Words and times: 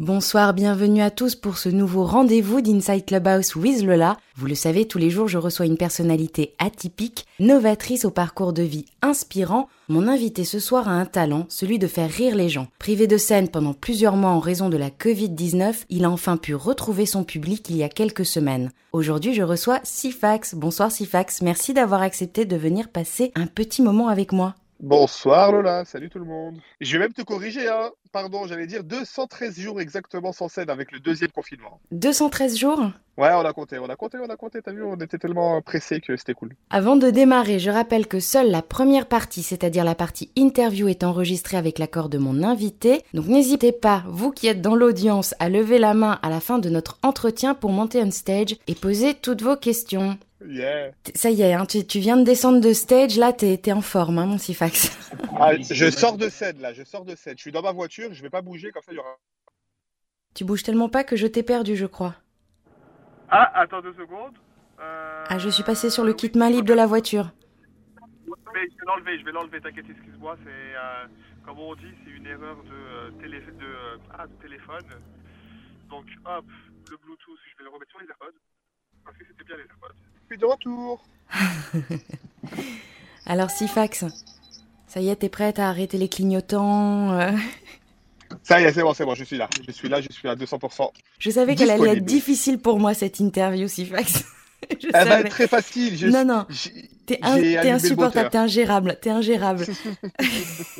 Bonsoir, 0.00 0.54
bienvenue 0.54 1.02
à 1.02 1.10
tous 1.10 1.34
pour 1.34 1.58
ce 1.58 1.68
nouveau 1.68 2.06
rendez-vous 2.06 2.62
d'Inside 2.62 3.04
Clubhouse 3.04 3.54
with 3.54 3.82
Lola. 3.82 4.16
Vous 4.34 4.46
le 4.46 4.54
savez, 4.54 4.88
tous 4.88 4.96
les 4.96 5.10
jours, 5.10 5.28
je 5.28 5.36
reçois 5.36 5.66
une 5.66 5.76
personnalité 5.76 6.54
atypique, 6.58 7.26
novatrice 7.38 8.06
au 8.06 8.10
parcours 8.10 8.54
de 8.54 8.62
vie 8.62 8.86
inspirant. 9.02 9.68
Mon 9.90 10.08
invité 10.08 10.44
ce 10.44 10.58
soir 10.58 10.88
a 10.88 10.92
un 10.92 11.04
talent, 11.04 11.44
celui 11.50 11.78
de 11.78 11.86
faire 11.86 12.08
rire 12.08 12.34
les 12.34 12.48
gens. 12.48 12.68
Privé 12.78 13.06
de 13.06 13.18
scène 13.18 13.50
pendant 13.50 13.74
plusieurs 13.74 14.16
mois 14.16 14.30
en 14.30 14.40
raison 14.40 14.70
de 14.70 14.78
la 14.78 14.88
Covid-19, 14.88 15.84
il 15.90 16.06
a 16.06 16.10
enfin 16.10 16.38
pu 16.38 16.54
retrouver 16.54 17.04
son 17.04 17.22
public 17.22 17.68
il 17.68 17.76
y 17.76 17.82
a 17.82 17.90
quelques 17.90 18.24
semaines. 18.24 18.70
Aujourd'hui, 18.92 19.34
je 19.34 19.42
reçois 19.42 19.80
Sifax. 19.82 20.54
Bonsoir 20.54 20.90
Sifax, 20.90 21.42
merci 21.42 21.74
d'avoir 21.74 22.00
accepté 22.00 22.46
de 22.46 22.56
venir 22.56 22.88
passer 22.88 23.32
un 23.34 23.46
petit 23.46 23.82
moment 23.82 24.08
avec 24.08 24.32
moi. 24.32 24.54
Bonsoir 24.82 25.52
Lola, 25.52 25.84
salut 25.84 26.08
tout 26.08 26.18
le 26.18 26.24
monde. 26.24 26.56
Je 26.80 26.90
vais 26.92 27.00
même 27.00 27.12
te 27.12 27.20
corriger, 27.20 27.68
hein. 27.68 27.90
Pardon, 28.12 28.46
j'allais 28.46 28.66
dire 28.66 28.82
213 28.82 29.60
jours 29.60 29.78
exactement 29.78 30.32
sans 30.32 30.48
scène 30.48 30.70
avec 30.70 30.90
le 30.90 31.00
deuxième 31.00 31.30
confinement. 31.30 31.78
213 31.92 32.56
jours? 32.56 32.80
Ouais, 33.18 33.28
on 33.34 33.44
a 33.44 33.52
compté, 33.52 33.78
on 33.78 33.90
a 33.90 33.96
compté, 33.96 34.16
on 34.18 34.30
a 34.30 34.36
compté, 34.36 34.62
t'as 34.62 34.72
vu, 34.72 34.82
on 34.82 34.96
était 34.96 35.18
tellement 35.18 35.60
pressés 35.60 36.00
que 36.00 36.16
c'était 36.16 36.32
cool. 36.32 36.56
Avant 36.70 36.96
de 36.96 37.10
démarrer, 37.10 37.58
je 37.58 37.70
rappelle 37.70 38.06
que 38.06 38.20
seule 38.20 38.50
la 38.50 38.62
première 38.62 39.04
partie, 39.04 39.42
c'est-à-dire 39.42 39.84
la 39.84 39.94
partie 39.94 40.32
interview, 40.34 40.88
est 40.88 41.04
enregistrée 41.04 41.58
avec 41.58 41.78
l'accord 41.78 42.08
de 42.08 42.16
mon 42.16 42.42
invité. 42.42 43.02
Donc 43.12 43.26
n'hésitez 43.26 43.72
pas, 43.72 44.04
vous 44.08 44.32
qui 44.32 44.46
êtes 44.46 44.62
dans 44.62 44.76
l'audience, 44.76 45.34
à 45.40 45.50
lever 45.50 45.78
la 45.78 45.92
main 45.92 46.18
à 46.22 46.30
la 46.30 46.40
fin 46.40 46.58
de 46.58 46.70
notre 46.70 46.98
entretien 47.02 47.54
pour 47.54 47.70
monter 47.70 48.02
on 48.02 48.10
stage 48.10 48.56
et 48.66 48.74
poser 48.74 49.12
toutes 49.12 49.42
vos 49.42 49.56
questions. 49.56 50.16
Yeah. 50.46 50.92
Ça 51.14 51.30
y 51.30 51.42
est, 51.42 51.52
hein, 51.52 51.66
tu, 51.66 51.86
tu 51.86 51.98
viens 51.98 52.16
de 52.16 52.24
descendre 52.24 52.60
de 52.60 52.72
stage, 52.72 53.18
là 53.18 53.32
t'es 53.32 53.72
en 53.72 53.82
forme, 53.82 54.18
hein, 54.18 54.26
mon 54.26 54.38
Sifax. 54.38 54.96
Ah, 55.38 55.52
je 55.60 55.90
sors 55.90 56.16
de 56.16 56.28
scène 56.28 56.60
là, 56.60 56.72
je 56.72 56.82
sors 56.82 57.04
de 57.04 57.14
scène. 57.14 57.34
Je 57.36 57.42
suis 57.42 57.52
dans 57.52 57.62
ma 57.62 57.72
voiture, 57.72 58.12
je 58.14 58.22
vais 58.22 58.30
pas 58.30 58.40
bouger, 58.40 58.70
comme 58.70 58.82
ça 58.82 58.92
il 58.92 58.96
y 58.96 58.98
aura. 58.98 59.16
Tu 60.34 60.44
bouges 60.44 60.62
tellement 60.62 60.88
pas 60.88 61.04
que 61.04 61.16
je 61.16 61.26
t'ai 61.26 61.42
perdu, 61.42 61.76
je 61.76 61.86
crois. 61.86 62.14
Ah, 63.28 63.50
attends 63.60 63.82
deux 63.82 63.92
secondes. 63.94 64.36
Euh, 64.80 65.24
Ah, 65.28 65.38
je 65.38 65.48
suis 65.50 65.62
passé 65.62 65.90
sur 65.90 66.04
le 66.04 66.14
kit 66.14 66.32
main 66.34 66.48
libre 66.48 66.66
de 66.68 66.74
la 66.74 66.86
voiture. 66.86 67.30
Mais 68.54 68.64
je 68.64 68.76
vais 68.76 68.86
l'enlever, 68.86 69.18
je 69.18 69.24
vais 69.24 69.32
l'enlever, 69.32 69.60
t'inquiète, 69.60 69.84
excuse-moi, 69.90 70.36
c'est 70.44 70.50
euh, 70.50 71.06
comme 71.44 71.58
on 71.58 71.74
dit, 71.74 71.92
c'est 72.04 72.10
une 72.10 72.26
erreur 72.26 72.56
de, 72.64 72.72
euh, 72.72 73.10
télé, 73.20 73.40
de, 73.40 73.64
euh, 73.64 73.96
ah, 74.18 74.26
de 74.26 74.32
téléphone. 74.42 74.84
Donc 75.90 76.06
hop, 76.24 76.44
le 76.90 76.96
Bluetooth, 76.96 77.38
je 77.52 77.58
vais 77.58 77.64
le 77.64 77.70
remettre 77.70 77.90
sur 77.90 78.00
les 78.00 78.08
AirPods. 78.08 78.38
Parce 79.04 79.16
que 79.18 79.24
c'était 79.28 79.44
bien 79.44 79.56
les 79.56 79.64
AirPods. 79.64 79.94
De 80.38 80.46
retour. 80.46 81.02
Alors 83.26 83.50
Sifax, 83.50 84.04
ça 84.86 85.00
y 85.00 85.08
est, 85.08 85.16
t'es 85.16 85.28
prête 85.28 85.58
à 85.58 85.68
arrêter 85.68 85.98
les 85.98 86.08
clignotants 86.08 87.10
euh 87.18 87.32
Ça 88.44 88.60
y 88.60 88.64
est, 88.64 88.72
c'est 88.72 88.82
bon, 88.82 88.94
c'est 88.94 89.04
bon, 89.04 89.16
je 89.16 89.24
suis 89.24 89.36
là. 89.36 89.48
Je 89.66 89.72
suis 89.72 89.88
là, 89.88 90.00
je 90.00 90.06
suis 90.12 90.28
à 90.28 90.36
200%. 90.36 90.90
Je 91.18 91.30
savais 91.30 91.56
qu'elle 91.56 91.70
allait 91.70 91.96
être 91.96 92.04
difficile 92.04 92.60
pour 92.60 92.78
moi 92.78 92.94
cette 92.94 93.18
interview, 93.18 93.66
Sifax. 93.66 94.24
je 94.80 94.88
Elle 94.92 95.08
va 95.08 95.20
être 95.20 95.30
très 95.30 95.48
facile. 95.48 95.96
Je, 95.96 96.06
Non, 96.08 96.24
non. 96.24 96.46
T'es 97.06 97.18
insupportable, 97.22 98.30
t'es 98.30 98.38
ingérable, 98.38 98.98
t'es 99.00 99.10
ingérable. 99.10 99.64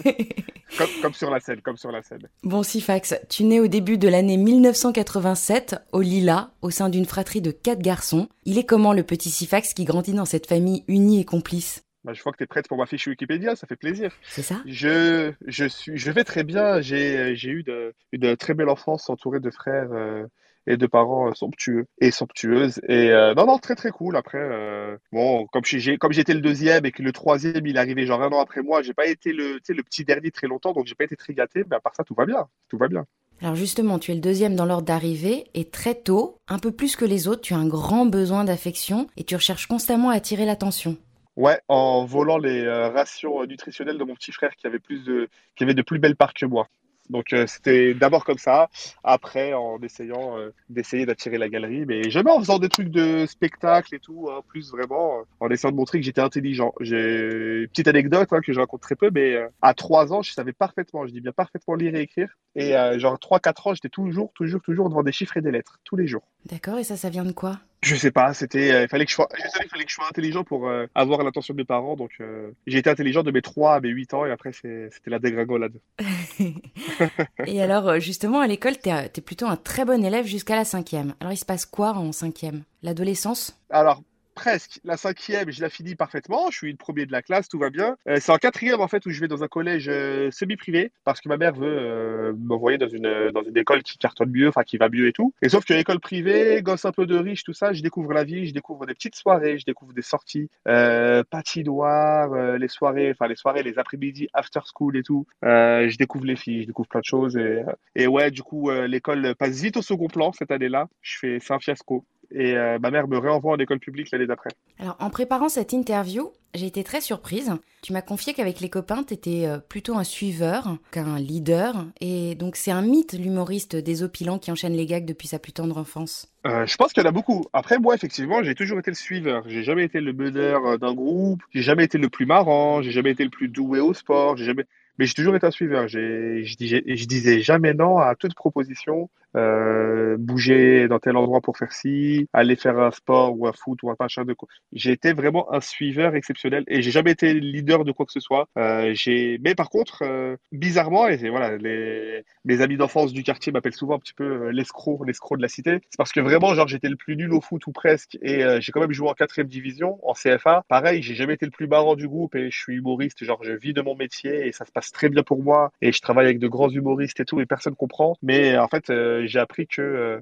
Comme, 0.78 0.88
comme 1.02 1.14
sur 1.14 1.30
la 1.30 1.40
scène, 1.40 1.60
comme 1.60 1.76
sur 1.76 1.90
la 1.90 2.00
scène. 2.00 2.28
Bon, 2.44 2.62
Sifax, 2.62 3.16
tu 3.28 3.42
nais 3.42 3.58
au 3.58 3.66
début 3.66 3.98
de 3.98 4.08
l'année 4.08 4.36
1987 4.36 5.74
au 5.92 6.00
Lila, 6.00 6.52
au 6.62 6.70
sein 6.70 6.88
d'une 6.88 7.06
fratrie 7.06 7.40
de 7.40 7.50
quatre 7.50 7.82
garçons. 7.82 8.28
Il 8.44 8.56
est 8.56 8.64
comment 8.64 8.92
le 8.92 9.02
petit 9.02 9.30
Sifax 9.30 9.74
qui 9.74 9.84
grandit 9.84 10.12
dans 10.12 10.24
cette 10.24 10.46
famille 10.46 10.84
unie 10.86 11.20
et 11.20 11.24
complice? 11.24 11.84
Bah, 12.04 12.12
je 12.14 12.22
vois 12.22 12.32
que 12.32 12.38
tu 12.38 12.44
es 12.44 12.46
prête 12.46 12.66
pour 12.68 12.78
ma 12.78 12.86
fiche 12.86 13.08
Wikipédia, 13.08 13.56
ça 13.56 13.66
fait 13.66 13.76
plaisir. 13.76 14.12
C'est 14.22 14.42
ça? 14.42 14.62
Je, 14.64 15.32
je 15.46 15.66
suis, 15.66 15.98
je 15.98 16.10
vais 16.10 16.24
très 16.24 16.44
bien. 16.44 16.80
J'ai, 16.80 17.34
j'ai 17.36 17.50
eu 17.50 17.62
de, 17.62 17.92
une 18.12 18.36
très 18.36 18.54
belle 18.54 18.70
enfance 18.70 19.10
entourée 19.10 19.40
de 19.40 19.50
frères 19.50 19.92
euh, 19.92 20.24
et 20.66 20.76
de 20.76 20.86
parents 20.86 21.28
euh, 21.28 21.34
somptueux 21.34 21.86
et 22.00 22.10
somptueuses. 22.10 22.80
Et 22.88 23.10
euh, 23.10 23.34
non, 23.34 23.46
non, 23.46 23.58
très 23.58 23.74
très 23.74 23.90
cool. 23.90 24.16
Après, 24.16 24.38
euh, 24.38 24.96
bon, 25.12 25.46
comme 25.52 25.64
j'ai, 25.64 25.80
j'ai- 25.80 25.96
comme 25.98 26.12
j'étais 26.12 26.34
le 26.34 26.40
deuxième 26.40 26.84
et 26.86 26.92
que 26.92 27.02
le 27.02 27.12
troisième 27.12 27.66
il 27.66 27.76
est 27.76 27.78
arrivé 27.80 28.06
genre 28.06 28.22
un 28.22 28.30
an 28.30 28.40
après 28.40 28.62
moi, 28.62 28.82
j'ai 28.82 28.94
pas 28.94 29.06
été 29.06 29.32
le, 29.32 29.58
le 29.68 29.82
petit 29.82 30.04
dernier 30.04 30.30
très 30.30 30.46
longtemps, 30.46 30.72
donc 30.72 30.86
j'ai 30.86 30.94
pas 30.94 31.04
été 31.04 31.16
très 31.16 31.34
gâté. 31.34 31.64
Mais 31.70 31.76
à 31.76 31.80
part 31.80 31.94
ça, 31.94 32.04
tout 32.04 32.14
va 32.14 32.26
bien, 32.26 32.46
tout 32.68 32.78
va 32.78 32.88
bien. 32.88 33.04
Alors 33.42 33.54
justement, 33.54 33.98
tu 33.98 34.12
es 34.12 34.14
le 34.14 34.20
deuxième 34.20 34.54
dans 34.54 34.66
l'ordre 34.66 34.84
d'arrivée 34.86 35.46
et 35.54 35.64
très 35.64 35.94
tôt, 35.94 36.36
un 36.46 36.58
peu 36.58 36.72
plus 36.72 36.94
que 36.94 37.06
les 37.06 37.26
autres, 37.26 37.40
tu 37.40 37.54
as 37.54 37.58
un 37.58 37.66
grand 37.66 38.04
besoin 38.04 38.44
d'affection 38.44 39.06
et 39.16 39.24
tu 39.24 39.34
recherches 39.34 39.66
constamment 39.66 40.10
à 40.10 40.14
attirer 40.14 40.44
l'attention. 40.44 40.98
Ouais, 41.36 41.58
en 41.68 42.04
volant 42.04 42.36
les 42.36 42.60
euh, 42.64 42.90
rations 42.90 43.44
nutritionnelles 43.46 43.96
de 43.96 44.04
mon 44.04 44.14
petit 44.14 44.32
frère 44.32 44.54
qui 44.56 44.66
avait 44.66 44.78
plus 44.78 45.04
de, 45.04 45.28
qui 45.56 45.64
avait 45.64 45.74
de 45.74 45.80
plus 45.82 45.98
belles 45.98 46.16
parts 46.16 46.34
que 46.34 46.44
moi. 46.44 46.66
Donc 47.10 47.32
euh, 47.32 47.46
c'était 47.46 47.92
d'abord 47.92 48.24
comme 48.24 48.38
ça, 48.38 48.70
après 49.04 49.52
en 49.52 49.78
essayant 49.82 50.38
euh, 50.38 50.54
d'essayer 50.68 51.06
d'attirer 51.06 51.38
la 51.38 51.48
galerie, 51.48 51.84
mais 51.86 52.08
jamais 52.08 52.30
en 52.30 52.38
faisant 52.38 52.58
des 52.58 52.68
trucs 52.68 52.88
de 52.88 53.26
spectacle 53.26 53.94
et 53.94 53.98
tout, 53.98 54.28
hein, 54.30 54.40
plus 54.48 54.70
vraiment 54.70 55.18
euh, 55.18 55.22
en 55.40 55.50
essayant 55.50 55.72
de 55.72 55.76
montrer 55.76 55.98
que 55.98 56.06
j'étais 56.06 56.20
intelligent. 56.20 56.72
J'ai 56.80 57.62
une 57.62 57.68
petite 57.68 57.88
anecdote 57.88 58.28
hein, 58.32 58.40
que 58.40 58.52
je 58.52 58.60
raconte 58.60 58.80
très 58.80 58.94
peu, 58.94 59.10
mais 59.12 59.36
à 59.60 59.74
trois 59.74 60.12
ans, 60.12 60.22
je 60.22 60.32
savais 60.32 60.52
parfaitement, 60.52 61.06
je 61.06 61.12
dis 61.12 61.20
bien 61.20 61.32
parfaitement 61.32 61.74
lire 61.74 61.94
et 61.96 62.02
écrire, 62.02 62.28
et 62.54 62.72
genre 62.98 63.18
trois 63.18 63.40
quatre 63.40 63.66
ans, 63.66 63.74
j'étais 63.74 63.88
toujours, 63.88 64.32
toujours, 64.34 64.60
toujours 64.62 64.88
devant 64.88 65.02
des 65.02 65.12
chiffres 65.12 65.36
et 65.36 65.40
des 65.40 65.50
lettres, 65.50 65.78
tous 65.84 65.96
les 65.96 66.06
jours. 66.06 66.22
D'accord 66.46 66.78
Et 66.78 66.84
ça, 66.84 66.96
ça 66.96 67.10
vient 67.10 67.24
de 67.24 67.32
quoi? 67.32 67.58
Je 67.82 67.96
sais 67.96 68.10
pas, 68.10 68.34
c'était, 68.34 68.72
euh, 68.72 68.82
il 68.82 68.88
fallait 68.88 69.06
que 69.06 69.10
je 69.10 69.14
sois, 69.14 69.28
je 69.34 69.48
savais 69.48 69.64
qu'il 69.64 69.70
fallait 69.70 69.84
que 69.84 69.90
je 69.90 69.94
sois 69.94 70.06
intelligent 70.06 70.44
pour 70.44 70.68
euh, 70.68 70.86
avoir 70.94 71.22
l'attention 71.24 71.54
de 71.54 71.58
mes 71.58 71.64
parents, 71.64 71.96
donc 71.96 72.10
euh, 72.20 72.50
j'ai 72.66 72.78
été 72.78 72.90
intelligent 72.90 73.22
de 73.22 73.30
mes 73.30 73.40
3 73.40 73.76
à 73.76 73.80
mes 73.80 73.88
8 73.88 74.12
ans 74.12 74.26
et 74.26 74.30
après 74.30 74.52
c'était 74.52 74.90
la 75.06 75.18
dégringolade. 75.18 75.72
Et 77.46 77.62
alors, 77.62 77.98
justement, 77.98 78.40
à 78.40 78.46
l'école, 78.46 78.76
t'es 78.76 78.92
euh, 78.92 79.08
t'es 79.10 79.22
plutôt 79.22 79.46
un 79.46 79.56
très 79.56 79.84
bon 79.84 80.04
élève 80.04 80.26
jusqu'à 80.26 80.56
la 80.56 80.64
cinquième. 80.64 81.14
Alors, 81.20 81.32
il 81.32 81.38
se 81.38 81.44
passe 81.44 81.64
quoi 81.64 81.92
en 81.92 82.12
cinquième? 82.12 82.64
L'adolescence? 82.82 83.58
Alors 83.70 84.02
presque, 84.40 84.80
la 84.84 84.96
cinquième, 84.96 85.50
je 85.50 85.60
la 85.60 85.68
finis 85.68 85.94
parfaitement, 85.96 86.50
je 86.50 86.56
suis 86.56 86.70
le 86.70 86.78
premier 86.78 87.04
de 87.04 87.12
la 87.12 87.20
classe, 87.20 87.46
tout 87.46 87.58
va 87.58 87.68
bien. 87.68 87.96
Euh, 88.08 88.16
c'est 88.20 88.32
en 88.32 88.38
quatrième 88.38 88.80
en 88.80 88.88
fait 88.88 89.04
où 89.04 89.10
je 89.10 89.20
vais 89.20 89.28
dans 89.28 89.44
un 89.44 89.48
collège 89.48 89.86
euh, 89.90 90.30
semi-privé 90.30 90.92
parce 91.04 91.20
que 91.20 91.28
ma 91.28 91.36
mère 91.36 91.54
veut 91.54 91.66
euh, 91.66 92.32
m'envoyer 92.38 92.78
dans 92.78 92.88
une 92.88 93.30
dans 93.34 93.42
une 93.42 93.58
école 93.58 93.82
qui 93.82 93.98
cartonne 93.98 94.30
mieux, 94.30 94.48
enfin 94.48 94.62
qui 94.62 94.78
va 94.78 94.88
mieux 94.88 95.08
et 95.08 95.12
tout. 95.12 95.34
Et 95.42 95.50
sauf 95.50 95.66
que 95.66 95.74
l'école 95.74 96.00
privée, 96.00 96.62
gosse 96.62 96.86
un 96.86 96.92
peu 96.92 97.04
de 97.04 97.18
riche, 97.18 97.44
tout 97.44 97.52
ça, 97.52 97.74
je 97.74 97.82
découvre 97.82 98.14
la 98.14 98.24
vie, 98.24 98.46
je 98.46 98.54
découvre 98.54 98.86
des 98.86 98.94
petites 98.94 99.14
soirées, 99.14 99.58
je 99.58 99.66
découvre 99.66 99.92
des 99.92 100.00
sorties, 100.00 100.48
euh, 100.66 101.22
patinoires, 101.28 102.34
les 102.56 102.68
soirées, 102.68 103.10
enfin 103.10 103.28
les 103.28 103.36
soirées, 103.36 103.62
les 103.62 103.78
après-midi, 103.78 104.28
after 104.32 104.60
school 104.64 104.96
et 104.96 105.02
tout. 105.02 105.26
Je 105.42 105.96
découvre 105.98 106.24
les 106.24 106.36
filles, 106.36 106.62
je 106.62 106.66
découvre 106.68 106.88
plein 106.88 107.00
de 107.00 107.04
choses 107.04 107.36
et, 107.36 107.62
et 107.94 108.06
ouais, 108.06 108.30
du 108.30 108.42
coup 108.42 108.70
l'école 108.70 109.34
passe 109.34 109.60
vite 109.60 109.76
au 109.76 109.82
second 109.82 110.08
plan 110.08 110.32
cette 110.32 110.50
année-là. 110.50 110.88
Je 111.02 111.18
fais, 111.18 111.38
c'est 111.40 111.52
un 111.52 111.58
fiasco. 111.58 112.06
Et 112.32 112.56
euh, 112.56 112.78
ma 112.78 112.90
mère 112.90 113.08
me 113.08 113.18
réenvoie 113.18 113.52
en 113.52 113.58
école 113.58 113.80
publique 113.80 114.10
l'année 114.12 114.26
d'après. 114.26 114.50
Alors, 114.78 114.96
en 115.00 115.10
préparant 115.10 115.48
cette 115.48 115.72
interview, 115.72 116.30
j'ai 116.54 116.66
été 116.66 116.84
très 116.84 117.00
surprise. 117.00 117.52
Tu 117.82 117.92
m'as 117.92 118.02
confié 118.02 118.34
qu'avec 118.34 118.60
les 118.60 118.68
copains, 118.68 119.02
t'étais 119.02 119.46
euh, 119.46 119.58
plutôt 119.58 119.96
un 119.96 120.04
suiveur 120.04 120.76
qu'un 120.90 121.18
leader. 121.18 121.86
Et 122.00 122.34
donc, 122.36 122.56
c'est 122.56 122.70
un 122.70 122.82
mythe, 122.82 123.14
l'humoriste 123.14 123.76
désopilant 123.76 124.38
qui 124.38 124.50
enchaîne 124.52 124.74
les 124.74 124.86
gags 124.86 125.04
depuis 125.04 125.28
sa 125.28 125.38
plus 125.38 125.52
tendre 125.52 125.76
enfance. 125.76 126.28
Euh, 126.46 126.66
je 126.66 126.76
pense 126.76 126.92
qu'il 126.92 127.02
y 127.02 127.06
en 127.06 127.08
a 127.08 127.12
beaucoup. 127.12 127.44
Après, 127.52 127.78
moi, 127.78 127.94
effectivement, 127.94 128.42
j'ai 128.42 128.54
toujours 128.54 128.78
été 128.78 128.90
le 128.90 128.96
suiveur. 128.96 129.44
J'ai 129.46 129.62
jamais 129.62 129.84
été 129.84 130.00
le 130.00 130.12
meneur 130.12 130.78
d'un 130.78 130.94
groupe. 130.94 131.42
J'ai 131.52 131.62
jamais 131.62 131.84
été 131.84 131.98
le 131.98 132.08
plus 132.08 132.26
marrant. 132.26 132.82
J'ai 132.82 132.92
jamais 132.92 133.10
été 133.10 133.24
le 133.24 133.30
plus 133.30 133.48
doué 133.48 133.80
au 133.80 133.94
sport. 133.94 134.36
J'ai 134.36 134.44
jamais. 134.44 134.64
Mais 134.98 135.06
j'ai 135.06 135.14
toujours 135.14 135.34
été 135.34 135.46
un 135.46 135.50
suiveur. 135.50 135.88
J'ai, 135.88 136.44
je 136.44 136.56
disais, 136.56 136.82
je 136.86 137.04
disais 137.06 137.40
jamais 137.40 137.74
non 137.74 137.98
à 137.98 138.14
toute 138.14 138.34
proposition. 138.34 139.08
Euh, 139.36 140.16
bouger 140.18 140.88
dans 140.88 140.98
tel 140.98 141.16
endroit 141.16 141.40
pour 141.40 141.56
faire 141.56 141.72
ci, 141.72 142.28
aller 142.32 142.56
faire 142.56 142.78
un 142.78 142.90
sport 142.90 143.38
ou 143.38 143.46
un 143.46 143.52
foot 143.52 143.80
ou 143.82 143.90
un 143.90 143.96
machin 143.98 144.24
de 144.24 144.32
quoi. 144.32 144.48
J'ai 144.72 144.90
été 144.90 145.12
vraiment 145.12 145.52
un 145.52 145.60
suiveur 145.60 146.16
exceptionnel 146.16 146.64
et 146.66 146.82
j'ai 146.82 146.90
jamais 146.90 147.12
été 147.12 147.34
leader 147.34 147.84
de 147.84 147.92
quoi 147.92 148.06
que 148.06 148.12
ce 148.12 148.18
soit. 148.20 148.48
Euh, 148.58 148.90
j'ai, 148.92 149.38
mais 149.44 149.54
par 149.54 149.70
contre, 149.70 150.02
euh, 150.02 150.36
bizarrement, 150.50 151.06
et 151.06 151.28
voilà, 151.30 151.56
les, 151.58 152.24
mes 152.44 152.60
amis 152.60 152.76
d'enfance 152.76 153.12
du 153.12 153.22
quartier 153.22 153.52
m'appellent 153.52 153.72
souvent 153.72 153.96
un 153.96 153.98
petit 154.00 154.14
peu 154.14 154.50
l'escroc, 154.50 155.04
l'escroc 155.04 155.36
de 155.36 155.42
la 155.42 155.48
cité. 155.48 155.78
C'est 155.90 155.96
parce 155.96 156.12
que 156.12 156.20
vraiment, 156.20 156.54
genre, 156.54 156.66
j'étais 156.66 156.88
le 156.88 156.96
plus 156.96 157.16
nul 157.16 157.32
au 157.32 157.40
foot 157.40 157.64
ou 157.68 157.72
presque 157.72 158.18
et 158.22 158.44
j'ai 158.60 158.72
quand 158.72 158.80
même 158.80 158.92
joué 158.92 159.08
en 159.08 159.14
quatrième 159.14 159.48
division, 159.48 159.98
en 160.02 160.14
CFA. 160.14 160.64
Pareil, 160.68 161.02
j'ai 161.02 161.14
jamais 161.14 161.34
été 161.34 161.46
le 161.46 161.52
plus 161.52 161.68
marrant 161.68 161.94
du 161.94 162.08
groupe 162.08 162.34
et 162.34 162.50
je 162.50 162.58
suis 162.58 162.76
humoriste, 162.76 163.24
genre, 163.24 163.42
je 163.44 163.52
vis 163.52 163.74
de 163.74 163.82
mon 163.82 163.94
métier 163.94 164.48
et 164.48 164.52
ça 164.52 164.64
se 164.64 164.72
passe 164.72 164.90
très 164.90 165.08
bien 165.08 165.22
pour 165.22 165.42
moi 165.42 165.70
et 165.80 165.92
je 165.92 166.00
travaille 166.00 166.26
avec 166.26 166.38
de 166.40 166.48
grands 166.48 166.70
humoristes 166.70 167.20
et 167.20 167.24
tout 167.24 167.40
et 167.40 167.46
personne 167.46 167.76
comprend. 167.76 168.16
Mais 168.22 168.58
en 168.58 168.68
fait, 168.68 168.90
j'ai 169.26 169.38
appris 169.38 169.66
que 169.66 169.82
euh, 169.82 170.20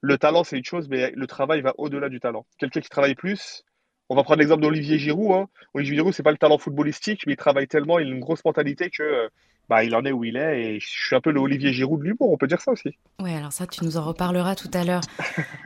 le 0.00 0.18
talent, 0.18 0.44
c'est 0.44 0.56
une 0.56 0.64
chose, 0.64 0.88
mais 0.88 1.12
le 1.14 1.26
travail 1.26 1.60
va 1.60 1.74
au-delà 1.78 2.08
du 2.08 2.20
talent. 2.20 2.46
Quelqu'un 2.58 2.80
qui 2.80 2.88
travaille 2.88 3.14
plus, 3.14 3.64
on 4.08 4.16
va 4.16 4.24
prendre 4.24 4.40
l'exemple 4.40 4.62
d'Olivier 4.62 4.98
Giroud. 4.98 5.32
Hein. 5.32 5.48
Olivier 5.74 5.96
Giroud, 5.96 6.12
c'est 6.12 6.22
pas 6.22 6.32
le 6.32 6.38
talent 6.38 6.58
footballistique, 6.58 7.22
mais 7.26 7.34
il 7.34 7.36
travaille 7.36 7.68
tellement, 7.68 7.98
il 7.98 8.08
a 8.08 8.10
une 8.10 8.20
grosse 8.20 8.44
mentalité 8.44 8.90
que 8.90 9.02
euh, 9.02 9.28
bah, 9.68 9.84
il 9.84 9.94
en 9.94 10.04
est 10.04 10.10
où 10.10 10.24
il 10.24 10.36
est. 10.36 10.62
Et 10.62 10.80
je 10.80 10.86
suis 10.88 11.14
un 11.14 11.20
peu 11.20 11.30
le 11.30 11.38
Olivier 11.38 11.72
Giroud 11.72 12.00
de 12.00 12.04
l'humour, 12.04 12.32
on 12.32 12.36
peut 12.36 12.48
dire 12.48 12.60
ça 12.60 12.72
aussi. 12.72 12.90
Ouais, 13.20 13.34
alors 13.34 13.52
ça, 13.52 13.68
tu 13.68 13.84
nous 13.84 13.96
en 13.96 14.02
reparleras 14.02 14.56
tout 14.56 14.70
à 14.74 14.82
l'heure. 14.82 15.02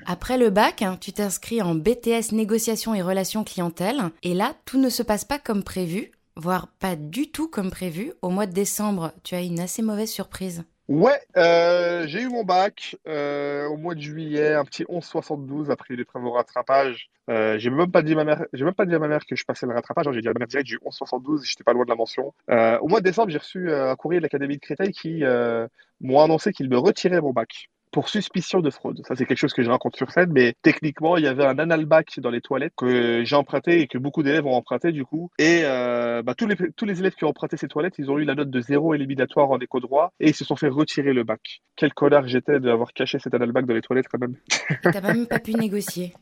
Après 0.07 0.37
le 0.37 0.51
bac, 0.51 0.83
hein, 0.83 0.99
tu 1.01 1.13
t'inscris 1.13 1.63
en 1.63 1.75
BTS 1.75 2.33
négociation 2.33 2.95
et 2.95 3.01
relations 3.01 3.45
clientèle. 3.45 4.11
Et 4.23 4.35
là, 4.35 4.55
tout 4.67 4.79
ne 4.79 4.91
se 4.91 5.03
passe 5.03 5.25
pas 5.25 5.39
comme 5.39 5.65
prévu, 5.65 6.11
voire 6.37 6.69
pas 6.69 6.97
du 6.97 7.31
tout 7.31 7.49
comme 7.49 7.71
prévu. 7.71 8.13
Au 8.21 8.29
mois 8.29 8.47
de 8.47 8.53
décembre, 8.53 9.13
tu 9.23 9.35
as 9.35 9.41
une 9.41 9.59
assez 9.59 9.81
mauvaise 9.81 10.11
surprise. 10.11 10.65
Ouais, 10.89 11.19
euh, 11.39 12.07
j'ai 12.07 12.21
eu 12.21 12.29
mon 12.29 12.45
bac 12.45 12.97
euh, 13.09 13.67
au 13.69 13.79
mois 13.79 13.95
de 13.95 14.01
juillet, 14.01 14.53
un 14.53 14.65
petit 14.67 14.85
11,72 14.85 15.71
après 15.71 15.97
l'épreuve 15.97 16.25
au 16.27 16.33
rattrapage. 16.33 17.09
Euh, 17.31 17.59
j'ai 17.59 17.71
même 17.71 17.91
pas 17.91 18.03
dit 18.03 18.13
à 18.13 18.17
ma 18.17 18.25
mère, 18.25 18.45
j'ai 18.53 18.67
même 18.67 18.75
pas 18.75 18.85
dit 18.85 18.95
à 18.95 18.99
ma 18.99 19.09
mère 19.09 19.25
que 19.25 19.35
je 19.35 19.45
passais 19.47 19.65
le 19.65 19.73
rattrapage. 19.73 20.07
hein, 20.07 20.13
j'ai 20.13 20.21
dit 20.21 20.29
à 20.29 20.35
ma 20.35 20.41
mère 20.41 20.49
direct, 20.49 20.71
eu 20.71 20.79
11,72, 20.85 21.43
j'étais 21.45 21.65
pas 21.65 21.73
loin 21.73 21.85
de 21.85 21.89
la 21.89 21.97
mention. 21.97 22.35
Euh, 22.51 22.79
au 22.81 22.89
mois 22.89 23.01
de 23.01 23.05
décembre, 23.05 23.31
j'ai 23.31 23.39
reçu 23.39 23.71
euh, 23.71 23.93
un 23.93 23.97
courrier 23.97 24.21
de 24.21 24.25
l'Académie 24.25 24.57
de 24.57 24.61
Créteil 24.61 24.93
qui 24.93 25.25
euh, 25.25 25.67
m'ont 26.03 26.21
annoncé 26.21 26.53
qu'ils 26.53 26.69
me 26.69 26.77
retiraient 26.77 27.23
mon 27.23 27.33
bac 27.33 27.71
pour 27.95 28.09
suspicion 28.09 28.59
de 28.59 28.71
fraude. 28.71 29.01
Ça, 29.07 29.15
c'est 29.15 29.25
quelque 29.25 29.39
chose 29.39 29.53
que 29.53 29.63
je 29.63 29.71
raconte 29.71 29.95
sur 29.95 30.11
scène, 30.11 30.31
mais 30.33 30.55
techniquement, 30.63 31.17
il 31.17 31.23
y 31.23 31.29
avait 31.29 31.45
un 31.45 31.61
analbac 31.61 32.19
dans 32.19 32.29
les 32.31 32.41
toilettes 32.41 32.73
que 32.77 33.23
j'ai 33.25 33.37
emprunté 33.37 33.83
et 33.83 33.87
que 33.87 33.99
beaucoup 33.99 34.25
d'élèves 34.25 34.45
ont 34.47 34.55
emprunté 34.57 34.91
du 34.91 35.05
coup. 35.05 35.31
Et 35.39 35.61
euh, 35.63 36.21
bah, 36.23 36.35
tous 36.35 36.49
les 36.49 36.57
tous 36.77 36.87
les 36.87 36.99
élèves 36.99 37.15
qui 37.15 37.25
ont 37.25 37.29
emprunté 37.29 37.57
ces 37.57 37.69
toilettes, 37.69 37.95
ils 37.99 38.11
ont 38.11 38.19
eu 38.19 38.25
la 38.25 38.35
note 38.35 38.51
de 38.51 38.61
zéro 38.61 38.95
éliminatoire 38.95 39.49
en 39.53 39.59
éco 39.61 39.79
droit 39.79 40.13
et 40.19 40.31
ils 40.31 40.35
se 40.35 40.45
sont 40.45 40.57
fait 40.57 40.67
retirer 40.67 41.13
le 41.13 41.23
bac. 41.23 41.61
Quel 41.77 41.95
connard 41.95 42.27
j'étais 42.27 42.59
d'avoir 42.59 42.93
caché 42.93 43.21
cet 43.21 43.33
analbac 43.33 43.65
dans 43.65 43.75
les 43.75 43.81
toilettes 43.81 44.09
quand 44.11 44.19
même. 44.19 44.35
T'as 44.83 45.01
même 45.01 45.29
pas 45.29 45.39
pu 45.39 45.53
négocier. 45.55 46.15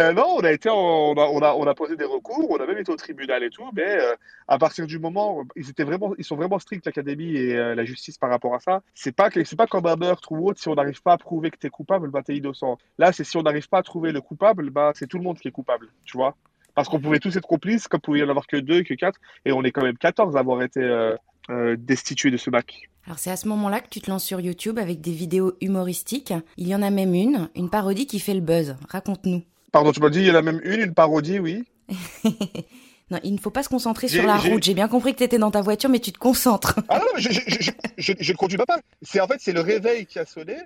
Euh, 0.00 0.12
non, 0.12 0.26
on 0.36 0.40
a 0.40 0.50
été, 0.50 0.68
en- 0.68 0.74
on 0.76 1.14
a, 1.14 1.26
on 1.26 1.38
a, 1.42 1.54
on 1.54 1.66
a 1.68 1.74
posé 1.74 1.94
des 1.94 2.04
recours, 2.04 2.50
on 2.50 2.56
a 2.56 2.66
même 2.66 2.78
été 2.78 2.90
au 2.90 2.96
tribunal 2.96 3.44
et 3.44 3.50
tout, 3.50 3.70
mais 3.72 3.86
euh, 4.00 4.14
à 4.48 4.58
partir 4.58 4.86
du 4.86 4.98
moment, 4.98 5.44
ils 5.56 5.68
étaient 5.68 5.84
vraiment, 5.84 6.14
ils 6.16 6.24
sont 6.24 6.36
vraiment 6.36 6.58
stricts 6.58 6.86
l'académie 6.86 7.36
et 7.36 7.54
euh, 7.54 7.74
la 7.74 7.84
justice 7.84 8.16
par 8.16 8.30
rapport 8.30 8.54
à 8.54 8.60
ça. 8.60 8.82
C'est 8.94 9.12
pas, 9.12 9.28
c'est 9.30 9.56
pas 9.56 9.66
comme 9.66 9.86
un 9.86 9.96
meurtre 9.96 10.32
ou 10.32 10.48
autre. 10.48 10.58
Si 10.58 10.68
on 10.68 10.74
n'arrive 10.74 11.02
pas 11.02 11.12
à 11.12 11.18
prouver 11.18 11.50
que 11.50 11.58
t'es 11.58 11.68
coupable, 11.68 12.10
bah 12.10 12.22
t'es 12.24 12.34
innocent. 12.34 12.78
Là, 12.96 13.12
c'est 13.12 13.24
si 13.24 13.36
on 13.36 13.42
n'arrive 13.42 13.68
pas 13.68 13.78
à 13.78 13.82
trouver 13.82 14.10
le 14.10 14.22
coupable, 14.22 14.70
bah 14.70 14.92
c'est 14.94 15.06
tout 15.06 15.18
le 15.18 15.24
monde 15.24 15.38
qui 15.38 15.48
est 15.48 15.52
coupable, 15.52 15.88
tu 16.04 16.16
vois. 16.16 16.34
Parce 16.74 16.88
qu'on 16.88 16.98
pouvait 16.98 17.18
tous 17.18 17.36
être 17.36 17.46
complices, 17.46 17.88
comme 17.88 18.00
pouvait 18.00 18.20
y 18.20 18.22
en 18.22 18.28
avoir 18.30 18.46
que 18.46 18.56
deux, 18.56 18.82
que 18.84 18.94
quatre, 18.94 19.20
et 19.44 19.52
on 19.52 19.62
est 19.64 19.70
quand 19.70 19.82
même 19.82 19.98
14 19.98 20.36
à 20.36 20.40
avoir 20.40 20.62
été 20.62 20.80
euh, 20.80 21.14
euh, 21.50 21.76
destitués 21.78 22.30
de 22.30 22.38
ce 22.38 22.48
bac. 22.48 22.88
Alors 23.04 23.18
c'est 23.18 23.30
à 23.30 23.36
ce 23.36 23.48
moment-là 23.48 23.80
que 23.80 23.88
tu 23.88 24.00
te 24.00 24.10
lances 24.10 24.24
sur 24.24 24.40
YouTube 24.40 24.78
avec 24.78 25.00
des 25.02 25.12
vidéos 25.12 25.54
humoristiques. 25.60 26.32
Il 26.56 26.68
y 26.68 26.74
en 26.74 26.82
a 26.82 26.90
même 26.90 27.14
une, 27.14 27.50
une 27.54 27.68
parodie 27.68 28.06
qui 28.06 28.18
fait 28.18 28.34
le 28.34 28.40
buzz. 28.40 28.76
Raconte-nous. 28.88 29.42
Pardon, 29.72 29.92
tu 29.92 30.00
m'as 30.00 30.08
dit, 30.08 30.20
il 30.20 30.26
y 30.26 30.30
en 30.30 30.36
a 30.36 30.42
même 30.42 30.60
une, 30.64 30.80
une 30.80 30.94
parodie, 30.94 31.38
oui. 31.38 31.64
Non, 33.10 33.18
il 33.24 33.32
ne 33.32 33.38
faut 33.38 33.50
pas 33.50 33.62
se 33.62 33.68
concentrer 33.68 34.06
sur 34.08 34.24
la 34.26 34.36
route. 34.36 34.62
J'ai 34.62 34.74
bien 34.74 34.88
compris 34.88 35.12
que 35.12 35.18
tu 35.18 35.24
étais 35.24 35.38
dans 35.38 35.50
ta 35.50 35.62
voiture, 35.62 35.88
mais 35.88 35.98
tu 36.00 36.12
te 36.12 36.18
concentres. 36.18 36.78
Ah 36.88 36.98
non, 36.98 37.06
je, 37.16 37.30
je, 37.32 37.40
je, 37.46 37.70
je, 37.96 38.12
je 38.20 38.32
ne 38.32 38.36
conduis 38.36 38.58
pas. 38.58 38.66
pas. 38.66 38.78
C'est 39.02 39.20
en 39.20 39.26
fait 39.26 39.36
c'est 39.40 39.52
le 39.52 39.60
réveil 39.60 40.04
qui 40.06 40.18
a 40.18 40.26
sonné 40.26 40.56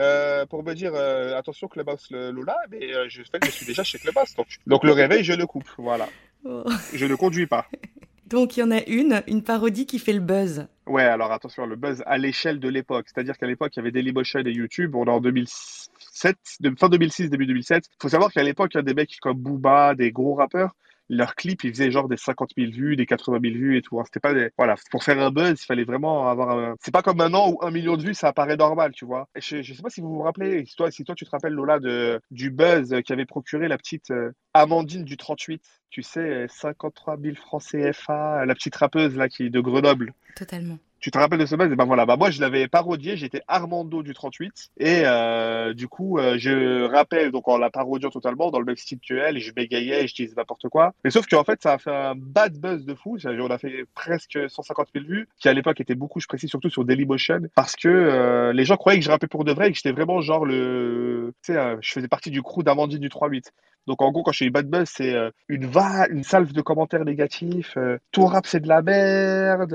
euh, 0.00 0.44
pour 0.46 0.64
me 0.64 0.74
dire 0.74 0.92
euh, 0.94 1.36
attention 1.38 1.68
Clubhouse 1.68 2.08
le- 2.10 2.30
Lola, 2.32 2.56
mais 2.70 2.92
euh, 2.94 3.06
je, 3.08 3.22
fais 3.30 3.38
que 3.38 3.46
je 3.46 3.52
suis 3.52 3.66
déjà 3.66 3.84
chez 3.84 3.98
Clubhouse. 3.98 4.34
Donc, 4.36 4.46
donc 4.66 4.84
le 4.84 4.92
réveil 4.92 5.22
je 5.22 5.32
le 5.34 5.46
coupe, 5.46 5.68
voilà. 5.78 6.08
Je 6.92 7.06
ne 7.06 7.14
conduis 7.14 7.46
pas. 7.46 7.66
Donc 8.26 8.56
il 8.56 8.60
y 8.60 8.62
en 8.64 8.70
a 8.72 8.80
une, 8.86 9.22
une 9.28 9.42
parodie 9.42 9.86
qui 9.86 9.98
fait 9.98 10.12
le 10.14 10.20
buzz. 10.20 10.66
Ouais, 10.86 11.04
alors 11.04 11.30
attention, 11.30 11.66
le 11.66 11.76
buzz 11.76 12.02
à 12.06 12.18
l'échelle 12.18 12.58
de 12.58 12.68
l'époque. 12.68 13.06
C'est-à-dire 13.14 13.36
qu'à 13.38 13.46
l'époque, 13.46 13.76
il 13.76 13.78
y 13.78 13.80
avait 13.80 13.92
Dailymotion 13.92 14.40
et 14.40 14.50
YouTube. 14.50 14.96
On 14.96 15.04
est 15.04 15.10
en 15.10 15.20
2007, 15.20 16.36
de- 16.60 16.74
fin 16.78 16.88
2006, 16.88 17.30
début 17.30 17.46
2007. 17.46 17.84
faut 18.00 18.08
savoir 18.08 18.32
qu'à 18.32 18.42
l'époque, 18.42 18.72
il 18.74 18.78
y 18.78 18.80
a 18.80 18.82
des 18.82 18.94
mecs 18.94 19.16
comme 19.20 19.36
Booba, 19.36 19.94
des 19.94 20.10
gros 20.12 20.34
rappeurs, 20.34 20.74
leurs 21.12 21.34
clips, 21.34 21.62
ils 21.64 21.70
faisaient 21.70 21.90
genre 21.90 22.08
des 22.08 22.16
50 22.16 22.50
000 22.56 22.72
vues, 22.72 22.96
des 22.96 23.06
80 23.06 23.38
000 23.42 23.54
vues 23.54 23.76
et 23.76 23.82
tout. 23.82 24.00
hein. 24.00 24.02
C'était 24.06 24.20
pas 24.20 24.32
des... 24.32 24.50
Voilà, 24.56 24.76
pour 24.90 25.04
faire 25.04 25.20
un 25.20 25.30
buzz, 25.30 25.60
il 25.62 25.66
fallait 25.66 25.84
vraiment 25.84 26.28
avoir 26.28 26.58
un... 26.58 26.74
C'est 26.80 26.90
pas 26.90 27.02
comme 27.02 27.18
maintenant 27.18 27.50
où 27.50 27.58
un 27.62 27.70
million 27.70 27.96
de 27.96 28.02
vues, 28.02 28.14
ça 28.14 28.28
apparaît 28.28 28.56
normal, 28.56 28.92
tu 28.92 29.04
vois. 29.04 29.28
Je, 29.36 29.62
je 29.62 29.74
sais 29.74 29.82
pas 29.82 29.90
si 29.90 30.00
vous 30.00 30.08
vous 30.08 30.22
rappelez, 30.22 30.64
si 30.64 30.74
toi, 30.74 30.90
si 30.90 31.04
toi 31.04 31.14
tu 31.14 31.24
te 31.24 31.30
rappelles, 31.30 31.52
Lola, 31.52 31.78
de, 31.78 32.20
du 32.30 32.50
buzz 32.50 32.94
qui 33.04 33.12
avait 33.12 33.26
procuré 33.26 33.68
la 33.68 33.76
petite 33.76 34.10
euh, 34.10 34.32
Amandine 34.54 35.04
du 35.04 35.16
38. 35.16 35.62
Tu 35.90 36.02
sais, 36.02 36.46
53 36.48 37.18
000 37.20 37.34
francs 37.36 37.62
CFA, 37.62 38.46
la 38.46 38.54
petite 38.54 38.76
rappeuse 38.76 39.14
là 39.14 39.28
qui 39.28 39.50
de 39.50 39.60
Grenoble. 39.60 40.14
Totalement. 40.34 40.78
Tu 41.02 41.10
te 41.10 41.18
rappelles 41.18 41.40
de 41.40 41.46
ce 41.46 41.56
buzz? 41.56 41.72
Et 41.72 41.74
ben 41.74 41.84
voilà, 41.84 42.06
bah 42.06 42.16
moi 42.16 42.30
je 42.30 42.40
l'avais 42.40 42.68
parodié, 42.68 43.16
j'étais 43.16 43.42
Armando 43.48 44.04
du 44.04 44.14
38 44.14 44.70
et 44.78 45.02
euh, 45.04 45.74
du 45.74 45.88
coup 45.88 46.16
euh, 46.16 46.36
je 46.38 46.84
rappelle 46.84 47.32
donc 47.32 47.48
en 47.48 47.58
la 47.58 47.70
parodiant 47.70 48.08
totalement 48.08 48.52
dans 48.52 48.60
le 48.60 48.64
même 48.64 48.76
style 48.76 49.00
que 49.00 49.14
elle, 49.14 49.36
et 49.36 49.40
je 49.40 49.52
bégayais, 49.52 50.04
et 50.04 50.06
je 50.06 50.14
disais 50.14 50.34
n'importe 50.36 50.68
quoi. 50.68 50.94
Mais 51.02 51.10
sauf 51.10 51.26
qu'en 51.26 51.42
fait 51.42 51.60
ça 51.60 51.72
a 51.72 51.78
fait 51.78 51.90
un 51.90 52.14
bad 52.14 52.56
buzz 52.56 52.84
de 52.84 52.94
fou, 52.94 53.18
on 53.24 53.50
a 53.50 53.58
fait 53.58 53.84
presque 53.96 54.38
150 54.48 54.90
000 54.94 55.04
vues, 55.04 55.28
qui 55.40 55.48
à 55.48 55.52
l'époque 55.52 55.80
était 55.80 55.96
beaucoup, 55.96 56.20
je 56.20 56.28
précise 56.28 56.48
surtout 56.48 56.70
sur 56.70 56.84
Dailymotion, 56.84 57.48
parce 57.56 57.74
que 57.74 57.88
euh, 57.88 58.52
les 58.52 58.64
gens 58.64 58.76
croyaient 58.76 59.00
que 59.00 59.04
je 59.04 59.10
rappais 59.10 59.26
pour 59.26 59.42
de 59.42 59.52
vrai 59.52 59.70
et 59.70 59.70
que 59.72 59.76
j'étais 59.76 59.90
vraiment 59.90 60.20
genre 60.20 60.46
le, 60.46 61.34
tu 61.42 61.52
sais, 61.52 61.76
je 61.80 61.90
faisais 61.90 62.06
partie 62.06 62.30
du 62.30 62.42
crew 62.42 62.62
d'Amandine 62.62 63.00
du 63.00 63.08
38. 63.08 63.52
Donc 63.88 64.00
en 64.00 64.12
gros, 64.12 64.22
quand 64.22 64.30
je 64.30 64.44
fais 64.44 64.50
bad 64.50 64.68
buzz, 64.68 64.88
c'est 64.88 65.16
une 65.48 65.66
va 65.66 66.06
une 66.06 66.22
salve 66.22 66.52
de 66.52 66.60
commentaires 66.60 67.04
négatifs. 67.04 67.76
ton 68.12 68.26
rap 68.26 68.46
c'est 68.46 68.60
de 68.60 68.68
la 68.68 68.82
merde, 68.82 69.74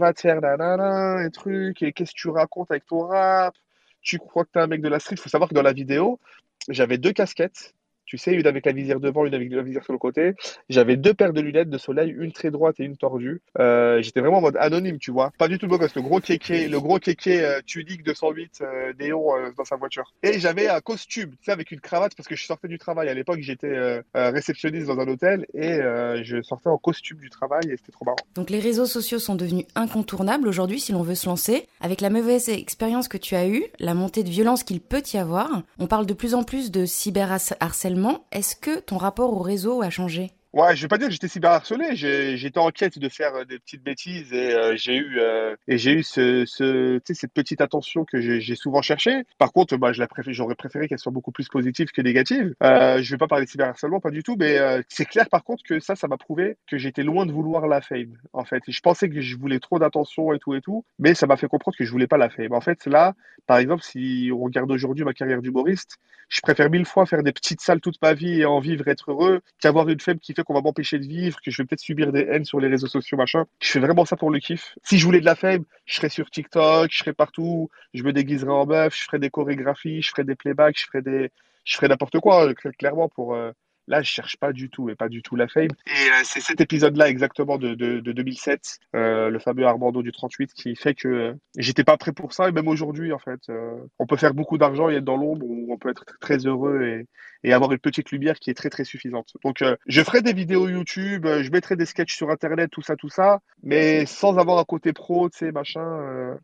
va 0.00 0.12
te 0.12 0.20
faire 0.20 0.40
et 0.56 1.30
trucs. 1.30 1.82
Et 1.82 1.92
qu'est-ce 1.92 2.12
que 2.12 2.18
tu 2.18 2.28
racontes 2.28 2.70
avec 2.70 2.86
ton 2.86 3.00
rap? 3.06 3.54
Tu 4.00 4.18
crois 4.18 4.44
que 4.44 4.50
t'es 4.52 4.60
un 4.60 4.66
mec 4.66 4.80
de 4.80 4.88
la 4.88 5.00
street? 5.00 5.16
Faut 5.16 5.28
savoir 5.28 5.48
que 5.50 5.54
dans 5.54 5.62
la 5.62 5.72
vidéo, 5.72 6.20
j'avais 6.68 6.98
deux 6.98 7.12
casquettes. 7.12 7.74
Tu 8.08 8.16
sais, 8.16 8.32
une 8.32 8.46
avec 8.46 8.64
la 8.64 8.72
visière 8.72 9.00
devant, 9.00 9.26
une 9.26 9.34
avec 9.34 9.52
la 9.52 9.62
visière 9.62 9.84
sur 9.84 9.92
le 9.92 9.98
côté. 9.98 10.32
J'avais 10.70 10.96
deux 10.96 11.12
paires 11.12 11.34
de 11.34 11.42
lunettes 11.42 11.68
de 11.68 11.76
soleil, 11.76 12.14
une 12.18 12.32
très 12.32 12.50
droite 12.50 12.76
et 12.80 12.84
une 12.84 12.96
tordue. 12.96 13.42
Euh, 13.58 14.00
j'étais 14.00 14.20
vraiment 14.20 14.38
en 14.38 14.40
mode 14.40 14.56
anonyme, 14.56 14.96
tu 14.98 15.10
vois. 15.10 15.30
Pas 15.36 15.46
du 15.46 15.58
tout 15.58 15.68
beau 15.68 15.76
gosse, 15.76 15.94
le 15.94 16.00
gros 16.00 16.18
kéké, 16.18 16.68
le 16.68 16.80
gros 16.80 16.98
kéké 16.98 17.44
euh, 17.44 17.60
Tunique 17.66 18.02
208 18.04 18.62
euh, 18.62 18.94
néon 18.98 19.36
euh, 19.36 19.50
dans 19.58 19.66
sa 19.66 19.76
voiture. 19.76 20.14
Et 20.22 20.40
j'avais 20.40 20.68
un 20.68 20.80
costume, 20.80 21.32
tu 21.32 21.44
sais, 21.44 21.52
avec 21.52 21.70
une 21.70 21.80
cravate 21.80 22.14
parce 22.16 22.26
que 22.26 22.34
je 22.34 22.46
sortais 22.46 22.66
du 22.66 22.78
travail. 22.78 23.10
À 23.10 23.14
l'époque, 23.14 23.40
j'étais 23.40 23.66
euh, 23.66 24.00
réceptionniste 24.14 24.86
dans 24.86 24.98
un 24.98 25.06
hôtel 25.06 25.44
et 25.52 25.78
je 26.22 26.40
sortais 26.40 26.70
en 26.70 26.78
costume 26.78 27.18
du 27.18 27.28
travail 27.28 27.70
et 27.70 27.76
c'était 27.76 27.92
trop 27.92 28.06
marrant. 28.06 28.16
Donc 28.34 28.48
les 28.48 28.58
réseaux 28.58 28.86
sociaux 28.86 29.18
sont 29.18 29.34
devenus 29.34 29.66
incontournables 29.74 30.48
aujourd'hui 30.48 30.80
si 30.80 30.92
l'on 30.92 31.02
veut 31.02 31.14
se 31.14 31.28
lancer. 31.28 31.66
Avec 31.82 32.00
la 32.00 32.08
mauvaise 32.08 32.48
expérience 32.48 33.06
que 33.08 33.18
tu 33.18 33.34
as 33.34 33.48
eue, 33.48 33.64
la 33.78 33.92
montée 33.92 34.22
de 34.22 34.30
violence 34.30 34.64
qu'il 34.64 34.80
peut 34.80 35.02
y 35.12 35.18
avoir, 35.18 35.62
on 35.78 35.86
parle 35.86 36.06
de 36.06 36.14
plus 36.14 36.34
en 36.34 36.42
plus 36.42 36.70
de 36.70 36.86
cyberharcèlement. 36.86 37.97
Est-ce 38.32 38.56
que 38.56 38.80
ton 38.80 38.96
rapport 38.98 39.32
au 39.32 39.40
réseau 39.40 39.82
a 39.82 39.90
changé? 39.90 40.32
Ouais, 40.54 40.74
je 40.74 40.80
vais 40.80 40.88
pas 40.88 40.96
dire 40.96 41.08
que 41.08 41.12
j'étais 41.12 41.28
cyberharcelé. 41.28 41.94
J'étais 41.94 42.58
en 42.58 42.70
quête 42.70 42.98
de 42.98 43.08
faire 43.10 43.34
euh, 43.34 43.44
des 43.44 43.58
petites 43.58 43.82
bêtises 43.82 44.32
et 44.32 44.54
euh, 44.54 44.74
j'ai 44.76 44.96
eu 44.96 45.18
euh, 45.18 45.54
et 45.68 45.76
j'ai 45.76 45.92
eu 45.92 46.02
ce, 46.02 46.46
ce 46.46 47.00
cette 47.04 47.34
petite 47.34 47.60
attention 47.60 48.06
que 48.06 48.18
j'ai 48.20 48.54
souvent 48.54 48.80
cherchée. 48.80 49.24
Par 49.36 49.52
contre, 49.52 49.76
bah 49.76 49.92
je 49.92 50.00
la 50.00 50.08
j'aurais 50.28 50.54
préféré 50.54 50.88
qu'elle 50.88 50.98
soit 50.98 51.12
beaucoup 51.12 51.32
plus 51.32 51.48
positive 51.48 51.88
que 51.90 52.00
négative. 52.00 52.54
Euh, 52.62 53.02
je 53.02 53.10
vais 53.10 53.18
pas 53.18 53.26
parler 53.26 53.44
de 53.44 53.50
cyberharcèlement, 53.50 54.00
pas 54.00 54.10
du 54.10 54.22
tout, 54.22 54.36
mais 54.38 54.58
c'est 54.88 55.04
clair 55.04 55.28
par 55.28 55.44
contre 55.44 55.62
que 55.64 55.80
ça, 55.80 55.96
ça 55.96 56.08
m'a 56.08 56.16
prouvé 56.16 56.56
que 56.66 56.78
j'étais 56.78 57.02
loin 57.02 57.26
de 57.26 57.32
vouloir 57.32 57.66
la 57.66 57.82
fame. 57.82 58.16
En 58.32 58.44
fait, 58.44 58.62
je 58.66 58.80
pensais 58.80 59.10
que 59.10 59.20
je 59.20 59.36
voulais 59.36 59.60
trop 59.60 59.78
d'attention 59.78 60.32
et 60.32 60.38
tout 60.38 60.54
et 60.54 60.62
tout, 60.62 60.84
mais 60.98 61.14
ça 61.14 61.26
m'a 61.26 61.36
fait 61.36 61.48
comprendre 61.48 61.76
que 61.76 61.84
je 61.84 61.90
voulais 61.90 62.06
pas 62.06 62.16
la 62.16 62.30
fame. 62.30 62.52
En 62.52 62.60
fait, 62.62 62.86
là, 62.86 63.14
par 63.46 63.58
exemple, 63.58 63.82
si 63.82 64.30
on 64.32 64.38
regarde 64.44 64.70
aujourd'hui 64.70 65.04
ma 65.04 65.12
carrière 65.12 65.42
d'humoriste, 65.42 65.98
je 66.28 66.40
préfère 66.42 66.70
mille 66.70 66.84
fois 66.84 67.06
faire 67.06 67.22
des 67.22 67.32
petites 67.32 67.60
salles 67.60 67.80
toute 67.80 68.00
ma 68.02 68.12
vie 68.12 68.40
et 68.40 68.44
en 68.44 68.60
vivre, 68.60 68.86
être 68.88 69.10
heureux, 69.10 69.40
qu'avoir 69.60 69.88
une 69.88 70.00
faible 70.00 70.20
qui 70.20 70.34
qu'on 70.44 70.54
va 70.54 70.60
m'empêcher 70.62 70.98
de 70.98 71.06
vivre, 71.06 71.40
que 71.40 71.50
je 71.50 71.62
vais 71.62 71.66
peut-être 71.66 71.80
subir 71.80 72.12
des 72.12 72.20
haines 72.22 72.44
sur 72.44 72.60
les 72.60 72.68
réseaux 72.68 72.86
sociaux, 72.86 73.16
machin. 73.16 73.44
Je 73.60 73.70
fais 73.70 73.80
vraiment 73.80 74.04
ça 74.04 74.16
pour 74.16 74.30
le 74.30 74.38
kiff. 74.38 74.74
Si 74.82 74.98
je 74.98 75.04
voulais 75.04 75.20
de 75.20 75.24
la 75.24 75.34
faible, 75.34 75.64
je 75.86 75.94
serais 75.96 76.08
sur 76.08 76.30
TikTok, 76.30 76.90
je 76.90 76.98
serais 76.98 77.12
partout, 77.12 77.68
je 77.94 78.02
me 78.02 78.12
déguiserais 78.12 78.52
en 78.52 78.66
meuf, 78.66 78.96
je 78.96 79.04
ferais 79.04 79.18
des 79.18 79.30
chorégraphies, 79.30 80.02
je 80.02 80.10
ferais 80.10 80.24
des 80.24 80.34
playbacks, 80.34 80.78
je 80.78 80.86
ferais 80.86 81.02
des, 81.02 81.30
je 81.64 81.76
ferais 81.76 81.88
n'importe 81.88 82.18
quoi, 82.20 82.46
euh, 82.48 82.52
cl- 82.54 82.72
clairement 82.76 83.08
pour, 83.08 83.34
euh, 83.34 83.52
Là, 83.88 84.02
je 84.02 84.10
cherche 84.10 84.36
pas 84.36 84.52
du 84.52 84.68
tout 84.68 84.90
et 84.90 84.94
pas 84.94 85.08
du 85.08 85.22
tout 85.22 85.34
la 85.34 85.48
fame. 85.48 85.70
Et 85.86 86.10
euh, 86.10 86.20
c'est 86.22 86.40
cet 86.40 86.60
épisode-là 86.60 87.08
exactement 87.08 87.56
de, 87.56 87.74
de, 87.74 88.00
de 88.00 88.12
2007, 88.12 88.78
euh, 88.94 89.30
le 89.30 89.38
fameux 89.38 89.66
Armando 89.66 90.02
du 90.02 90.12
38, 90.12 90.52
qui 90.52 90.76
fait 90.76 90.94
que 90.94 91.08
euh, 91.08 91.34
j'étais 91.56 91.84
pas 91.84 91.96
prêt 91.96 92.12
pour 92.12 92.34
ça. 92.34 92.48
Et 92.48 92.52
même 92.52 92.68
aujourd'hui, 92.68 93.12
en 93.12 93.18
fait, 93.18 93.50
on 93.98 94.06
peut 94.06 94.16
faire 94.16 94.34
beaucoup 94.34 94.58
d'argent 94.58 94.90
et 94.90 94.96
être 94.96 95.04
dans 95.04 95.16
l'ombre, 95.16 95.46
ou 95.46 95.72
on 95.72 95.78
peut 95.78 95.88
être 95.88 96.04
très 96.20 96.46
heureux 96.46 96.82
et, 96.82 97.06
et 97.48 97.54
avoir 97.54 97.72
une 97.72 97.78
petite 97.78 98.10
lumière 98.10 98.38
qui 98.38 98.50
est 98.50 98.54
très 98.54 98.70
très 98.70 98.84
suffisante. 98.84 99.32
Donc, 99.42 99.64
je 99.86 100.02
ferai 100.02 100.20
des 100.20 100.34
vidéos 100.34 100.68
YouTube, 100.68 101.26
je 101.26 101.50
mettrai 101.50 101.76
des 101.76 101.86
sketchs 101.86 102.14
sur 102.14 102.30
Internet, 102.30 102.70
tout 102.70 102.82
ça, 102.82 102.94
tout 102.94 103.08
ça, 103.08 103.40
mais 103.62 104.04
sans 104.04 104.38
avoir 104.38 104.58
un 104.58 104.64
côté 104.64 104.92
pro, 104.92 105.30
tu 105.30 105.38
sais, 105.38 105.52
machin. 105.52 106.36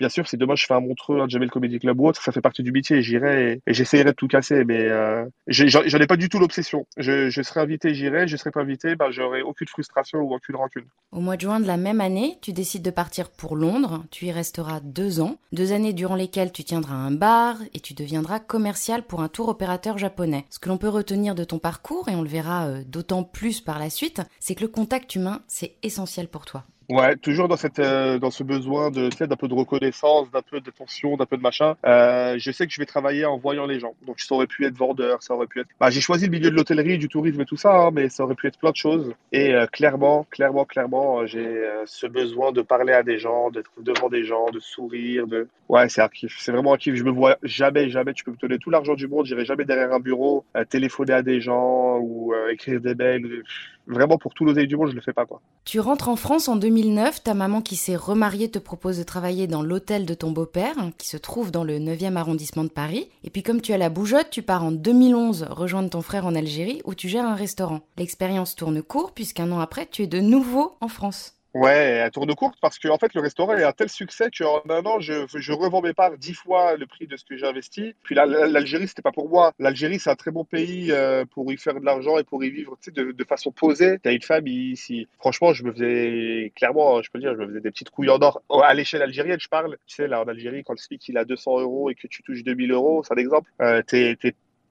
Bien 0.00 0.08
sûr, 0.08 0.26
si 0.26 0.38
demain 0.38 0.54
je 0.56 0.64
fais 0.64 0.72
un 0.72 0.80
Montreux, 0.80 1.20
un 1.20 1.28
Jamel 1.28 1.50
Comedy 1.50 1.78
Club 1.78 2.00
ou 2.00 2.08
autre, 2.08 2.22
ça 2.22 2.32
fait 2.32 2.40
partie 2.40 2.62
du 2.62 2.72
métier. 2.72 3.02
J'irai 3.02 3.52
et, 3.52 3.70
et 3.70 3.74
j'essayerai 3.74 4.10
de 4.10 4.16
tout 4.16 4.28
casser, 4.28 4.64
mais 4.64 4.88
euh, 4.88 5.26
j'en 5.46 5.82
ai 5.82 6.06
pas 6.06 6.16
du 6.16 6.30
tout 6.30 6.38
l'obsession. 6.38 6.86
Je, 6.96 7.28
serai 7.42 7.60
invité, 7.60 7.94
j'irai. 7.94 8.26
Je 8.26 8.38
serai 8.38 8.50
pas 8.50 8.62
invité, 8.62 8.96
ben 8.96 9.10
j'aurai 9.10 9.42
aucune 9.42 9.68
frustration 9.68 10.20
ou 10.20 10.34
aucune 10.34 10.56
rancune. 10.56 10.86
Au 11.12 11.20
mois 11.20 11.36
de 11.36 11.42
juin 11.42 11.60
de 11.60 11.66
la 11.66 11.76
même 11.76 12.00
année, 12.00 12.38
tu 12.40 12.54
décides 12.54 12.82
de 12.82 12.90
partir 12.90 13.28
pour 13.28 13.56
Londres. 13.56 14.04
Tu 14.10 14.24
y 14.24 14.32
resteras 14.32 14.80
deux 14.80 15.20
ans. 15.20 15.36
Deux 15.52 15.72
années 15.72 15.92
durant 15.92 16.14
lesquelles 16.14 16.50
tu 16.50 16.64
tiendras 16.64 16.94
un 16.94 17.10
bar 17.10 17.58
et 17.74 17.80
tu 17.80 17.92
deviendras 17.92 18.40
commercial 18.40 19.02
pour 19.02 19.20
un 19.20 19.28
tour 19.28 19.50
opérateur 19.50 19.98
japonais. 19.98 20.46
Ce 20.48 20.58
que 20.58 20.70
l'on 20.70 20.78
peut 20.78 20.88
retenir 20.88 21.34
de 21.34 21.44
ton 21.44 21.58
parcours, 21.58 22.08
et 22.08 22.14
on 22.14 22.22
le 22.22 22.28
verra 22.28 22.68
euh, 22.68 22.82
d'autant 22.86 23.22
plus 23.22 23.60
par 23.60 23.78
la 23.78 23.90
suite, 23.90 24.22
c'est 24.38 24.54
que 24.54 24.62
le 24.62 24.68
contact 24.68 25.14
humain, 25.14 25.42
c'est 25.46 25.74
essentiel 25.82 26.28
pour 26.28 26.46
toi. 26.46 26.64
Ouais, 26.90 27.14
toujours 27.14 27.46
dans 27.46 27.56
cette, 27.56 27.78
euh, 27.78 28.18
dans 28.18 28.32
ce 28.32 28.42
besoin 28.42 28.90
de, 28.90 29.08
d'un 29.24 29.36
peu 29.36 29.46
de 29.46 29.54
reconnaissance, 29.54 30.28
d'un 30.32 30.42
peu 30.42 30.60
d'attention, 30.60 31.16
d'un 31.16 31.24
peu 31.24 31.36
de 31.36 31.42
machin. 31.42 31.76
Euh, 31.86 32.34
je 32.36 32.50
sais 32.50 32.66
que 32.66 32.72
je 32.72 32.80
vais 32.80 32.86
travailler 32.86 33.24
en 33.24 33.38
voyant 33.38 33.64
les 33.64 33.78
gens. 33.78 33.94
Donc, 34.04 34.18
ça 34.18 34.34
aurait 34.34 34.48
pu 34.48 34.66
être 34.66 34.76
vendeur, 34.76 35.22
ça 35.22 35.34
aurait 35.34 35.46
pu 35.46 35.60
être. 35.60 35.68
Bah, 35.78 35.90
j'ai 35.90 36.00
choisi 36.00 36.24
le 36.24 36.32
milieu 36.32 36.50
de 36.50 36.56
l'hôtellerie, 36.56 36.98
du 36.98 37.08
tourisme 37.08 37.40
et 37.40 37.44
tout 37.44 37.56
ça, 37.56 37.72
hein, 37.76 37.90
mais 37.92 38.08
ça 38.08 38.24
aurait 38.24 38.34
pu 38.34 38.48
être 38.48 38.58
plein 38.58 38.72
de 38.72 38.76
choses. 38.76 39.14
Et 39.30 39.54
euh, 39.54 39.68
clairement, 39.68 40.26
clairement, 40.32 40.64
clairement, 40.64 41.20
euh, 41.20 41.26
j'ai 41.26 41.46
euh, 41.46 41.84
ce 41.86 42.08
besoin 42.08 42.50
de 42.50 42.60
parler 42.60 42.92
à 42.92 43.04
des 43.04 43.20
gens, 43.20 43.50
d'être 43.50 43.70
devant 43.80 44.08
des 44.08 44.24
gens, 44.24 44.50
de 44.50 44.58
sourire, 44.58 45.28
de. 45.28 45.46
Ouais, 45.68 45.88
c'est 45.88 46.02
un. 46.02 46.08
C'est 46.38 46.50
vraiment 46.50 46.74
un. 46.74 46.78
Je 46.80 47.04
me 47.04 47.12
vois 47.12 47.38
jamais, 47.44 47.88
jamais. 47.88 48.14
Tu 48.14 48.24
peux 48.24 48.32
me 48.32 48.36
donner 48.36 48.58
tout 48.58 48.70
l'argent 48.70 48.94
du 48.94 49.06
monde, 49.06 49.26
j'irai 49.26 49.44
jamais 49.44 49.64
derrière 49.64 49.92
un 49.92 50.00
bureau, 50.00 50.44
euh, 50.56 50.64
téléphoner 50.64 51.12
à 51.12 51.22
des 51.22 51.40
gens 51.40 51.98
ou 52.00 52.34
écrire 52.50 52.80
des 52.80 52.96
mails. 52.96 53.44
Vraiment, 53.90 54.18
pour 54.18 54.34
tout 54.34 54.44
l'oseille 54.44 54.68
du 54.68 54.76
monde, 54.76 54.90
je 54.90 54.94
le 54.94 55.00
fais 55.00 55.12
pas, 55.12 55.26
quoi. 55.26 55.40
Tu 55.64 55.80
rentres 55.80 56.08
en 56.08 56.14
France 56.14 56.48
en 56.48 56.54
2009, 56.54 57.24
ta 57.24 57.34
maman 57.34 57.60
qui 57.60 57.74
s'est 57.74 57.96
remariée 57.96 58.48
te 58.48 58.60
propose 58.60 58.98
de 58.98 59.02
travailler 59.02 59.48
dans 59.48 59.62
l'hôtel 59.62 60.06
de 60.06 60.14
ton 60.14 60.30
beau-père, 60.30 60.78
hein, 60.78 60.92
qui 60.96 61.08
se 61.08 61.16
trouve 61.16 61.50
dans 61.50 61.64
le 61.64 61.78
9e 61.78 62.14
arrondissement 62.14 62.62
de 62.62 62.68
Paris. 62.68 63.08
Et 63.24 63.30
puis 63.30 63.42
comme 63.42 63.60
tu 63.60 63.72
as 63.72 63.78
la 63.78 63.90
bougeotte, 63.90 64.30
tu 64.30 64.42
pars 64.42 64.62
en 64.62 64.70
2011 64.70 65.48
rejoindre 65.50 65.90
ton 65.90 66.02
frère 66.02 66.24
en 66.24 66.36
Algérie 66.36 66.82
où 66.84 66.94
tu 66.94 67.08
gères 67.08 67.26
un 67.26 67.34
restaurant. 67.34 67.80
L'expérience 67.96 68.54
tourne 68.54 68.80
court 68.82 69.12
puisqu'un 69.12 69.50
an 69.50 69.58
après, 69.58 69.88
tu 69.90 70.02
es 70.02 70.06
de 70.06 70.20
nouveau 70.20 70.76
en 70.80 70.88
France. 70.88 71.39
Ouais, 71.52 71.72
elle 72.04 72.10
tourne 72.12 72.32
courte 72.36 72.58
parce 72.60 72.78
que 72.78 72.86
en 72.86 72.96
fait 72.96 73.12
le 73.12 73.20
restaurant 73.20 73.54
est 73.56 73.64
un 73.64 73.72
tel 73.72 73.88
succès 73.88 74.30
qu'en 74.30 74.62
un 74.68 74.86
an 74.86 75.00
je, 75.00 75.26
je 75.34 75.52
revends 75.52 75.82
mes 75.82 75.92
parts 75.94 76.16
dix 76.16 76.32
fois 76.32 76.76
le 76.76 76.86
prix 76.86 77.08
de 77.08 77.16
ce 77.16 77.24
que 77.24 77.36
j'ai 77.36 77.44
investi. 77.46 77.92
Puis 78.04 78.14
l'Algérie 78.14 78.86
c'était 78.86 79.02
pas 79.02 79.10
pour 79.10 79.28
moi. 79.28 79.52
L'Algérie 79.58 79.98
c'est 79.98 80.10
un 80.10 80.14
très 80.14 80.30
bon 80.30 80.44
pays 80.44 80.92
euh, 80.92 81.24
pour 81.24 81.52
y 81.52 81.56
faire 81.56 81.74
de 81.80 81.84
l'argent 81.84 82.18
et 82.18 82.22
pour 82.24 82.44
y 82.44 82.50
vivre 82.50 82.78
tu 82.80 82.92
de, 82.92 83.10
de 83.10 83.24
façon 83.24 83.50
posée. 83.50 83.98
T'as 84.00 84.12
une 84.12 84.22
famille 84.22 84.70
ici. 84.70 85.08
Franchement, 85.18 85.52
je 85.52 85.64
me 85.64 85.72
faisais 85.72 86.52
clairement, 86.54 87.02
je 87.02 87.10
peux 87.10 87.18
dire, 87.18 87.34
je 87.34 87.40
me 87.40 87.48
faisais 87.48 87.60
des 87.60 87.70
petites 87.72 87.90
couilles 87.90 88.10
en 88.10 88.22
or 88.22 88.40
Oh, 88.48 88.62
à 88.62 88.72
l'échelle 88.72 89.02
algérienne. 89.02 89.40
Je 89.40 89.48
parle. 89.48 89.76
Tu 89.86 89.96
sais 89.96 90.06
là 90.06 90.20
en 90.22 90.28
Algérie 90.28 90.62
quand 90.62 90.74
le 90.74 90.78
SMIC 90.78 91.08
il 91.08 91.18
a 91.18 91.24
200 91.24 91.60
euros 91.60 91.90
et 91.90 91.96
que 91.96 92.06
tu 92.06 92.22
touches 92.22 92.44
2000 92.44 92.70
euros, 92.70 93.02
c'est 93.02 93.12
un 93.14 93.16
exemple. 93.16 93.50
Euh, 93.60 93.82
t'es 93.82 94.16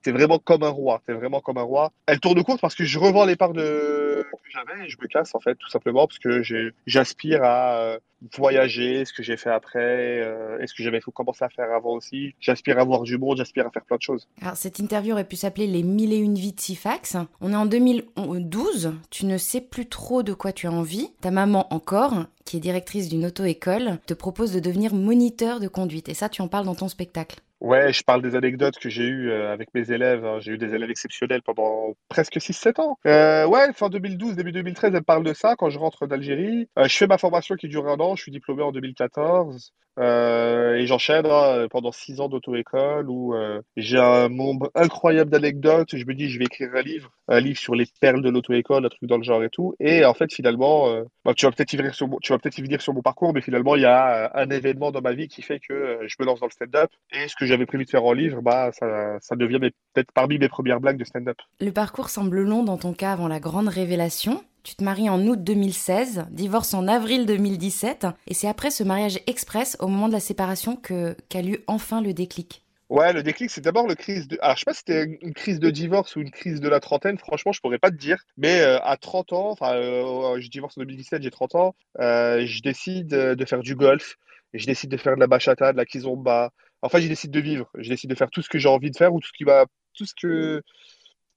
t'es 0.01 0.11
vraiment 0.11 0.39
comme 0.39 0.63
un 0.63 0.69
roi, 0.69 1.01
t'es 1.05 1.13
vraiment 1.13 1.41
comme 1.41 1.57
un 1.57 1.63
roi. 1.63 1.91
Elle 2.05 2.19
tourne 2.19 2.43
courte 2.43 2.61
parce 2.61 2.75
que 2.75 2.85
je 2.85 2.99
revends 2.99 3.25
les 3.25 3.35
parts 3.35 3.53
de 3.53 4.09
que 4.49 4.51
j'avais 4.51 4.85
et 4.85 4.89
je 4.89 4.97
me 5.01 5.07
casse 5.07 5.35
en 5.35 5.39
fait 5.39 5.55
tout 5.55 5.69
simplement 5.69 6.07
parce 6.07 6.19
que 6.19 6.41
j'aspire 6.85 7.43
à 7.43 7.79
euh, 7.79 7.99
voyager, 8.37 9.05
ce 9.05 9.13
que 9.13 9.23
j'ai 9.23 9.37
fait 9.37 9.49
après, 9.49 10.21
euh, 10.21 10.59
et 10.59 10.67
ce 10.67 10.73
que 10.73 10.83
j'avais 10.83 10.99
commencé 10.99 11.43
à 11.43 11.49
faire 11.49 11.71
avant 11.71 11.93
aussi. 11.93 12.35
J'aspire 12.39 12.79
à 12.79 12.83
voir 12.83 13.03
du 13.03 13.17
monde, 13.17 13.37
j'aspire 13.37 13.67
à 13.67 13.71
faire 13.71 13.83
plein 13.83 13.97
de 13.97 14.01
choses. 14.01 14.27
Alors 14.41 14.55
cette 14.55 14.79
interview 14.79 15.13
aurait 15.13 15.27
pu 15.27 15.35
s'appeler 15.35 15.67
Les 15.67 15.83
mille 15.83 16.13
et 16.13 16.17
une 16.17 16.35
vies 16.35 16.53
de 16.53 16.59
Sifax. 16.59 17.17
On 17.41 17.53
est 17.53 17.57
en 17.57 17.65
2012, 17.65 18.93
tu 19.09 19.25
ne 19.25 19.37
sais 19.37 19.61
plus 19.61 19.87
trop 19.87 20.23
de 20.23 20.33
quoi 20.33 20.51
tu 20.51 20.67
as 20.67 20.71
envie. 20.71 21.11
Ta 21.21 21.31
maman 21.31 21.73
encore, 21.73 22.25
qui 22.45 22.57
est 22.57 22.61
directrice 22.61 23.09
d'une 23.09 23.25
auto-école, 23.25 23.99
te 24.05 24.13
propose 24.13 24.53
de 24.53 24.59
devenir 24.59 24.93
moniteur 24.93 25.59
de 25.59 25.67
conduite 25.67 26.09
et 26.09 26.13
ça 26.13 26.29
tu 26.29 26.41
en 26.41 26.47
parles 26.47 26.65
dans 26.65 26.75
ton 26.75 26.87
spectacle. 26.87 27.39
Ouais, 27.61 27.91
je 27.91 28.03
parle 28.03 28.21
des 28.21 28.35
anecdotes 28.35 28.77
que 28.79 28.87
j'ai 28.89 29.03
eues 29.05 29.29
euh, 29.31 29.51
avec 29.51 29.73
mes 29.73 29.91
élèves. 29.91 30.23
hein. 30.25 30.39
J'ai 30.39 30.53
eu 30.53 30.57
des 30.57 30.73
élèves 30.73 30.89
exceptionnels 30.89 31.41
pendant 31.41 31.93
presque 32.07 32.39
6-7 32.39 32.79
ans. 32.79 32.97
Euh, 33.05 33.45
ouais, 33.47 33.73
fin 33.73 33.89
2012, 33.89 34.35
début 34.37 34.53
2013, 34.53 34.93
elle 34.95 35.03
parle 35.03 35.25
de 35.25 35.33
ça 35.33 35.55
quand 35.57 35.69
je 35.69 35.77
rentre 35.77 36.07
d'Algérie. 36.07 36.69
Euh, 36.77 36.87
je 36.87 36.95
fais 36.95 37.07
ma 37.07 37.17
formation 37.17 37.55
qui 37.55 37.67
dure 37.67 37.87
un 37.89 37.99
an. 37.99 38.15
Je 38.15 38.21
suis 38.23 38.31
diplômé 38.31 38.63
en 38.63 38.71
2014. 38.71 39.73
Euh, 39.99 40.75
et 40.75 40.87
j'enchaîne 40.87 41.25
hein, 41.25 41.67
pendant 41.69 41.91
6 41.91 42.21
ans 42.21 42.29
d'auto-école 42.29 43.09
où 43.09 43.33
euh, 43.33 43.61
j'ai 43.75 43.99
un 43.99 44.29
nombre 44.29 44.71
incroyable 44.75 45.29
d'anecdotes. 45.29 45.95
Je 45.95 46.05
me 46.05 46.13
dis, 46.13 46.29
je 46.29 46.39
vais 46.39 46.45
écrire 46.45 46.69
un 46.73 46.81
livre, 46.81 47.11
un 47.27 47.39
livre 47.39 47.59
sur 47.59 47.75
les 47.75 47.85
perles 47.99 48.21
de 48.21 48.29
l'auto-école, 48.29 48.85
un 48.85 48.89
truc 48.89 49.09
dans 49.09 49.17
le 49.17 49.23
genre 49.23 49.43
et 49.43 49.49
tout. 49.49 49.75
Et 49.79 50.05
en 50.05 50.13
fait, 50.13 50.31
finalement, 50.33 50.89
euh, 50.89 51.03
bah, 51.25 51.33
tu 51.33 51.45
vas 51.45 51.51
peut-être 51.51 51.73
y 51.73 51.77
venir 51.77 52.81
sur 52.81 52.93
mon, 52.93 53.01
parcours, 53.01 53.33
mais 53.33 53.41
finalement, 53.41 53.75
il 53.75 53.81
y 53.81 53.85
a 53.85 54.31
un 54.35 54.49
événement 54.49 54.91
dans 54.91 55.01
ma 55.01 55.13
vie 55.13 55.27
qui 55.27 55.41
fait 55.41 55.59
que 55.59 55.99
je 56.07 56.15
me 56.19 56.25
lance 56.25 56.39
dans 56.39 56.47
le 56.47 56.51
stand-up. 56.51 56.89
Et 57.11 57.27
ce 57.27 57.35
que 57.35 57.45
j'avais 57.45 57.65
prévu 57.65 57.85
de 57.85 57.89
faire 57.89 58.05
en 58.05 58.13
livre, 58.13 58.41
bah, 58.41 58.71
ça, 58.71 59.35
devient 59.35 59.59
peut-être 59.59 60.11
parmi 60.13 60.37
mes 60.37 60.49
premières 60.49 60.79
blagues 60.79 60.97
de 60.97 61.03
stand-up. 61.03 61.37
Le 61.59 61.71
parcours 61.71 62.09
semble 62.09 62.41
long 62.41 62.63
dans 62.63 62.77
ton 62.77 62.93
cas 62.93 63.11
avant 63.13 63.27
la 63.27 63.39
grande 63.39 63.67
révélation. 63.67 64.43
Tu 64.63 64.75
te 64.75 64.83
maries 64.83 65.09
en 65.09 65.25
août 65.25 65.41
2016, 65.41 66.25
divorce 66.31 66.73
en 66.73 66.87
avril 66.87 67.25
2017, 67.25 68.07
et 68.27 68.33
c'est 68.33 68.47
après 68.47 68.71
ce 68.71 68.83
mariage 68.83 69.19
express, 69.25 69.77
au 69.79 69.87
moment 69.87 70.07
de 70.07 70.13
la 70.13 70.19
séparation, 70.19 70.75
que 70.75 71.15
qu'a 71.29 71.41
eu 71.41 71.59
enfin 71.67 72.01
le 72.01 72.13
déclic. 72.13 72.63
Ouais, 72.89 73.13
le 73.13 73.21
déclic, 73.21 73.51
c'est 73.51 73.61
d'abord 73.61 73.87
le 73.87 73.93
crise. 73.93 74.27
Alors, 74.41 74.55
je 74.55 74.61
sais 74.61 74.65
pas 74.65 74.73
si 74.73 74.79
c'était 74.79 75.19
une 75.21 75.33
crise 75.35 75.59
de 75.59 75.69
divorce 75.69 76.15
ou 76.15 76.21
une 76.21 76.31
crise 76.31 76.59
de 76.59 76.67
la 76.67 76.79
trentaine, 76.79 77.19
franchement, 77.19 77.51
je 77.51 77.61
pourrais 77.61 77.77
pas 77.77 77.91
te 77.91 77.95
dire. 77.95 78.17
Mais 78.35 78.61
euh, 78.61 78.79
à 78.81 78.97
30 78.97 79.31
ans, 79.33 79.51
enfin, 79.51 79.75
euh, 79.75 80.39
je 80.41 80.49
divorce 80.49 80.75
en 80.75 80.81
2017, 80.81 81.21
j'ai 81.21 81.29
30 81.29 81.53
ans, 81.53 81.75
euh, 81.99 82.45
je 82.47 82.61
décide 82.61 83.09
de 83.09 83.45
faire 83.45 83.61
du 83.61 83.75
golf, 83.75 84.17
je 84.53 84.65
décide 84.65 84.89
de 84.89 84.97
faire 84.97 85.13
de 85.15 85.19
la 85.19 85.27
bachata, 85.27 85.71
de 85.71 85.77
la 85.77 85.85
kizomba. 85.85 86.51
Enfin, 86.81 86.99
je 86.99 87.07
décide 87.07 87.29
de 87.31 87.39
vivre, 87.39 87.69
je 87.77 87.89
décide 87.89 88.09
de 88.09 88.15
faire 88.15 88.31
tout 88.31 88.41
ce 88.41 88.49
que 88.49 88.57
j'ai 88.57 88.69
envie 88.69 88.89
de 88.89 88.97
faire 88.97 89.13
ou 89.13 89.19
tout 89.19 89.27
ce 89.27 89.37
qui 89.37 89.43
va, 89.43 89.65
tout 89.93 90.05
ce 90.05 90.13
que, 90.19 90.63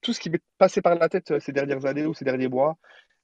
tout 0.01 0.15
ce 0.15 0.21
qui 0.21 0.31
m'est 0.31 0.41
passé 0.57 0.81
par 0.81 0.95
la 0.95 1.09
tête 1.11 1.39
ces 1.39 1.53
dernières 1.53 1.85
années 1.85 2.07
ou 2.07 2.15
ces 2.15 2.25
derniers 2.25 2.49
mois. 2.49 2.79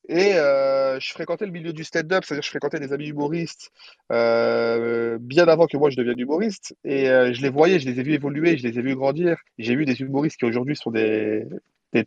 Et 0.09 0.35
euh, 0.35 0.99
je 1.01 1.11
fréquentais 1.13 1.45
le 1.45 1.53
milieu 1.53 1.75
du 1.75 1.85
stand-up, 1.85 2.25
c'est-à-dire 2.25 2.43
je 2.43 2.49
fréquentais 2.49 2.81
des 2.81 2.95
amis 2.95 3.09
humoristes 3.09 3.71
euh, 4.11 5.19
bien 5.21 5.47
avant 5.49 5.67
que 5.67 5.77
moi 5.77 5.91
je 5.91 5.97
devienne 5.97 6.19
humoriste. 6.19 6.75
Et 6.85 7.11
euh, 7.11 7.35
je 7.35 7.43
les 7.43 7.51
voyais, 7.51 7.79
je 7.79 7.87
les 7.89 8.01
ai 8.01 8.03
vus 8.03 8.15
évoluer, 8.15 8.57
je 8.57 8.67
les 8.67 8.79
ai 8.79 8.83
vus 8.83 8.97
grandir. 8.97 9.37
J'ai 9.59 9.77
vu 9.77 9.85
des 9.85 10.01
humoristes 10.01 10.39
qui 10.39 10.47
aujourd'hui 10.47 10.77
sont 10.77 10.91
des, 10.91 11.47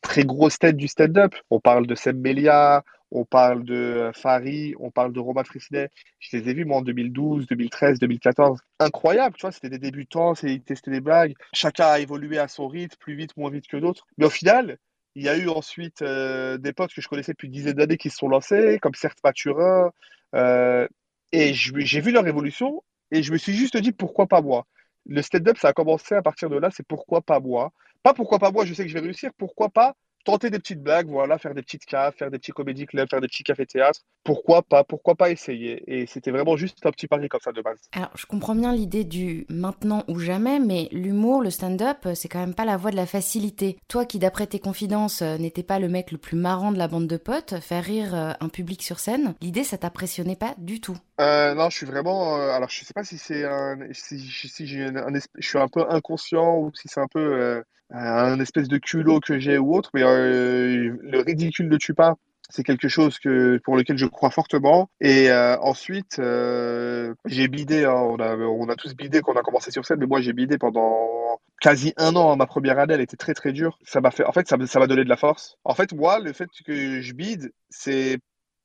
très 0.01 0.23
grosses 0.23 0.57
têtes 0.57 0.77
du 0.77 0.87
stand-up. 0.87 1.35
On 1.51 1.59
parle 1.59 1.85
de 1.85 1.93
Seb 1.93 2.19
Melia, 2.19 2.83
on 3.11 3.23
parle 3.23 3.63
de 3.65 4.09
Fari, 4.15 4.73
on 4.79 4.89
parle 4.89 5.13
de 5.13 5.19
Romain 5.19 5.43
Frissinet. 5.43 5.89
Je 6.19 6.37
les 6.37 6.49
ai 6.49 6.53
vus 6.55 6.65
moi 6.65 6.77
en 6.77 6.81
2012, 6.81 7.45
2013, 7.45 7.99
2014. 7.99 8.61
Incroyable, 8.79 9.35
tu 9.37 9.41
vois, 9.41 9.51
c'était 9.51 9.69
des 9.69 9.79
débutants, 9.79 10.33
ils 10.41 10.63
testaient 10.63 10.91
des 10.91 11.01
blagues. 11.01 11.35
Chacun 11.53 11.85
a 11.85 11.99
évolué 11.99 12.39
à 12.39 12.47
son 12.47 12.67
rythme, 12.67 12.95
plus 12.99 13.15
vite, 13.15 13.37
moins 13.37 13.51
vite 13.51 13.67
que 13.67 13.77
d'autres. 13.77 14.07
Mais 14.17 14.25
au 14.25 14.31
final, 14.31 14.79
il 15.15 15.23
y 15.23 15.29
a 15.29 15.37
eu 15.37 15.49
ensuite 15.49 16.01
euh, 16.01 16.57
des 16.57 16.73
potes 16.73 16.93
que 16.93 17.01
je 17.01 17.07
connaissais 17.07 17.33
depuis 17.33 17.47
une 17.47 17.53
dizaine 17.53 17.73
d'années 17.73 17.97
qui 17.97 18.09
se 18.09 18.17
sont 18.17 18.27
lancés, 18.29 18.79
comme 18.81 18.93
Certes 18.95 19.19
Mathurin. 19.23 19.91
euh, 20.35 20.87
et 21.33 21.53
j'ai 21.53 22.01
vu 22.01 22.11
leur 22.11 22.27
évolution 22.27 22.83
et 23.11 23.23
je 23.23 23.31
me 23.31 23.37
suis 23.37 23.53
juste 23.53 23.77
dit 23.77 23.91
pourquoi 23.91 24.27
pas 24.27 24.41
moi? 24.41 24.67
Le 25.05 25.21
stand-up, 25.21 25.57
ça 25.57 25.69
a 25.69 25.73
commencé 25.73 26.15
à 26.15 26.21
partir 26.21 26.49
de 26.49 26.57
là, 26.57 26.69
c'est 26.71 26.85
pourquoi 26.85 27.21
pas 27.21 27.39
moi? 27.39 27.71
Pas 28.03 28.13
pourquoi 28.13 28.39
pas 28.39 28.51
moi, 28.51 28.65
je 28.65 28.73
sais 28.73 28.83
que 28.83 28.89
je 28.89 28.93
vais 28.93 29.01
réussir, 29.01 29.31
pourquoi 29.37 29.69
pas 29.69 29.95
tenter 30.23 30.49
des 30.49 30.59
petites 30.59 30.81
blagues, 30.81 31.07
voilà, 31.07 31.37
faire 31.37 31.53
des 31.53 31.61
petites 31.61 31.85
caves, 31.85 32.13
faire 32.15 32.31
des 32.31 32.39
petits 32.39 32.51
comédie 32.51 32.85
clubs, 32.85 33.09
faire 33.09 33.21
des 33.21 33.27
petits 33.27 33.43
cafés-théâtres. 33.43 34.01
Pourquoi 34.23 34.61
pas, 34.61 34.83
pourquoi 34.83 35.15
pas 35.15 35.31
essayer? 35.31 35.83
Et 35.87 36.05
c'était 36.05 36.31
vraiment 36.31 36.55
juste 36.55 36.85
un 36.85 36.91
petit 36.91 37.07
pari 37.07 37.27
comme 37.27 37.39
ça 37.41 37.51
de 37.51 37.61
base. 37.61 37.79
Alors, 37.93 38.11
je 38.15 38.25
comprends 38.25 38.55
bien 38.55 38.73
l'idée 38.73 39.03
du 39.03 39.45
maintenant 39.49 40.03
ou 40.07 40.19
jamais, 40.19 40.59
mais 40.59 40.87
l'humour, 40.91 41.41
le 41.41 41.49
stand-up, 41.49 41.97
euh, 42.05 42.15
c'est 42.15 42.27
quand 42.27 42.39
même 42.39 42.53
pas 42.53 42.65
la 42.65 42.77
voie 42.77 42.91
de 42.91 42.95
la 42.95 43.05
facilité. 43.05 43.77
Toi 43.87 44.05
qui, 44.05 44.19
d'après 44.19 44.47
tes 44.47 44.59
confidences, 44.59 45.21
euh, 45.21 45.37
n'étais 45.37 45.63
pas 45.63 45.79
le 45.79 45.89
mec 45.89 46.11
le 46.11 46.17
plus 46.17 46.37
marrant 46.37 46.71
de 46.71 46.77
la 46.77 46.87
bande 46.87 47.07
de 47.07 47.17
potes, 47.17 47.59
faire 47.59 47.83
rire 47.83 48.13
euh, 48.13 48.33
un 48.39 48.49
public 48.49 48.83
sur 48.83 48.99
scène, 48.99 49.33
l'idée, 49.41 49.63
ça 49.63 49.77
t'impressionnait 49.77 50.35
pas 50.35 50.53
du 50.57 50.81
tout? 50.81 50.97
Euh, 51.19 51.53
non, 51.53 51.69
je 51.69 51.77
suis 51.77 51.85
vraiment. 51.85 52.37
euh, 52.37 52.51
alors, 52.51 52.69
je 52.69 52.83
sais 52.83 52.93
pas 52.93 53.03
si 53.03 53.17
c'est 53.17 53.43
un, 53.45 53.77
si, 53.91 54.19
si 54.19 54.67
j'ai 54.67 54.85
un, 54.85 54.95
un 54.95 55.13
esp- 55.13 55.29
je 55.37 55.47
suis 55.47 55.59
un 55.59 55.67
peu 55.67 55.83
inconscient 55.89 56.57
ou 56.57 56.71
si 56.73 56.87
c'est 56.87 56.99
un 56.99 57.07
peu 57.07 57.19
euh, 57.19 57.61
un 57.91 58.39
espèce 58.39 58.67
de 58.67 58.77
culot 58.77 59.19
que 59.19 59.39
j'ai 59.39 59.57
ou 59.57 59.75
autre, 59.75 59.89
mais 59.93 60.03
euh, 60.03 60.97
le 61.01 61.19
ridicule 61.19 61.69
ne 61.69 61.77
tue 61.77 61.93
pas. 61.93 62.15
C'est 62.49 62.63
quelque 62.63 62.89
chose 62.89 63.17
que 63.19 63.59
pour 63.63 63.77
lequel 63.77 63.97
je 63.97 64.05
crois 64.05 64.29
fortement. 64.29 64.89
Et 64.99 65.31
euh, 65.31 65.57
ensuite, 65.61 66.19
euh, 66.19 67.13
j'ai 67.25 67.47
bidé. 67.47 67.85
hein, 67.85 67.93
on 67.93 68.17
a, 68.19 68.35
on 68.35 68.67
a 68.69 68.75
tous 68.75 68.93
bidé 68.95 69.21
quand 69.21 69.33
on 69.33 69.39
a 69.39 69.41
commencé 69.43 69.71
sur 69.71 69.85
scène, 69.85 69.99
mais 69.99 70.05
moi 70.07 70.19
j'ai 70.21 70.33
bidé 70.33 70.57
pendant 70.57 71.39
quasi 71.61 71.93
un 71.97 72.15
an. 72.15 72.31
hein, 72.31 72.35
Ma 72.35 72.45
première 72.47 72.77
année, 72.79 72.93
elle 72.95 73.01
était 73.01 73.15
très 73.17 73.33
très 73.33 73.53
dure. 73.53 73.77
Ça 73.85 74.01
m'a 74.01 74.11
fait. 74.11 74.25
En 74.25 74.33
fait, 74.33 74.47
ça, 74.49 74.57
m'a- 74.57 74.87
donné 74.87 75.03
de 75.05 75.09
la 75.09 75.17
force. 75.17 75.57
En 75.63 75.73
fait, 75.75 75.93
moi, 75.93 76.19
le 76.19 76.33
fait 76.33 76.49
que 76.65 77.01
je 77.01 77.13
bide, 77.13 77.53
c'est 77.69 78.19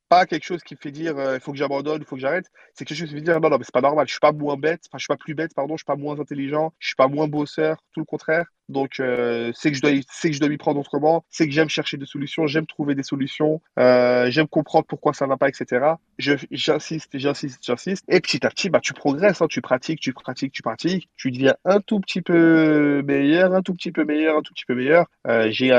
pas 0.09 0.27
quelque 0.27 0.45
chose 0.45 0.63
qui 0.65 0.77
fait 0.77 0.93
dire 0.93 1.17
il 1.35 1.41
faut 1.41 1.53
que 1.53 1.59
j'abandonne, 1.59 2.03
il 2.03 2.07
faut 2.07 2.17
que 2.17 2.23
j'arrête. 2.23 2.47
C'est 2.75 2.85
quelque 2.85 2.99
chose 2.99 3.09
qui 3.09 3.15
me 3.15 3.21
fait 3.21 3.25
dire 3.27 3.41
non, 3.41 3.51
non, 3.51 3.59
mais 3.59 3.65
c'est 3.65 3.73
pas 3.75 3.81
normal, 3.83 4.07
je 4.09 4.13
suis 4.13 4.21
pas 4.21 4.33
moins 4.33 4.57
bête, 4.57 4.83
enfin, 4.89 4.99
je 4.99 5.05
suis 5.05 5.09
pas 5.09 5.17
plus 5.17 5.35
bête, 5.35 5.55
pardon, 5.55 5.75
je 5.77 5.81
suis 5.81 5.85
pas 5.87 5.97
moins 5.97 6.19
intelligent, 6.21 6.73
je 6.79 6.89
suis 6.89 6.97
pas 6.97 7.09
moins 7.09 7.29
bosseur, 7.29 7.79
tout 7.93 8.01
le 8.01 8.07
contraire. 8.07 8.47
Donc, 8.69 9.01
euh, 9.01 9.53
c'est 9.55 9.71
que 9.71 9.77
je 9.77 9.83
dois, 9.83 9.93
c'est 10.11 10.29
que 10.29 10.35
je 10.35 10.41
dois 10.41 10.49
m'y 10.49 10.57
prendre 10.57 10.81
autrement, 10.81 11.25
c'est 11.31 11.47
que 11.47 11.53
j'aime 11.53 11.69
chercher 11.69 11.97
des 11.97 12.07
solutions, 12.07 12.47
j'aime 12.47 12.67
trouver 12.67 12.95
des 12.95 13.03
solutions, 13.03 13.61
euh, 13.79 14.31
j'aime 14.31 14.49
comprendre 14.49 14.87
pourquoi 14.87 15.13
ça 15.13 15.27
va 15.27 15.37
pas, 15.37 15.49
etc. 15.49 15.87
Je, 16.19 16.35
j'insiste, 16.51 17.17
j'insiste, 17.19 17.65
j'insiste. 17.65 18.05
Et 18.09 18.21
petit 18.21 18.45
à 18.45 18.51
petit, 18.51 18.71
bah, 18.71 18.81
tu 18.81 18.93
progresses, 18.93 19.41
hein, 19.41 19.47
tu 19.49 19.61
pratiques, 19.61 20.01
tu 20.01 20.13
pratiques, 20.13 20.53
tu 20.53 20.63
pratiques, 20.63 21.09
tu 21.17 21.31
deviens 21.31 21.55
un 21.65 21.81
tout 21.81 22.01
petit 22.01 22.23
peu 22.23 23.03
meilleur, 23.03 23.55
un 23.55 23.63
tout 23.63 23.75
petit 23.75 23.93
peu 23.93 24.05
meilleur, 24.05 24.39
un 24.39 24.43
tout 24.43 24.53
petit 24.53 24.65
peu 24.65 24.75
meilleur. 24.75 25.07
Euh, 25.29 25.49
j'ai 25.51 25.71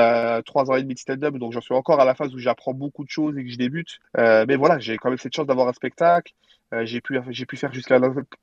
trois 0.45 0.69
ans 0.71 0.75
et 0.75 0.81
demi 0.83 0.93
de 0.93 0.99
stand-up, 0.99 1.35
donc 1.35 1.53
j'en 1.53 1.61
suis 1.61 1.73
encore 1.73 1.99
à 1.99 2.05
la 2.05 2.15
phase 2.15 2.33
où 2.33 2.39
j'apprends 2.39 2.73
beaucoup 2.73 3.03
de 3.03 3.09
choses 3.09 3.37
et 3.37 3.43
que 3.43 3.51
je 3.51 3.57
débute. 3.57 3.99
Mais 4.17 4.55
voilà, 4.55 4.79
j'ai 4.79 4.97
quand 4.97 5.09
même 5.09 5.17
cette 5.17 5.35
chance 5.35 5.47
d'avoir 5.47 5.67
un 5.67 5.73
spectacle. 5.73 6.33
Euh, 6.73 6.85
j'ai 6.85 6.99
pu, 6.99 7.17
j'ai 7.29 7.45
pu 7.45 7.55
faire 7.55 7.71
jusqu'à 7.71 7.97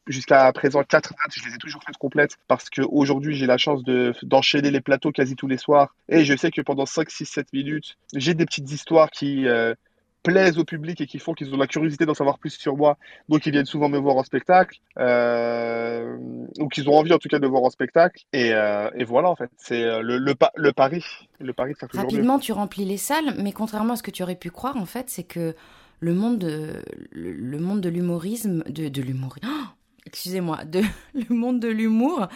jusqu'à 0.06 0.50
présent 0.52 0.82
quatre 0.82 1.10
dates, 1.10 1.34
je 1.34 1.46
les 1.46 1.54
ai 1.54 1.58
toujours 1.58 1.82
faites 1.84 1.98
complètes 1.98 2.38
parce 2.48 2.70
que 2.70 2.80
aujourd'hui 2.80 3.34
j'ai 3.34 3.46
la 3.46 3.58
chance 3.58 3.84
de 3.84 4.14
d'enchaîner 4.22 4.70
les 4.70 4.80
plateaux 4.80 5.12
quasi 5.12 5.36
tous 5.36 5.46
les 5.46 5.58
soirs 5.58 5.94
et 6.08 6.24
je 6.24 6.34
sais 6.34 6.50
que 6.50 6.62
pendant 6.62 6.86
5, 6.86 7.10
6, 7.10 7.26
7 7.26 7.52
minutes, 7.52 7.98
j'ai 8.14 8.32
des 8.32 8.46
petites 8.46 8.70
histoires 8.72 9.10
qui 9.10 9.46
euh, 9.46 9.74
plaisent 10.22 10.58
au 10.58 10.64
public 10.64 11.02
et 11.02 11.06
qui 11.06 11.18
font 11.18 11.34
qu'ils 11.34 11.52
ont 11.52 11.58
la 11.58 11.66
curiosité 11.66 12.06
d'en 12.06 12.14
savoir 12.14 12.38
plus 12.38 12.58
sur 12.58 12.78
moi, 12.78 12.96
donc 13.28 13.44
ils 13.44 13.52
viennent 13.52 13.66
souvent 13.66 13.90
me 13.90 13.98
voir 13.98 14.16
en 14.16 14.24
spectacle, 14.24 14.78
euh, 14.98 16.16
ou 16.58 16.68
qu'ils 16.68 16.88
ont 16.88 16.94
envie 16.94 17.12
en 17.12 17.18
tout 17.18 17.28
cas 17.28 17.38
de 17.38 17.44
me 17.44 17.50
voir 17.50 17.62
en 17.62 17.68
spectacle. 17.68 18.24
Et, 18.32 18.52
et 18.94 19.04
voilà, 19.04 19.28
en 19.28 19.36
fait, 19.36 19.50
c'est 19.58 19.82
le, 20.00 20.16
le, 20.16 20.34
le, 20.54 20.72
pari. 20.72 21.04
Le 21.40 21.52
pari 21.52 21.74
de 21.74 21.98
Rapidement, 21.98 22.38
tu 22.38 22.52
remplis 22.52 22.86
les 22.86 22.96
salles, 22.96 23.34
mais 23.36 23.52
contrairement 23.52 23.92
à 23.92 23.96
ce 23.96 24.02
que 24.02 24.10
tu 24.10 24.22
aurais 24.22 24.34
pu 24.34 24.50
croire, 24.50 24.78
en 24.78 24.86
fait, 24.86 25.10
c'est 25.10 25.24
que 25.24 25.54
le 26.00 26.14
monde 26.14 26.38
de, 26.38 26.82
le, 27.12 27.58
monde 27.58 27.80
de 27.80 27.88
l'humorisme, 27.88 28.62
de, 28.68 28.88
de 28.88 29.02
l'humorisme, 29.02 29.46
oh 29.48 29.66
excusez-moi, 30.06 30.64
de 30.64 30.82
le 31.14 31.34
monde 31.34 31.60
de 31.60 31.68
l'humour 31.68 32.28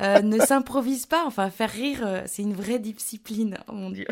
euh, 0.00 0.20
ne 0.22 0.38
s'improvise 0.40 1.06
pas. 1.06 1.24
Enfin, 1.26 1.50
faire 1.50 1.70
rire, 1.70 2.00
euh, 2.04 2.22
c'est 2.26 2.42
une 2.42 2.54
vraie 2.54 2.78
discipline. 2.78 3.58
Oh 3.68 3.72
mon 3.72 3.90
Dieu. 3.90 4.06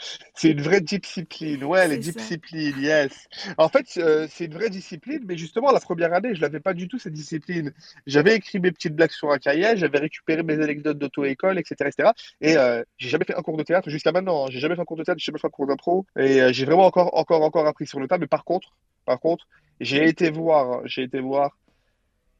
C'est 0.34 0.50
une 0.50 0.60
vraie 0.60 0.80
discipline, 0.80 1.64
ouais, 1.64 1.88
les 1.88 1.98
disciplines, 1.98 2.78
yes. 2.78 3.28
En 3.56 3.68
fait, 3.68 3.86
euh, 3.96 4.26
c'est 4.30 4.44
une 4.44 4.54
vraie 4.54 4.68
discipline, 4.68 5.24
mais 5.26 5.38
justement, 5.38 5.72
la 5.72 5.80
première 5.80 6.12
année, 6.12 6.34
je 6.34 6.42
l'avais 6.42 6.60
pas 6.60 6.74
du 6.74 6.88
tout, 6.88 6.98
cette 6.98 7.14
discipline. 7.14 7.72
J'avais 8.06 8.36
écrit 8.36 8.60
mes 8.60 8.70
petites 8.70 8.94
blagues 8.94 9.12
sur 9.12 9.32
un 9.32 9.38
cahier, 9.38 9.76
j'avais 9.76 9.98
récupéré 9.98 10.42
mes 10.42 10.62
anecdotes 10.62 10.98
d'auto-école, 10.98 11.58
etc., 11.58 11.90
etc. 11.90 12.10
Et 12.42 12.56
euh, 12.58 12.84
j'ai 12.98 13.08
jamais 13.08 13.24
fait 13.24 13.34
un 13.34 13.40
cours 13.40 13.56
de 13.56 13.62
théâtre 13.62 13.88
jusqu'à 13.88 14.12
maintenant. 14.12 14.44
Hein. 14.44 14.48
J'ai 14.50 14.60
jamais 14.60 14.74
fait 14.74 14.82
un 14.82 14.84
cours 14.84 14.98
de 14.98 15.04
théâtre, 15.04 15.18
j'ai 15.18 15.26
jamais 15.26 15.38
fait 15.38 15.46
un 15.46 15.50
cours 15.50 15.66
d'impro. 15.66 16.04
Et 16.18 16.42
euh, 16.42 16.52
j'ai 16.52 16.66
vraiment 16.66 16.84
encore, 16.84 17.16
encore, 17.16 17.42
encore 17.42 17.66
appris 17.66 17.86
sur 17.86 17.98
le 17.98 18.06
tas. 18.06 18.18
Mais 18.18 18.26
par 18.26 18.44
contre, 18.44 18.74
par 19.06 19.18
contre, 19.20 19.46
j'ai 19.80 20.06
été 20.06 20.30
voir, 20.30 20.82
j'ai 20.86 21.04
été 21.04 21.20
voir 21.20 21.56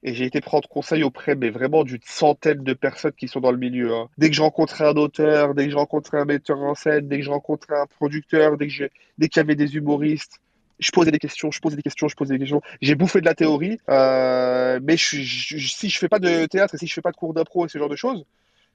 et 0.06 0.14
j'ai 0.14 0.24
été 0.24 0.40
prendre 0.40 0.68
conseil 0.68 1.02
auprès, 1.02 1.34
mais 1.34 1.50
vraiment 1.50 1.82
d'une 1.82 2.00
centaine 2.04 2.62
de 2.62 2.72
personnes 2.74 3.12
qui 3.12 3.26
sont 3.26 3.40
dans 3.40 3.50
le 3.50 3.58
milieu. 3.58 3.92
Hein. 3.92 4.08
Dès 4.18 4.30
que 4.30 4.36
je 4.36 4.40
rencontrais 4.40 4.84
un 4.84 4.94
auteur, 4.94 5.52
dès 5.52 5.64
que 5.64 5.72
je 5.72 5.76
rencontrais 5.76 6.20
un 6.20 6.24
metteur 6.24 6.60
en 6.60 6.76
scène, 6.76 7.08
dès 7.08 7.18
que 7.18 7.24
je 7.24 7.30
rencontrais 7.30 7.74
un 7.76 7.86
producteur, 7.86 8.56
dès 8.56 8.68
que 8.68 8.88
dès 9.18 9.28
qu'il 9.28 9.40
y 9.40 9.44
avait 9.44 9.56
des 9.56 9.74
humoristes, 9.74 10.40
je 10.78 10.92
posais 10.92 11.10
des 11.10 11.18
questions, 11.18 11.50
je 11.50 11.58
posais 11.58 11.74
des 11.74 11.82
questions, 11.82 12.06
je 12.06 12.14
posais 12.14 12.34
des 12.34 12.38
questions. 12.38 12.62
J'ai 12.80 12.94
bouffé 12.94 13.20
de 13.20 13.24
la 13.24 13.34
théorie, 13.34 13.80
euh, 13.88 14.78
mais 14.80 14.96
je, 14.96 15.16
je, 15.22 15.66
si 15.66 15.88
je 15.88 15.98
fais 15.98 16.08
pas 16.08 16.20
de 16.20 16.46
théâtre 16.46 16.76
et 16.76 16.78
si 16.78 16.86
je 16.86 16.94
fais 16.94 17.02
pas 17.02 17.10
de 17.10 17.16
cours 17.16 17.34
d'impro 17.34 17.66
et 17.66 17.68
ce 17.68 17.76
genre 17.76 17.88
de 17.88 17.96
choses, 17.96 18.24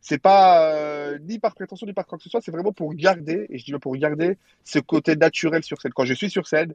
c'est 0.01 0.21
pas 0.21 0.73
euh, 0.73 1.17
ni 1.21 1.39
par 1.39 1.55
prétention 1.55 1.87
ni 1.87 1.93
par 1.93 2.07
quoi 2.07 2.17
que 2.17 2.25
ce 2.25 2.29
soit, 2.29 2.41
c'est 2.41 2.51
vraiment 2.51 2.73
pour 2.73 2.93
garder, 2.93 3.45
et 3.49 3.57
je 3.57 3.63
dis 3.63 3.71
pour 3.79 3.95
garder 3.95 4.37
ce 4.65 4.79
côté 4.79 5.15
naturel 5.15 5.63
sur 5.63 5.79
scène. 5.79 5.93
Quand 5.93 6.03
je 6.03 6.13
suis 6.13 6.29
sur 6.29 6.45
scène, 6.45 6.73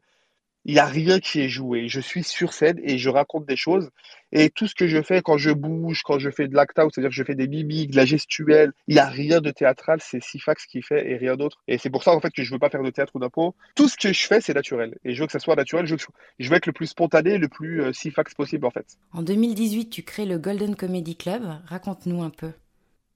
il 0.66 0.74
n'y 0.74 0.80
a 0.80 0.86
rien 0.86 1.20
qui 1.20 1.40
est 1.40 1.48
joué. 1.48 1.86
Je 1.86 2.00
suis 2.00 2.24
sur 2.24 2.52
scène 2.52 2.80
et 2.82 2.98
je 2.98 3.08
raconte 3.08 3.46
des 3.46 3.56
choses. 3.56 3.88
Et 4.32 4.50
tout 4.50 4.66
ce 4.66 4.74
que 4.74 4.88
je 4.88 5.00
fais 5.00 5.22
quand 5.22 5.38
je 5.38 5.52
bouge, 5.52 6.02
quand 6.02 6.18
je 6.18 6.28
fais 6.28 6.48
de 6.48 6.56
l'act-out, 6.56 6.90
c'est-à-dire 6.92 7.10
que 7.10 7.14
je 7.14 7.22
fais 7.22 7.36
des 7.36 7.46
mimiques, 7.46 7.92
de 7.92 7.96
la 7.96 8.04
gestuelle, 8.04 8.72
il 8.88 8.94
n'y 8.94 9.00
a 9.00 9.06
rien 9.06 9.40
de 9.40 9.52
théâtral. 9.52 10.00
C'est 10.02 10.20
Sifax 10.20 10.66
qui 10.66 10.82
fait 10.82 11.08
et 11.08 11.16
rien 11.16 11.36
d'autre. 11.36 11.62
Et 11.68 11.78
c'est 11.78 11.88
pour 11.88 12.02
ça, 12.02 12.10
en 12.10 12.20
fait, 12.20 12.32
que 12.32 12.42
je 12.42 12.50
veux 12.50 12.58
pas 12.58 12.68
faire 12.68 12.82
de 12.82 12.90
théâtre 12.90 13.14
ou 13.14 13.20
d'impôt. 13.20 13.54
Tout 13.76 13.88
ce 13.88 13.96
que 13.96 14.12
je 14.12 14.26
fais, 14.26 14.40
c'est 14.40 14.54
naturel. 14.54 14.98
Et 15.04 15.14
je 15.14 15.20
veux 15.20 15.26
que 15.26 15.32
ça 15.32 15.38
soit 15.38 15.54
naturel. 15.54 15.86
Je 15.86 15.94
veux, 15.94 16.00
je 16.40 16.52
être 16.52 16.66
le 16.66 16.72
plus 16.72 16.88
spontané, 16.88 17.38
le 17.38 17.48
plus 17.48 17.82
euh, 17.82 17.92
Sifax 17.92 18.34
possible, 18.34 18.66
en 18.66 18.72
fait. 18.72 18.98
En 19.12 19.22
2018, 19.22 19.88
tu 19.88 20.02
crées 20.02 20.26
le 20.26 20.38
Golden 20.38 20.74
Comedy 20.74 21.14
Club. 21.14 21.44
Raconte-nous 21.66 22.24
un 22.24 22.30
peu. 22.30 22.50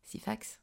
Sifax? 0.04 0.59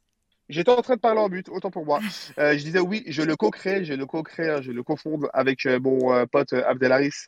J'étais 0.48 0.70
en 0.70 0.80
train 0.80 0.96
de 0.96 1.00
parler 1.00 1.20
en 1.20 1.28
but, 1.28 1.48
autant 1.50 1.70
pour 1.70 1.84
moi. 1.84 2.00
Euh, 2.38 2.56
je 2.56 2.62
disais 2.62 2.78
oui, 2.78 3.02
je 3.06 3.22
le 3.22 3.36
co-crée, 3.36 3.84
je 3.84 3.94
le 3.94 4.06
co-crée, 4.06 4.48
hein, 4.48 4.62
je 4.62 4.70
le 4.70 4.82
cofonde 4.82 5.28
avec 5.32 5.66
euh, 5.66 5.80
mon 5.80 6.12
euh, 6.12 6.24
pote 6.26 6.52
Abdelaris 6.52 7.26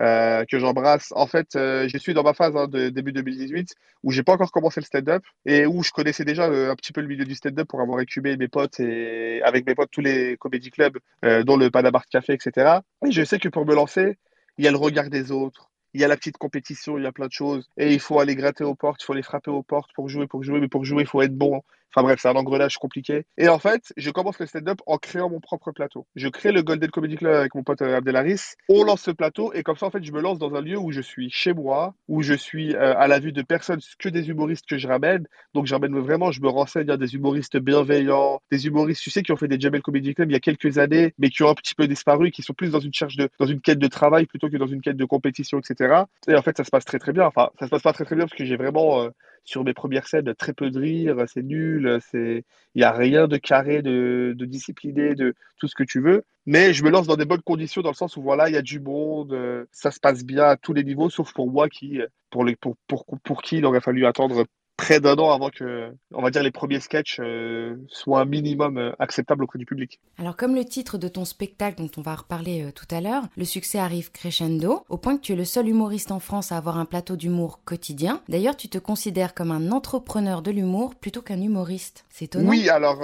que 0.00 0.58
j'embrasse. 0.58 1.12
En 1.14 1.26
fait, 1.26 1.50
je 1.54 1.98
suis 1.98 2.14
dans 2.14 2.22
ma 2.22 2.34
phase 2.34 2.56
hein, 2.56 2.66
de 2.66 2.88
début 2.88 3.12
2018 3.12 3.74
où 4.02 4.10
j'ai 4.10 4.22
pas 4.22 4.32
encore 4.32 4.50
commencé 4.50 4.80
le 4.80 4.84
stand-up 4.84 5.22
et 5.46 5.64
où 5.66 5.82
je 5.82 5.90
connaissais 5.92 6.24
déjà 6.24 6.46
un 6.46 6.74
petit 6.74 6.92
peu 6.92 7.00
le 7.00 7.06
milieu 7.06 7.24
du 7.24 7.34
stand-up 7.34 7.68
pour 7.68 7.80
avoir 7.80 8.00
écumé 8.00 8.36
mes 8.36 8.48
potes 8.48 8.80
et 8.80 9.42
avec 9.42 9.66
mes 9.66 9.74
potes 9.74 9.90
tous 9.92 10.00
les 10.00 10.36
comédie 10.38 10.70
clubs, 10.70 10.98
dont 11.44 11.56
le 11.56 11.70
Panama 11.70 12.02
Café, 12.10 12.32
etc. 12.32 12.80
Et 13.06 13.12
je 13.12 13.22
sais 13.22 13.38
que 13.38 13.48
pour 13.48 13.64
me 13.64 13.74
lancer, 13.74 14.18
il 14.58 14.64
y 14.64 14.68
a 14.68 14.72
le 14.72 14.76
regard 14.76 15.08
des 15.08 15.30
autres, 15.30 15.70
il 15.94 16.00
y 16.00 16.04
a 16.04 16.08
la 16.08 16.16
petite 16.16 16.38
compétition, 16.38 16.98
il 16.98 17.04
y 17.04 17.06
a 17.06 17.12
plein 17.12 17.26
de 17.26 17.32
choses. 17.32 17.68
Et 17.76 17.92
il 17.92 18.00
faut 18.00 18.18
aller 18.18 18.34
gratter 18.34 18.64
aux 18.64 18.74
portes, 18.74 19.02
il 19.02 19.06
faut 19.06 19.14
les 19.14 19.22
frapper 19.22 19.50
aux 19.50 19.62
portes 19.62 19.90
pour 19.94 20.08
jouer, 20.08 20.26
pour 20.26 20.42
jouer. 20.42 20.60
Mais 20.60 20.68
pour 20.68 20.84
jouer, 20.84 21.02
il 21.02 21.08
faut 21.08 21.22
être 21.22 21.36
bon. 21.36 21.62
Enfin 21.94 22.04
bref, 22.04 22.20
c'est 22.22 22.28
un 22.28 22.36
engrenage 22.36 22.78
compliqué. 22.78 23.26
Et 23.36 23.48
en 23.48 23.58
fait, 23.58 23.92
je 23.96 24.10
commence 24.10 24.38
le 24.38 24.46
stand-up 24.46 24.80
en 24.86 24.96
créant 24.98 25.28
mon 25.28 25.40
propre 25.40 25.72
plateau. 25.72 26.06
Je 26.14 26.28
crée 26.28 26.52
le 26.52 26.62
Golden 26.62 26.90
Comedy 26.90 27.16
Club 27.16 27.34
avec 27.34 27.54
mon 27.54 27.62
pote 27.62 27.82
euh, 27.82 27.96
Abdelaris. 27.96 28.54
On 28.68 28.84
lance 28.84 29.02
ce 29.02 29.10
plateau 29.10 29.52
et 29.52 29.62
comme 29.62 29.76
ça, 29.76 29.86
en 29.86 29.90
fait, 29.90 30.02
je 30.02 30.12
me 30.12 30.20
lance 30.20 30.38
dans 30.38 30.54
un 30.54 30.60
lieu 30.60 30.78
où 30.78 30.90
je 30.90 31.00
suis 31.00 31.30
chez 31.30 31.52
moi, 31.52 31.94
où 32.08 32.22
je 32.22 32.34
suis 32.34 32.74
euh, 32.74 32.96
à 32.96 33.08
la 33.08 33.18
vue 33.20 33.32
de 33.32 33.42
personnes, 33.42 33.80
que 33.98 34.08
des 34.08 34.28
humoristes 34.28 34.64
que 34.66 34.78
je 34.78 34.88
ramène. 34.88 35.26
Donc, 35.54 35.66
je 35.66 35.74
ramène 35.74 35.98
vraiment, 35.98 36.32
je 36.32 36.40
me 36.40 36.48
renseigne 36.48 36.90
à 36.90 36.96
des 36.96 37.14
humoristes 37.14 37.58
bienveillants, 37.58 38.40
des 38.50 38.66
humoristes, 38.66 39.02
tu 39.02 39.10
sais, 39.10 39.22
qui 39.22 39.32
ont 39.32 39.36
fait 39.36 39.48
des 39.48 39.60
Jamel 39.60 39.82
Comedy 39.82 40.14
Club 40.14 40.30
il 40.30 40.34
y 40.34 40.36
a 40.36 40.40
quelques 40.40 40.78
années, 40.78 41.12
mais 41.18 41.28
qui 41.28 41.42
ont 41.42 41.50
un 41.50 41.54
petit 41.54 41.74
peu 41.74 41.86
disparu, 41.86 42.30
qui 42.30 42.42
sont 42.42 42.54
plus 42.54 42.70
dans 42.70 42.80
une 42.80 42.90
de, 42.90 43.28
dans 43.38 43.46
une 43.46 43.60
quête 43.60 43.78
de 43.78 43.86
travail 43.86 44.26
plutôt 44.26 44.48
que 44.48 44.56
dans 44.56 44.66
une 44.66 44.80
quête 44.80 44.96
de 44.96 45.04
compétition, 45.04 45.58
etc. 45.58 46.04
Et 46.28 46.34
en 46.34 46.42
fait, 46.42 46.56
ça 46.56 46.64
se 46.64 46.70
passe 46.70 46.84
très 46.84 46.98
très 46.98 47.12
bien. 47.12 47.26
Enfin, 47.26 47.50
ça 47.58 47.66
se 47.66 47.70
passe 47.70 47.82
pas 47.82 47.92
très 47.92 48.04
très 48.04 48.16
bien 48.16 48.26
parce 48.26 48.36
que 48.36 48.44
j'ai 48.44 48.56
vraiment, 48.56 49.02
euh, 49.02 49.10
sur 49.44 49.64
mes 49.64 49.74
premières 49.74 50.06
scènes, 50.06 50.34
très 50.34 50.52
peu 50.52 50.70
de 50.70 50.78
rire, 50.78 51.16
c'est 51.26 51.42
nul, 51.42 51.98
c'est 52.10 52.44
il 52.74 52.78
n'y 52.78 52.84
a 52.84 52.92
rien 52.92 53.28
de 53.28 53.36
carré, 53.36 53.82
de, 53.82 54.34
de, 54.36 54.44
discipliné, 54.46 55.14
de 55.14 55.34
tout 55.58 55.68
ce 55.68 55.74
que 55.74 55.84
tu 55.84 56.00
veux. 56.00 56.24
Mais 56.46 56.72
je 56.72 56.84
me 56.84 56.90
lance 56.90 57.06
dans 57.06 57.16
des 57.16 57.24
bonnes 57.24 57.42
conditions, 57.42 57.82
dans 57.82 57.90
le 57.90 57.94
sens 57.94 58.16
où 58.16 58.22
voilà, 58.22 58.48
il 58.48 58.54
y 58.54 58.56
a 58.56 58.62
du 58.62 58.80
monde, 58.80 59.32
euh, 59.32 59.64
ça 59.72 59.90
se 59.90 60.00
passe 60.00 60.24
bien 60.24 60.44
à 60.44 60.56
tous 60.56 60.72
les 60.72 60.84
niveaux, 60.84 61.10
sauf 61.10 61.32
pour 61.32 61.50
moi 61.50 61.68
qui, 61.68 62.00
pour, 62.30 62.44
les, 62.44 62.56
pour, 62.56 62.76
pour, 62.86 63.04
pour 63.22 63.42
qui 63.42 63.58
il 63.58 63.66
aurait 63.66 63.80
fallu 63.80 64.06
attendre 64.06 64.46
près 64.82 64.98
d'un 64.98 65.14
an 65.14 65.30
avant 65.30 65.50
que, 65.50 65.92
on 66.12 66.22
va 66.22 66.30
dire, 66.30 66.42
les 66.42 66.50
premiers 66.50 66.80
sketchs 66.80 67.20
euh, 67.20 67.76
soient 67.86 68.20
un 68.20 68.24
minimum 68.24 68.78
euh, 68.78 68.90
acceptables 68.98 69.44
auprès 69.44 69.60
du 69.60 69.64
public. 69.64 70.00
Alors, 70.18 70.36
comme 70.36 70.56
le 70.56 70.64
titre 70.64 70.98
de 70.98 71.06
ton 71.06 71.24
spectacle 71.24 71.80
dont 71.80 71.90
on 71.98 72.02
va 72.02 72.16
reparler 72.16 72.64
euh, 72.64 72.72
tout 72.72 72.92
à 72.92 73.00
l'heure, 73.00 73.22
le 73.36 73.44
succès 73.44 73.78
arrive 73.78 74.10
crescendo, 74.10 74.84
au 74.88 74.96
point 74.96 75.16
que 75.16 75.22
tu 75.22 75.34
es 75.34 75.36
le 75.36 75.44
seul 75.44 75.68
humoriste 75.68 76.10
en 76.10 76.18
France 76.18 76.50
à 76.50 76.56
avoir 76.56 76.78
un 76.78 76.84
plateau 76.84 77.14
d'humour 77.14 77.60
quotidien. 77.64 78.20
D'ailleurs, 78.28 78.56
tu 78.56 78.68
te 78.68 78.78
considères 78.78 79.34
comme 79.34 79.52
un 79.52 79.70
entrepreneur 79.70 80.42
de 80.42 80.50
l'humour 80.50 80.96
plutôt 80.96 81.22
qu'un 81.22 81.40
humoriste. 81.40 82.04
C'est 82.10 82.24
étonnant. 82.24 82.50
Oui, 82.50 82.68
alors, 82.68 83.02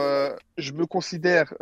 je 0.56 0.72
me 0.72 0.84
considère 0.84 1.54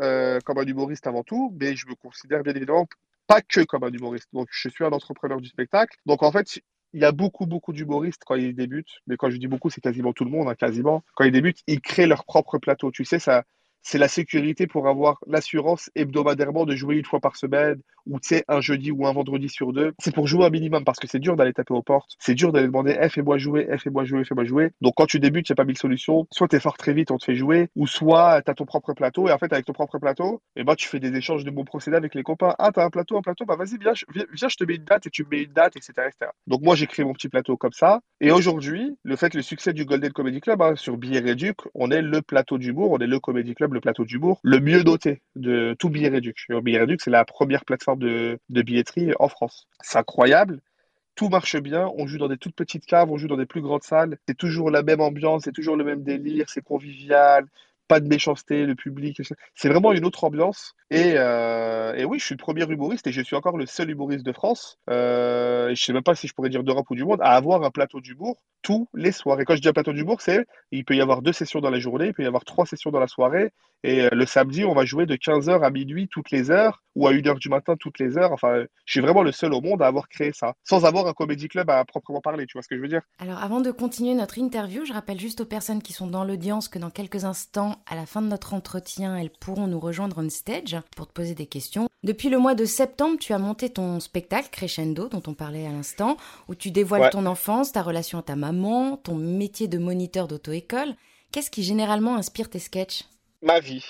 comme 0.44 0.58
un 0.58 0.66
humoriste 0.66 1.06
avant 1.06 1.24
tout, 1.24 1.54
mais 1.60 1.76
je 1.76 1.86
me 1.88 1.94
considère 1.94 2.42
bien 2.42 2.54
évidemment 2.54 2.88
pas 3.26 3.42
que 3.42 3.64
comme 3.64 3.84
un 3.84 3.90
humoriste. 3.90 4.28
Donc, 4.32 4.48
je 4.50 4.68
suis 4.68 4.84
un 4.84 4.92
entrepreneur 4.92 5.40
du 5.40 5.48
spectacle. 5.48 5.98
Donc, 6.06 6.22
en 6.22 6.32
fait, 6.32 6.60
il 6.96 7.02
y 7.02 7.04
a 7.04 7.12
beaucoup, 7.12 7.44
beaucoup 7.44 7.74
d'humoristes 7.74 8.22
quand 8.24 8.36
ils 8.36 8.54
débutent, 8.54 9.02
mais 9.06 9.18
quand 9.18 9.28
je 9.28 9.36
dis 9.36 9.48
beaucoup, 9.48 9.68
c'est 9.68 9.82
quasiment 9.82 10.14
tout 10.14 10.24
le 10.24 10.30
monde, 10.30 10.48
hein, 10.48 10.54
quasiment. 10.54 11.04
Quand 11.14 11.24
ils 11.24 11.30
débutent, 11.30 11.60
ils 11.66 11.82
créent 11.82 12.06
leur 12.06 12.24
propre 12.24 12.56
plateau. 12.56 12.90
Tu 12.90 13.04
sais, 13.04 13.18
ça, 13.18 13.44
c'est 13.82 13.98
la 13.98 14.08
sécurité 14.08 14.66
pour 14.66 14.88
avoir 14.88 15.18
l'assurance 15.26 15.90
hebdomadairement 15.94 16.64
de 16.64 16.74
jouer 16.74 16.96
une 16.96 17.04
fois 17.04 17.20
par 17.20 17.36
semaine 17.36 17.80
ou 18.06 18.20
tu 18.20 18.28
sais 18.28 18.44
un 18.48 18.60
jeudi 18.60 18.90
ou 18.90 19.06
un 19.06 19.12
vendredi 19.12 19.48
sur 19.48 19.72
deux. 19.72 19.92
C'est 19.98 20.14
pour 20.14 20.26
jouer 20.26 20.46
un 20.46 20.50
minimum 20.50 20.84
parce 20.84 20.98
que 20.98 21.06
c'est 21.06 21.18
dur 21.18 21.36
d'aller 21.36 21.52
taper 21.52 21.74
aux 21.74 21.82
portes, 21.82 22.12
c'est 22.18 22.34
dur 22.34 22.52
d'aller 22.52 22.66
demander 22.66 22.96
eh, 23.00 23.08
fais-moi 23.08 23.38
jouer, 23.38 23.66
eh, 23.70 23.78
fais-moi 23.78 24.04
jouer, 24.04 24.24
fais-moi 24.24 24.44
jouer. 24.44 24.70
Donc 24.80 24.94
quand 24.96 25.06
tu 25.06 25.20
débutes, 25.20 25.48
il 25.48 25.52
n'y 25.52 25.54
a 25.54 25.56
pas 25.56 25.64
mille 25.64 25.78
solutions. 25.78 26.26
Soit 26.30 26.48
tu 26.48 26.60
fort 26.60 26.76
très 26.76 26.92
vite, 26.92 27.10
on 27.10 27.18
te 27.18 27.24
fait 27.24 27.34
jouer, 27.34 27.68
ou 27.76 27.86
soit 27.86 28.42
tu 28.42 28.50
as 28.50 28.54
ton 28.54 28.64
propre 28.64 28.94
plateau 28.94 29.28
et 29.28 29.32
en 29.32 29.38
fait 29.38 29.52
avec 29.52 29.66
ton 29.66 29.72
propre 29.72 29.98
plateau, 29.98 30.40
et 30.56 30.60
eh 30.60 30.64
ben, 30.64 30.74
tu 30.74 30.88
fais 30.88 31.00
des 31.00 31.14
échanges 31.16 31.44
de 31.44 31.50
bons 31.50 31.64
procédés 31.64 31.96
avec 31.96 32.14
les 32.14 32.22
copains. 32.22 32.54
Ah, 32.58 32.70
tu 32.72 32.80
as 32.80 32.84
un 32.84 32.90
plateau, 32.90 33.16
un 33.18 33.22
plateau, 33.22 33.44
bah 33.44 33.56
vas-y, 33.56 33.78
viens, 33.78 33.92
viens, 34.14 34.48
je 34.48 34.56
te 34.56 34.64
mets 34.64 34.76
une 34.76 34.84
date 34.84 35.06
et 35.06 35.10
tu 35.10 35.24
me 35.24 35.30
mets 35.30 35.42
une 35.42 35.52
date, 35.52 35.76
etc. 35.76 35.92
etc. 36.06 36.30
Donc 36.46 36.62
moi 36.62 36.76
j'ai 36.76 36.86
créé 36.86 37.04
mon 37.04 37.12
petit 37.12 37.28
plateau 37.28 37.56
comme 37.56 37.72
ça. 37.72 38.00
Et 38.20 38.30
aujourd'hui, 38.30 38.96
le 39.02 39.16
fait 39.16 39.34
le 39.34 39.42
succès 39.42 39.72
du 39.72 39.84
Golden 39.84 40.12
Comedy 40.12 40.40
Club 40.40 40.62
hein, 40.62 40.76
sur 40.76 40.96
Billet 40.96 41.20
Réduc, 41.20 41.58
on 41.74 41.90
est 41.90 42.02
le 42.02 42.22
plateau 42.22 42.58
d'humour, 42.58 42.92
on 42.92 42.98
est 42.98 43.06
le 43.06 43.20
Comedy 43.20 43.54
Club, 43.54 43.74
le 43.76 43.80
plateau 43.80 44.04
d'humour, 44.04 44.40
le 44.42 44.58
mieux 44.58 44.82
doté 44.82 45.22
de 45.36 45.76
tout 45.78 45.90
billet 45.90 46.08
réduc. 46.08 46.46
Billet 46.62 46.78
réduc, 46.78 47.00
c'est 47.00 47.10
la 47.10 47.24
première 47.24 47.64
plateforme 47.64 48.00
de, 48.00 48.38
billetterie 48.48 49.12
en 49.18 49.28
France. 49.28 49.68
C'est 49.80 49.98
incroyable. 49.98 50.60
Tout 51.14 51.28
marche 51.28 51.56
bien. 51.56 51.90
On 51.96 52.06
joue 52.06 52.18
dans 52.18 52.28
des 52.28 52.36
toutes 52.36 52.54
petites 52.54 52.86
caves, 52.86 53.10
on 53.10 53.16
joue 53.16 53.28
dans 53.28 53.36
des 53.36 53.46
plus 53.46 53.62
grandes 53.62 53.84
salles. 53.84 54.18
C'est 54.26 54.36
toujours 54.36 54.70
la 54.70 54.82
même 54.82 55.00
ambiance, 55.00 55.44
c'est 55.44 55.52
toujours 55.52 55.76
le 55.76 55.84
même 55.84 56.02
délire, 56.02 56.48
c'est 56.48 56.62
convivial 56.62 57.46
pas 57.88 58.00
de 58.00 58.08
méchanceté, 58.08 58.64
le 58.64 58.74
public. 58.74 59.20
C'est 59.54 59.68
vraiment 59.68 59.92
une 59.92 60.04
autre 60.04 60.24
ambiance. 60.24 60.74
Et, 60.90 61.14
euh, 61.16 61.94
et, 61.94 62.04
oui, 62.04 62.18
je 62.18 62.24
suis 62.24 62.34
le 62.34 62.40
premier 62.40 62.64
humoriste 62.64 63.06
et 63.06 63.12
je 63.12 63.20
suis 63.20 63.34
encore 63.34 63.56
le 63.56 63.66
seul 63.66 63.90
humoriste 63.90 64.24
de 64.24 64.32
France. 64.32 64.78
Euh, 64.88 65.74
je 65.74 65.84
sais 65.84 65.92
même 65.92 66.02
pas 66.02 66.14
si 66.14 66.28
je 66.28 66.34
pourrais 66.34 66.48
dire 66.48 66.62
d'Europe 66.62 66.88
ou 66.90 66.94
du 66.94 67.04
monde 67.04 67.20
à 67.22 67.30
avoir 67.30 67.64
un 67.64 67.70
plateau 67.70 68.00
d'humour 68.00 68.36
tous 68.62 68.88
les 68.94 69.12
soirs. 69.12 69.40
Et 69.40 69.44
quand 69.44 69.56
je 69.56 69.60
dis 69.60 69.68
un 69.68 69.72
plateau 69.72 69.92
d'humour, 69.92 70.20
c'est 70.20 70.46
il 70.70 70.84
peut 70.84 70.94
y 70.94 71.00
avoir 71.00 71.22
deux 71.22 71.32
sessions 71.32 71.60
dans 71.60 71.70
la 71.70 71.80
journée, 71.80 72.06
il 72.06 72.14
peut 72.14 72.22
y 72.22 72.26
avoir 72.26 72.44
trois 72.44 72.66
sessions 72.66 72.90
dans 72.90 73.00
la 73.00 73.08
soirée. 73.08 73.52
Et 73.82 74.02
euh, 74.02 74.08
le 74.12 74.26
samedi, 74.26 74.64
on 74.64 74.74
va 74.74 74.84
jouer 74.84 75.06
de 75.06 75.14
15h 75.14 75.62
à 75.62 75.70
minuit 75.70 76.08
toutes 76.08 76.30
les 76.30 76.50
heures 76.50 76.82
ou 76.94 77.06
à 77.06 77.12
1h 77.12 77.38
du 77.38 77.48
matin 77.48 77.74
toutes 77.78 77.98
les 77.98 78.16
heures. 78.16 78.32
Enfin, 78.32 78.64
je 78.84 78.92
suis 78.92 79.00
vraiment 79.00 79.22
le 79.22 79.32
seul 79.32 79.52
au 79.52 79.60
monde 79.60 79.82
à 79.82 79.86
avoir 79.86 80.08
créé 80.08 80.32
ça, 80.32 80.54
sans 80.64 80.84
avoir 80.84 81.06
un 81.06 81.12
comédie 81.12 81.48
club 81.48 81.70
à 81.70 81.84
proprement 81.84 82.20
parler. 82.20 82.46
Tu 82.46 82.54
vois 82.54 82.62
ce 82.62 82.68
que 82.68 82.76
je 82.76 82.80
veux 82.80 82.88
dire? 82.88 83.02
Alors, 83.18 83.38
avant 83.42 83.60
de 83.60 83.70
continuer 83.70 84.14
notre 84.14 84.38
interview, 84.38 84.84
je 84.84 84.92
rappelle 84.92 85.20
juste 85.20 85.40
aux 85.40 85.46
personnes 85.46 85.82
qui 85.82 85.92
sont 85.92 86.06
dans 86.06 86.24
l'audience 86.24 86.68
que 86.68 86.78
dans 86.78 86.90
quelques 86.90 87.24
instants, 87.24 87.75
à 87.86 87.94
la 87.94 88.06
fin 88.06 88.22
de 88.22 88.28
notre 88.28 88.54
entretien, 88.54 89.16
elles 89.16 89.30
pourront 89.30 89.66
nous 89.66 89.80
rejoindre 89.80 90.18
on 90.18 90.28
stage 90.30 90.76
pour 90.96 91.06
te 91.06 91.12
poser 91.12 91.34
des 91.34 91.46
questions. 91.46 91.88
Depuis 92.02 92.28
le 92.28 92.38
mois 92.38 92.54
de 92.54 92.64
septembre, 92.64 93.18
tu 93.18 93.32
as 93.32 93.38
monté 93.38 93.70
ton 93.70 94.00
spectacle 94.00 94.48
Crescendo, 94.50 95.08
dont 95.08 95.22
on 95.26 95.34
parlait 95.34 95.66
à 95.66 95.72
l'instant, 95.72 96.16
où 96.48 96.54
tu 96.54 96.70
dévoiles 96.70 97.10
ton 97.10 97.26
enfance, 97.26 97.72
ta 97.72 97.82
relation 97.82 98.18
à 98.18 98.22
ta 98.22 98.36
maman 98.36 98.96
ton 98.96 99.14
métier 99.14 99.68
de 99.68 99.78
moniteur 99.78 100.28
d'auto-école. 100.28 100.94
Qu'est-ce 101.32 101.50
qui 101.50 101.62
généralement 101.62 102.16
inspire 102.16 102.48
tes 102.48 102.58
sketchs? 102.58 103.04
Ma 103.42 103.60
vie. 103.60 103.84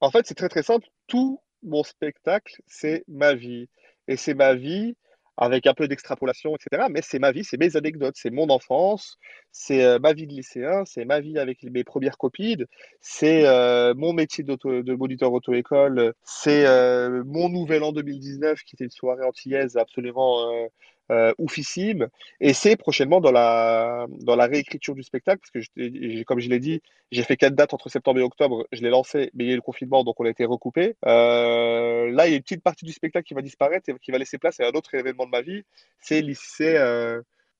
En 0.00 0.10
fait, 0.10 0.26
c'est 0.26 0.34
très 0.34 0.48
très 0.48 0.62
simple. 0.62 0.86
Tous 1.06 1.40
mon 1.62 1.82
spectacle, 1.82 2.60
c'est 2.66 3.04
ma 3.08 3.34
vie. 3.34 3.68
Et 4.06 4.16
c'est 4.16 4.34
ma 4.34 4.54
vie 4.54 4.96
avec 5.36 5.66
un 5.66 5.74
peu 5.74 5.88
d'extrapolation, 5.88 6.54
etc. 6.54 6.86
Mais 6.90 7.00
c'est 7.02 7.18
ma 7.18 7.32
vie, 7.32 7.44
c'est 7.44 7.56
mes 7.56 7.76
anecdotes, 7.76 8.14
c'est 8.16 8.30
mon 8.30 8.48
enfance, 8.48 9.18
c'est 9.50 9.84
euh, 9.84 9.98
ma 9.98 10.12
vie 10.12 10.26
de 10.26 10.32
lycéen, 10.32 10.84
c'est 10.84 11.04
ma 11.04 11.20
vie 11.20 11.38
avec 11.38 11.62
mes 11.64 11.84
premières 11.84 12.18
copines, 12.18 12.66
c'est 13.00 13.46
euh, 13.46 13.94
mon 13.96 14.12
métier 14.12 14.44
de 14.44 14.94
moniteur 14.94 15.32
auto-école, 15.32 16.14
c'est 16.22 16.66
euh, 16.66 17.22
mon 17.24 17.48
nouvel 17.48 17.82
an 17.82 17.92
2019 17.92 18.62
qui 18.62 18.76
était 18.76 18.84
une 18.84 18.90
soirée 18.90 19.24
antillaise 19.24 19.76
absolument 19.76 20.68
euh, 21.10 21.32
oufissime. 21.38 22.08
Et 22.40 22.52
c'est 22.52 22.76
prochainement 22.76 23.20
dans 23.20 23.32
la, 23.32 24.06
dans 24.20 24.36
la 24.36 24.46
réécriture 24.46 24.94
du 24.94 25.02
spectacle, 25.02 25.40
parce 25.40 25.66
que, 25.66 26.22
comme 26.24 26.40
je 26.40 26.48
l'ai 26.48 26.58
dit, 26.58 26.82
j'ai 27.10 27.22
fait 27.22 27.36
quatre 27.36 27.54
dates 27.54 27.74
entre 27.74 27.88
septembre 27.88 28.20
et 28.20 28.22
octobre. 28.22 28.66
Je 28.72 28.82
l'ai 28.82 28.90
lancé, 28.90 29.30
mais 29.34 29.44
il 29.44 29.46
y 29.48 29.50
a 29.50 29.52
eu 29.54 29.56
le 29.56 29.62
confinement, 29.62 30.04
donc 30.04 30.18
on 30.20 30.24
a 30.24 30.30
été 30.30 30.44
recoupé. 30.44 30.96
Euh, 31.06 32.10
là, 32.10 32.26
il 32.26 32.30
y 32.30 32.34
a 32.34 32.36
une 32.36 32.42
petite 32.42 32.62
partie 32.62 32.84
du 32.84 32.92
spectacle 32.92 33.26
qui 33.26 33.34
va 33.34 33.42
disparaître 33.42 33.88
et 33.88 33.94
qui 34.00 34.10
va 34.10 34.18
laisser 34.18 34.38
place 34.38 34.60
à 34.60 34.66
un 34.66 34.72
autre 34.72 34.94
événement 34.94 35.26
de 35.26 35.30
ma 35.30 35.42
vie. 35.42 35.64
C'est 36.00 36.20
lycée. 36.20 36.76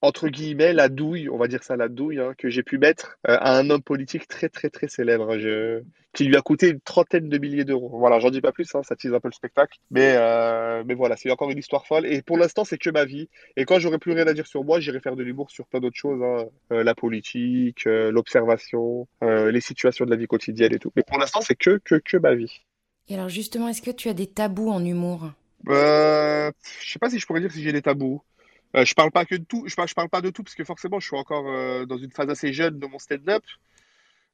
Entre 0.04 0.28
guillemets, 0.28 0.72
la 0.72 0.88
douille, 0.88 1.28
on 1.28 1.38
va 1.38 1.48
dire 1.48 1.62
ça, 1.62 1.76
la 1.76 1.88
douille, 1.88 2.20
hein, 2.20 2.34
que 2.36 2.48
j'ai 2.48 2.62
pu 2.62 2.78
mettre 2.78 3.18
euh, 3.28 3.36
à 3.40 3.58
un 3.58 3.70
homme 3.70 3.82
politique 3.82 4.28
très, 4.28 4.48
très, 4.48 4.70
très 4.70 4.88
célèbre, 4.88 5.32
hein, 5.32 5.38
je... 5.38 5.82
qui 6.12 6.24
lui 6.24 6.36
a 6.36 6.42
coûté 6.42 6.68
une 6.68 6.80
trentaine 6.80 7.28
de 7.28 7.38
milliers 7.38 7.64
d'euros. 7.64 7.90
Voilà, 7.98 8.20
j'en 8.20 8.30
dis 8.30 8.40
pas 8.40 8.52
plus, 8.52 8.72
hein, 8.74 8.82
ça 8.82 8.96
tease 8.96 9.14
un 9.14 9.20
peu 9.20 9.28
le 9.28 9.34
spectacle. 9.34 9.78
Mais, 9.90 10.14
euh, 10.16 10.84
mais 10.86 10.94
voilà, 10.94 11.16
c'est 11.16 11.30
encore 11.30 11.50
une 11.50 11.58
histoire 11.58 11.86
folle. 11.86 12.06
Et 12.06 12.22
pour 12.22 12.38
l'instant, 12.38 12.64
c'est 12.64 12.78
que 12.78 12.90
ma 12.90 13.04
vie. 13.04 13.28
Et 13.56 13.64
quand 13.64 13.78
j'aurai 13.78 13.98
plus 13.98 14.12
rien 14.12 14.26
à 14.26 14.34
dire 14.34 14.46
sur 14.46 14.62
moi, 14.62 14.80
j'irai 14.80 15.00
faire 15.00 15.16
de 15.16 15.22
l'humour 15.22 15.50
sur 15.50 15.66
plein 15.66 15.80
d'autres 15.80 15.96
choses, 15.96 16.22
euh, 16.72 16.84
la 16.84 16.94
politique, 16.94 17.84
l'observation, 17.86 19.08
les 19.22 19.60
situations 19.60 20.04
de 20.04 20.10
la 20.10 20.16
vie 20.16 20.26
quotidienne 20.26 20.72
et 20.72 20.78
tout. 20.78 20.92
Mais 20.96 21.02
pour 21.02 21.18
l'instant, 21.18 21.40
c'est 21.40 21.56
que, 21.56 21.80
que, 21.84 21.96
que 21.96 22.16
ma 22.16 22.34
vie. 22.34 22.60
Et 23.08 23.14
alors, 23.14 23.28
justement, 23.28 23.68
est-ce 23.68 23.82
que 23.82 23.90
tu 23.90 24.08
as 24.08 24.14
des 24.14 24.26
tabous 24.26 24.70
en 24.70 24.84
humour? 24.84 25.30
Euh, 25.68 26.50
je 26.80 26.92
sais 26.92 26.98
pas 26.98 27.10
si 27.10 27.18
je 27.18 27.26
pourrais 27.26 27.40
dire 27.40 27.50
si 27.50 27.62
j'ai 27.62 27.72
des 27.72 27.82
tabous. 27.82 28.22
Euh, 28.74 28.84
je 28.84 28.94
parle 28.94 29.10
pas 29.10 29.24
que 29.24 29.36
de 29.36 29.44
tout, 29.44 29.64
je 29.66 29.74
parle, 29.74 30.08
pas 30.08 30.20
de 30.20 30.30
tout 30.30 30.42
parce 30.42 30.54
que 30.54 30.64
forcément 30.64 30.98
je 30.98 31.06
suis 31.06 31.16
encore 31.16 31.44
euh, 31.48 31.86
dans 31.86 31.96
une 31.96 32.10
phase 32.10 32.28
assez 32.28 32.52
jeune 32.52 32.78
de 32.78 32.86
mon 32.86 32.98
stand-up. 32.98 33.42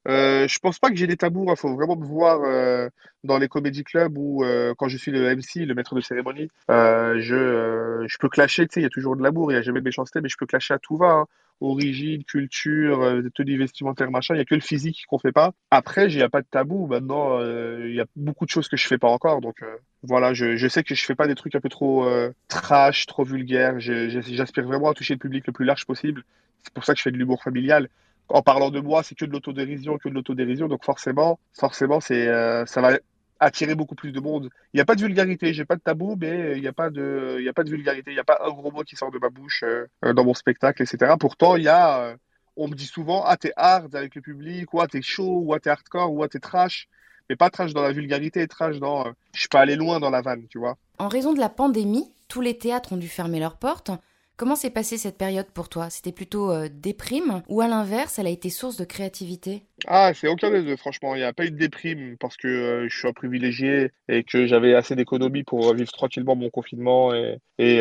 Euh, 0.09 0.49
je 0.49 0.59
pense 0.61 0.79
pas 0.79 0.89
que 0.89 0.97
j'ai 0.97 1.07
des 1.07 1.19
tabous. 1.19 1.45
Il 1.47 1.51
hein. 1.51 1.57
faut 1.57 1.75
vraiment 1.75 1.97
me 1.97 2.07
voir 2.07 2.41
euh, 2.43 2.89
dans 3.23 3.37
les 3.37 3.49
comédie 3.49 3.85
clubs 3.85 4.17
ou 4.17 4.43
quand 4.79 4.89
je 4.89 4.97
suis 4.97 5.11
le 5.11 5.35
MC, 5.37 5.67
le 5.67 5.75
maître 5.75 5.95
de 5.95 6.01
cérémonie. 6.01 6.49
je, 6.69 8.19
peux 8.19 8.29
clasher. 8.29 8.67
Tu 8.67 8.75
sais, 8.75 8.81
il 8.81 8.85
y 8.85 8.87
a 8.87 8.91
toujours 8.91 9.17
de 9.17 9.23
l'amour, 9.23 9.53
il 9.53 9.57
y 9.57 9.59
a 9.59 9.63
jamais 9.63 9.81
de 9.81 9.85
méchanceté, 9.85 10.21
mais 10.23 10.31
je 10.31 10.37
peux 10.39 10.47
clasher 10.47 10.75
à 10.75 10.79
tout 10.79 10.97
va. 10.97 11.11
Hein. 11.11 11.27
Origine, 11.61 12.25
culture, 12.25 13.21
tenue 13.35 13.59
vestimentaire, 13.59 14.11
machin. 14.11 14.35
Il 14.35 14.39
y 14.39 14.41
a 14.41 14.45
que 14.45 14.55
le 14.55 14.61
physique 14.61 15.05
qu'on 15.09 15.19
fait 15.19 15.33
pas. 15.33 15.53
Après, 15.71 16.11
il 16.11 16.17
n'y 16.17 16.23
a 16.23 16.29
pas 16.29 16.41
de 16.41 16.47
tabou. 16.51 16.87
Maintenant, 16.87 17.39
il 17.41 17.95
y 17.95 18.01
a 18.01 18.07
beaucoup 18.17 18.47
de 18.47 18.51
choses 18.51 18.69
que 18.69 18.77
je 18.77 18.87
fais 18.87 18.99
pas 18.99 19.09
encore. 19.09 19.41
Donc 19.41 19.63
voilà, 20.03 20.33
je, 20.33 20.69
sais 20.69 20.83
que 20.83 20.95
je 20.95 21.05
fais 21.05 21.15
pas 21.15 21.27
des 21.27 21.35
trucs 21.35 21.55
un 21.55 21.61
peu 21.61 21.69
trop 21.69 22.07
euh, 22.07 22.33
trash, 22.49 23.07
trop 23.07 23.25
vulgaires. 23.25 23.79
J'aspire 23.81 24.65
vraiment 24.65 24.91
à 24.91 24.95
toucher 24.95 25.15
le 25.15 25.19
public 25.19 25.47
le 25.47 25.53
plus 25.53 25.65
large 25.65 25.85
possible. 25.85 26.25
C'est 26.63 26.73
pour 26.73 26.85
ça 26.85 26.95
que 26.95 26.99
je 26.99 27.03
fais 27.03 27.11
de 27.11 27.19
l'humour 27.19 27.43
familial. 27.43 27.89
En 28.29 28.43
parlant 28.43 28.71
de 28.71 28.81
moi, 28.81 29.03
c'est 29.03 29.15
que 29.15 29.25
de 29.25 29.33
l'autodérision, 29.33 29.99
que 29.99 30.09
de 30.09 30.15
l'autodérision. 30.15 30.69
Donc 30.69 30.85
forcément, 30.85 31.39
forcément, 31.59 32.01
c'est 32.01 32.29
euh, 32.29 32.65
ça 32.65 32.81
va 32.81 32.99
attirer 33.41 33.75
beaucoup 33.75 33.95
plus 33.95 34.13
de 34.13 34.21
monde. 34.21 34.51
Il 34.73 34.77
n'y 34.77 34.81
a 34.81 34.85
pas 34.85 34.95
de 34.95 35.01
vulgarité, 35.01 35.53
j'ai 35.53 35.65
pas 35.65 35.77
de 35.77 35.81
tabou, 35.81 36.17
mais 36.21 36.53
il 36.57 36.61
n'y 36.61 36.69
a 36.69 36.73
pas 36.73 36.91
de, 36.91 37.37
il 37.39 37.45
y 37.45 37.49
a 37.49 37.53
pas 37.53 37.65
de 37.65 37.71
vulgarité. 37.71 38.11
Il 38.11 38.15
n'y 38.15 38.21
a 38.21 38.25
pas 38.25 38.41
un 38.45 38.51
gros 38.51 38.71
mot 38.71 38.83
qui 38.83 38.97
sort 38.97 39.11
de 39.11 39.19
ma 39.19 39.31
bouche 39.31 39.65
euh, 39.65 39.87
dans 40.13 40.25
mon 40.25 40.35
spectacle, 40.35 40.83
etc. 40.83 41.15
Pourtant, 41.19 41.57
il 41.57 41.65
y 41.65 41.69
a, 41.69 42.15
on 42.57 42.69
me 42.69 42.75
dit 42.75 42.87
souvent, 42.87 43.25
ah 43.25 43.37
t'es 43.37 43.53
hard 43.57 43.95
avec 43.97 44.15
le 44.15 44.21
public, 44.21 44.73
ou 44.75 44.81
ah 44.81 44.87
t'es 44.87 45.03
chaud, 45.03 45.43
ou 45.45 45.55
ah 45.55 45.61
t'es 45.61 45.71
hardcore, 45.71 46.13
ou 46.13 46.23
ah 46.23 46.29
t'es 46.29 46.39
trash 46.39 46.89
mais 47.31 47.37
pas 47.37 47.49
trash 47.49 47.73
dans 47.73 47.83
la 47.83 47.93
vulgarité, 47.93 48.47
trash 48.49 48.81
dans 48.81 49.07
euh, 49.07 49.13
je 49.35 49.47
pas 49.47 49.61
allé 49.61 49.77
loin 49.77 50.01
dans 50.01 50.11
la 50.11 50.21
vanne, 50.21 50.47
tu 50.51 50.59
vois. 50.59 50.77
En 50.99 51.09
raison 51.09 51.33
de 51.33 51.39
la 51.39 51.49
pandémie, 51.49 52.13
tous 52.29 52.41
les 52.41 52.59
théâtres 52.59 52.93
ont 52.93 52.97
dû 52.97 53.09
fermer 53.09 53.39
leurs 53.39 53.57
portes. 53.57 53.93
Comment 54.37 54.57
s'est 54.57 54.71
passée 54.71 54.99
cette 54.99 55.17
période 55.17 55.47
pour 55.47 55.69
toi? 55.69 55.91
C'était 55.91 56.13
plutôt 56.13 56.51
euh, 56.51 56.69
déprime 56.73 57.43
ou 57.49 57.61
à 57.61 57.69
l'inverse, 57.69 58.19
elle 58.19 58.27
a 58.27 58.31
été 58.31 58.51
source 58.51 58.77
de 58.77 58.85
créativité? 58.85 59.63
Ah, 59.87 60.13
c'est 60.15 60.29
aucun 60.29 60.51
des 60.51 60.63
deux, 60.63 60.77
franchement. 60.77 61.15
Il 61.15 61.19
n'y 61.19 61.25
a 61.25 61.33
pas 61.33 61.45
eu 61.47 61.51
de 61.51 61.57
déprime 61.57 62.17
parce 62.19 62.37
que 62.37 62.49
euh, 62.49 62.89
je 62.89 62.99
suis 62.99 63.09
un 63.09 63.13
privilégié 63.13 63.91
et 64.09 64.25
que 64.25 64.47
j'avais 64.47 64.75
assez 64.75 64.95
d'économie 64.97 65.45
pour 65.45 65.75
vivre 65.75 65.93
tranquillement 65.93 66.37
mon 66.37 66.51
confinement 66.51 67.15
et, 67.15 67.39
et 67.59 67.79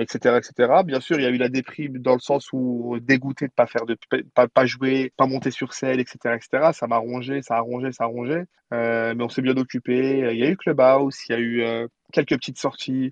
etc., 0.00 0.38
etc. 0.38 0.82
Bien 0.84 1.00
sûr, 1.00 1.18
il 1.18 1.22
y 1.22 1.26
a 1.26 1.30
eu 1.30 1.36
la 1.38 1.48
déprime 1.50 1.98
dans 1.98 2.14
le 2.14 2.20
sens 2.20 2.52
où 2.52 2.98
dégoûté 3.00 3.46
de 3.48 3.52
pas 3.52 3.66
faire 3.66 3.86
de 3.86 3.96
pas, 4.34 4.48
pas 4.48 4.66
jouer, 4.66 5.12
pas 5.16 5.26
monter 5.26 5.50
sur 5.50 5.74
scène, 5.74 6.00
etc., 6.00 6.36
etc. 6.36 6.70
Ça 6.72 6.86
m'a 6.86 6.98
rongé, 6.98 7.42
ça 7.42 7.56
a 7.56 7.60
rongé, 7.60 7.92
ça 7.92 8.04
a 8.04 8.06
rongé. 8.08 8.44
mais 8.72 9.22
on 9.22 9.28
s'est 9.28 9.42
bien 9.42 9.56
occupé. 9.56 10.20
Il 10.32 10.38
y 10.38 10.44
a 10.44 10.50
eu 10.50 10.56
Clubhouse, 10.56 11.16
il 11.28 11.32
y 11.32 11.36
a 11.36 11.40
eu 11.40 11.88
quelques 12.12 12.36
petites 12.36 12.58
sorties. 12.58 13.10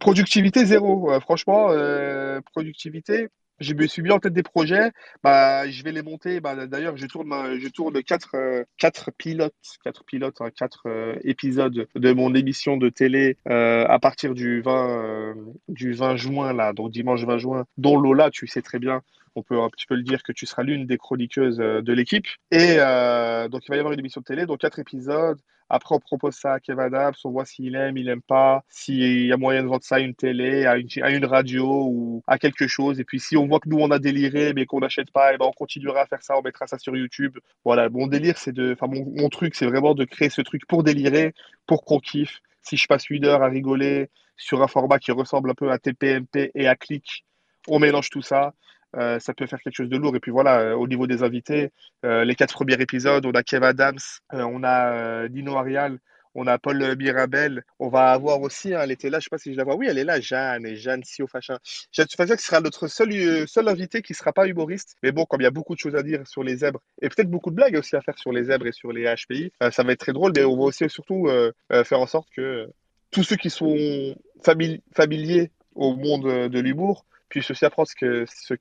Productivité 0.00 0.64
zéro. 0.64 1.12
Euh, 1.12 1.20
franchement, 1.20 1.68
euh, 1.70 2.40
productivité. 2.52 3.28
Je 3.60 3.74
me 3.74 3.86
suis 3.86 4.02
mis 4.02 4.10
en 4.10 4.18
tête 4.18 4.32
des 4.32 4.42
projets. 4.42 4.90
Bah, 5.22 5.68
je 5.68 5.82
vais 5.82 5.92
les 5.92 6.02
monter. 6.02 6.40
Bah, 6.40 6.66
d'ailleurs, 6.66 6.96
je 6.96 7.06
tourne, 7.06 7.58
je 7.58 7.68
tourne 7.68 8.02
quatre, 8.02 8.34
euh, 8.34 8.64
quatre 8.78 9.10
pilotes, 9.12 9.54
quatre 9.82 10.04
pilotes, 10.04 10.40
hein, 10.40 10.50
quatre 10.50 10.86
épisodes 11.24 11.86
de 11.94 12.12
mon 12.12 12.34
émission 12.34 12.76
de 12.76 12.88
télé 12.88 13.36
à 13.46 13.98
partir 14.00 14.34
du 14.34 14.60
20, 14.60 15.34
du 15.68 15.92
20 15.92 16.16
juin 16.16 16.52
là, 16.52 16.72
donc 16.72 16.90
dimanche 16.90 17.24
20 17.24 17.38
juin. 17.38 17.64
Dont 17.78 17.98
Lola, 17.98 18.30
tu 18.30 18.46
sais 18.46 18.62
très 18.62 18.78
bien, 18.78 19.02
on 19.34 19.42
peut 19.42 19.60
un 19.60 19.70
petit 19.70 19.86
peu 19.86 19.94
le 19.94 20.02
dire 20.02 20.22
que 20.22 20.32
tu 20.32 20.46
seras 20.46 20.62
l'une 20.62 20.86
des 20.86 20.98
chroniqueuses 20.98 21.58
de 21.58 21.92
l'équipe. 21.92 22.26
Et 22.50 22.76
donc 22.76 23.62
il 23.64 23.68
va 23.68 23.76
y 23.76 23.78
avoir 23.78 23.92
une 23.92 24.00
émission 24.00 24.20
de 24.20 24.26
télé, 24.26 24.46
donc 24.46 24.60
quatre 24.60 24.78
épisodes. 24.78 25.38
Après, 25.68 25.94
on 25.94 25.98
propose 25.98 26.34
ça 26.34 26.54
à 26.54 26.60
Kev 26.60 26.80
Adams, 26.80 27.14
on 27.24 27.30
voit 27.30 27.44
s'il 27.44 27.74
aime, 27.74 27.96
il 27.96 28.08
aime 28.08 28.22
pas, 28.22 28.64
s'il 28.68 29.26
y 29.26 29.32
a 29.32 29.36
moyen 29.36 29.62
de 29.62 29.68
vendre 29.68 29.82
ça 29.82 29.96
à 29.96 29.98
une 29.98 30.14
télé, 30.14 30.64
à 30.64 30.76
une, 30.76 30.88
à 31.02 31.10
une, 31.10 31.24
radio 31.24 31.86
ou 31.88 32.22
à 32.26 32.38
quelque 32.38 32.68
chose. 32.68 33.00
Et 33.00 33.04
puis, 33.04 33.18
si 33.18 33.36
on 33.36 33.46
voit 33.46 33.58
que 33.58 33.68
nous, 33.68 33.78
on 33.78 33.90
a 33.90 33.98
déliré, 33.98 34.52
mais 34.54 34.66
qu'on 34.66 34.80
n'achète 34.80 35.10
pas, 35.10 35.32
et 35.32 35.34
eh 35.34 35.38
ben, 35.38 35.46
on 35.46 35.52
continuera 35.52 36.02
à 36.02 36.06
faire 36.06 36.22
ça, 36.22 36.38
on 36.38 36.42
mettra 36.42 36.66
ça 36.66 36.78
sur 36.78 36.96
YouTube. 36.96 37.38
Voilà, 37.64 37.88
mon 37.88 38.06
délire, 38.06 38.38
c'est 38.38 38.52
de, 38.52 38.74
enfin, 38.74 38.86
mon, 38.86 39.04
mon 39.20 39.28
truc, 39.28 39.54
c'est 39.56 39.66
vraiment 39.66 39.94
de 39.94 40.04
créer 40.04 40.30
ce 40.30 40.40
truc 40.40 40.66
pour 40.66 40.84
délirer, 40.84 41.34
pour 41.66 41.84
qu'on 41.84 41.98
kiffe. 41.98 42.40
Si 42.62 42.76
je 42.76 42.86
passe 42.86 43.10
une 43.10 43.24
heure 43.24 43.42
à 43.42 43.48
rigoler 43.48 44.08
sur 44.36 44.62
un 44.62 44.68
format 44.68 44.98
qui 44.98 45.12
ressemble 45.12 45.50
un 45.50 45.54
peu 45.54 45.70
à 45.70 45.78
TPMP 45.78 46.52
et 46.54 46.68
à 46.68 46.76
Click, 46.76 47.24
on 47.68 47.78
mélange 47.78 48.10
tout 48.10 48.22
ça. 48.22 48.54
Euh, 48.96 49.18
ça 49.18 49.34
peut 49.34 49.46
faire 49.46 49.60
quelque 49.60 49.76
chose 49.76 49.88
de 49.88 49.96
lourd. 49.96 50.16
Et 50.16 50.20
puis 50.20 50.30
voilà, 50.30 50.60
euh, 50.60 50.74
au 50.74 50.88
niveau 50.88 51.06
des 51.06 51.22
invités, 51.22 51.70
euh, 52.04 52.24
les 52.24 52.34
quatre 52.34 52.54
premiers 52.54 52.80
épisodes, 52.80 53.24
on 53.26 53.32
a 53.32 53.42
Kev 53.42 53.64
Adams, 53.64 53.98
on 54.32 54.64
a 54.64 55.28
Dino 55.28 55.56
Arial, 55.56 55.98
on 56.34 56.46
a 56.46 56.58
Paul 56.58 56.96
Mirabel. 56.96 57.62
On 57.78 57.88
va 57.88 58.12
avoir 58.12 58.40
aussi, 58.40 58.74
hein, 58.74 58.80
elle 58.82 58.90
était 58.90 59.10
là, 59.10 59.18
je 59.18 59.20
ne 59.20 59.22
sais 59.24 59.30
pas 59.30 59.38
si 59.38 59.52
je 59.52 59.56
la 59.56 59.64
vois. 59.64 59.76
Oui, 59.76 59.86
elle 59.88 59.98
est 59.98 60.04
là, 60.04 60.20
Jeanne, 60.20 60.66
et 60.66 60.76
Jeanne 60.76 61.02
Siofachin. 61.04 61.58
Jeanne 61.92 62.06
Siofachin, 62.08 62.36
qui 62.36 62.44
sera 62.44 62.60
notre 62.60 62.88
seul, 62.88 63.68
invité 63.68 64.02
qui 64.02 64.12
ne 64.12 64.16
sera 64.16 64.32
pas 64.32 64.46
humoriste. 64.46 64.96
Mais 65.02 65.12
bon, 65.12 65.24
comme 65.24 65.40
il 65.40 65.44
y 65.44 65.48
a 65.48 65.50
beaucoup 65.50 65.74
de 65.74 65.80
choses 65.80 65.94
à 65.94 66.02
dire 66.02 66.26
sur 66.26 66.42
les 66.42 66.56
zèbres, 66.56 66.80
et 67.02 67.08
peut-être 67.08 67.30
beaucoup 67.30 67.50
de 67.50 67.56
blagues 67.56 67.76
aussi 67.76 67.96
à 67.96 68.00
faire 68.00 68.18
sur 68.18 68.32
les 68.32 68.44
zèbres 68.44 68.66
et 68.66 68.72
sur 68.72 68.92
les 68.92 69.04
HPI, 69.04 69.52
ça 69.70 69.82
va 69.82 69.92
être 69.92 70.00
très 70.00 70.12
drôle. 70.12 70.32
Mais 70.36 70.44
on 70.44 70.56
va 70.56 70.64
aussi 70.64 70.88
surtout 70.88 71.28
faire 71.70 72.00
en 72.00 72.06
sorte 72.06 72.28
que 72.34 72.68
tous 73.10 73.22
ceux 73.22 73.36
qui 73.36 73.50
sont 73.50 74.14
familiers 74.42 75.50
au 75.74 75.94
monde 75.94 76.50
de 76.50 76.60
l'humour 76.60 77.06
puissent 77.28 77.50
aussi 77.50 77.64
apprendre 77.64 77.88
ce 77.88 77.94
qu'est 77.94 78.24
ce 78.26 78.54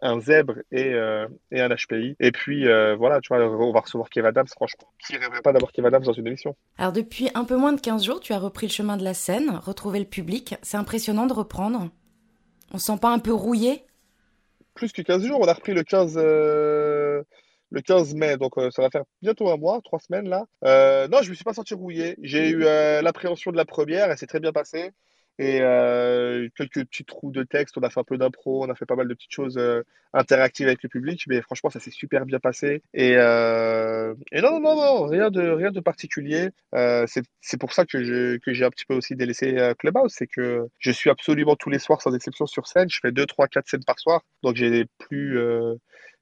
un 0.00 0.20
zèbre 0.20 0.56
et, 0.70 0.92
euh, 0.92 1.26
et 1.50 1.60
un 1.60 1.68
HPI. 1.68 2.16
Et 2.20 2.32
puis 2.32 2.66
euh, 2.66 2.96
voilà, 2.96 3.20
tu 3.20 3.28
vois, 3.28 3.44
on 3.46 3.72
va 3.72 3.80
recevoir 3.80 4.08
Kev 4.10 4.26
Adams, 4.26 4.46
franchement. 4.48 4.88
Qui 5.06 5.16
rêverait 5.16 5.42
pas 5.42 5.52
d'avoir 5.52 5.72
Kev 5.72 5.86
Adams 5.86 6.02
dans 6.02 6.12
une 6.12 6.26
émission? 6.26 6.56
Alors 6.78 6.92
depuis 6.92 7.30
un 7.34 7.44
peu 7.44 7.56
moins 7.56 7.72
de 7.72 7.80
15 7.80 8.04
jours, 8.04 8.20
tu 8.20 8.32
as 8.32 8.38
repris 8.38 8.66
le 8.66 8.72
chemin 8.72 8.96
de 8.96 9.04
la 9.04 9.14
scène, 9.14 9.50
retrouvé 9.64 9.98
le 9.98 10.04
public. 10.04 10.56
C'est 10.62 10.76
impressionnant 10.76 11.26
de 11.26 11.32
reprendre. 11.32 11.90
On 12.72 12.78
se 12.78 12.86
sent 12.86 12.98
pas 13.00 13.10
un 13.10 13.18
peu 13.18 13.32
rouillé? 13.32 13.84
Plus 14.74 14.92
que 14.92 15.02
15 15.02 15.24
jours, 15.24 15.40
on 15.40 15.48
a 15.48 15.54
repris 15.54 15.72
le 15.72 15.82
15, 15.82 16.14
euh, 16.18 17.22
le 17.70 17.80
15 17.80 18.14
mai, 18.14 18.36
donc 18.36 18.54
ça 18.70 18.82
va 18.82 18.90
faire 18.90 19.04
bientôt 19.22 19.50
un 19.50 19.56
mois, 19.56 19.80
trois 19.82 20.00
semaines 20.00 20.28
là. 20.28 20.44
non, 21.08 21.22
je 21.22 21.30
me 21.30 21.34
suis 21.34 21.44
pas 21.44 21.54
senti 21.54 21.74
rouillé. 21.74 22.16
J'ai 22.20 22.50
eu 22.50 22.58
l'appréhension 22.58 23.52
de 23.52 23.56
la 23.56 23.64
première, 23.64 24.10
elle 24.10 24.18
s'est 24.18 24.26
très 24.26 24.40
bien 24.40 24.52
passée 24.52 24.92
et 25.38 25.60
euh, 25.60 26.48
quelques 26.56 26.84
petits 26.86 27.04
trous 27.04 27.30
de 27.30 27.42
texte. 27.42 27.76
On 27.78 27.82
a 27.82 27.90
fait 27.90 28.00
un 28.00 28.04
peu 28.04 28.18
d'impro, 28.18 28.64
on 28.64 28.70
a 28.70 28.74
fait 28.74 28.86
pas 28.86 28.96
mal 28.96 29.08
de 29.08 29.14
petites 29.14 29.32
choses 29.32 29.58
euh, 29.58 29.82
interactives 30.12 30.66
avec 30.66 30.82
le 30.82 30.88
public, 30.88 31.24
mais 31.28 31.42
franchement, 31.42 31.70
ça 31.70 31.80
s'est 31.80 31.90
super 31.90 32.24
bien 32.24 32.38
passé. 32.38 32.82
Et, 32.94 33.14
euh, 33.16 34.14
et 34.32 34.40
non, 34.40 34.60
non, 34.60 34.76
non, 34.76 35.06
rien 35.06 35.30
de, 35.30 35.42
rien 35.50 35.70
de 35.70 35.80
particulier. 35.80 36.50
Euh, 36.74 37.06
c'est 37.40 37.58
pour 37.58 37.72
ça 37.72 37.84
que 37.84 38.02
j'ai 38.02 38.38
que 38.40 38.64
un 38.64 38.70
petit 38.70 38.86
peu 38.86 38.94
aussi 38.94 39.14
délaissé 39.14 39.58
euh, 39.58 39.74
Clubhouse, 39.74 40.12
c'est 40.16 40.26
que 40.26 40.66
je 40.78 40.90
suis 40.90 41.10
absolument 41.10 41.56
tous 41.56 41.70
les 41.70 41.78
soirs, 41.78 42.00
sans 42.00 42.14
exception, 42.14 42.46
sur 42.46 42.66
scène. 42.66 42.88
Je 42.88 42.98
fais 43.02 43.12
2, 43.12 43.26
3, 43.26 43.48
4 43.48 43.68
scènes 43.68 43.84
par 43.84 43.98
soir, 43.98 44.22
donc 44.42 44.56
j'ai 44.56 44.86
plus 44.98 45.38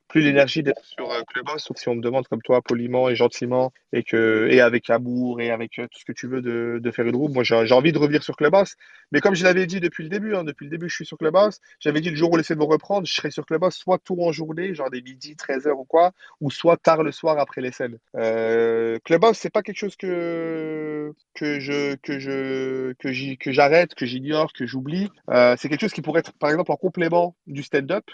plus 0.09 0.21
l'énergie 0.21 0.62
d'être 0.62 0.85
sur 0.85 1.11
euh, 1.11 1.23
Clubhouse, 1.27 1.62
sauf 1.62 1.77
si 1.77 1.88
on 1.88 1.95
me 1.95 2.03
demande 2.03 2.27
comme 2.29 2.43
toi 2.43 2.62
poliment 2.62 3.09
et 3.09 3.17
gentiment 3.17 3.73
et 3.93 4.03
que 4.03 4.49
et 4.51 4.61
avec 4.61 4.90
amour 4.90 5.40
et 5.40 5.51
avec 5.51 5.79
euh, 5.79 5.87
tout 5.90 5.99
ce 5.99 6.05
que 6.05 6.12
tu 6.12 6.27
veux 6.29 6.43
de, 6.43 6.79
de 6.83 6.90
faire 6.90 7.07
une 7.07 7.17
roue. 7.17 7.29
Moi, 7.29 7.43
j'ai 7.45 7.73
envie 7.73 7.93
de 7.93 7.99
revenir 7.99 8.23
sur 8.23 8.37
Clubhouse, 8.37 8.75
mais 9.12 9.21
comme 9.21 9.35
je 9.35 9.45
l'avais 9.45 9.67
dit 9.67 9.81
depuis 9.81 10.03
le 10.05 10.09
début, 10.11 10.35
hein, 10.35 10.45
depuis 10.45 10.64
le 10.64 10.71
début, 10.71 10.88
je 10.88 10.95
suis 10.95 11.07
sur 11.07 11.19
Clubhouse. 11.19 11.61
J'avais 11.81 12.01
dit 12.01 12.11
le 12.11 12.17
jour 12.17 12.33
où 12.33 12.37
laisser 12.37 12.55
de 12.55 12.59
me 12.61 12.64
reprendre, 12.64 13.07
je 13.07 13.14
serai 13.14 13.31
sur 13.31 13.47
Clubhouse 13.47 13.75
soit 13.75 13.99
tout 14.05 14.21
en 14.21 14.33
journée, 14.33 14.75
genre 14.75 14.90
des 14.90 15.03
midi, 15.03 15.37
13 15.37 15.67
heures 15.67 15.79
ou 15.79 15.85
quoi, 15.85 16.12
ou 16.40 16.51
soit 16.51 16.77
tard 16.77 17.03
le 17.03 17.12
soir 17.12 17.38
après 17.38 17.61
les 17.61 17.73
scènes. 17.73 17.99
Euh, 18.17 18.99
Clubhouse, 19.05 19.37
c'est 19.38 19.53
pas 19.53 19.62
quelque 19.62 19.79
chose 19.79 19.97
que 19.97 21.12
que 21.35 21.61
je 21.61 21.97
que 21.97 22.19
je 22.19 22.93
que 22.95 23.53
j'arrête, 23.53 23.95
que 23.95 24.07
j'ignore, 24.07 24.53
que 24.53 24.67
j'oublie. 24.67 25.11
Euh, 25.31 25.57
c'est 25.59 25.69
quelque 25.69 25.81
chose 25.81 25.93
qui 25.93 26.03
pourrait 26.03 26.21
être 26.21 26.33
par 26.38 26.51
exemple 26.51 26.73
en 26.73 26.77
complément 26.77 27.37
du 27.47 27.62
stand-up. 27.62 28.05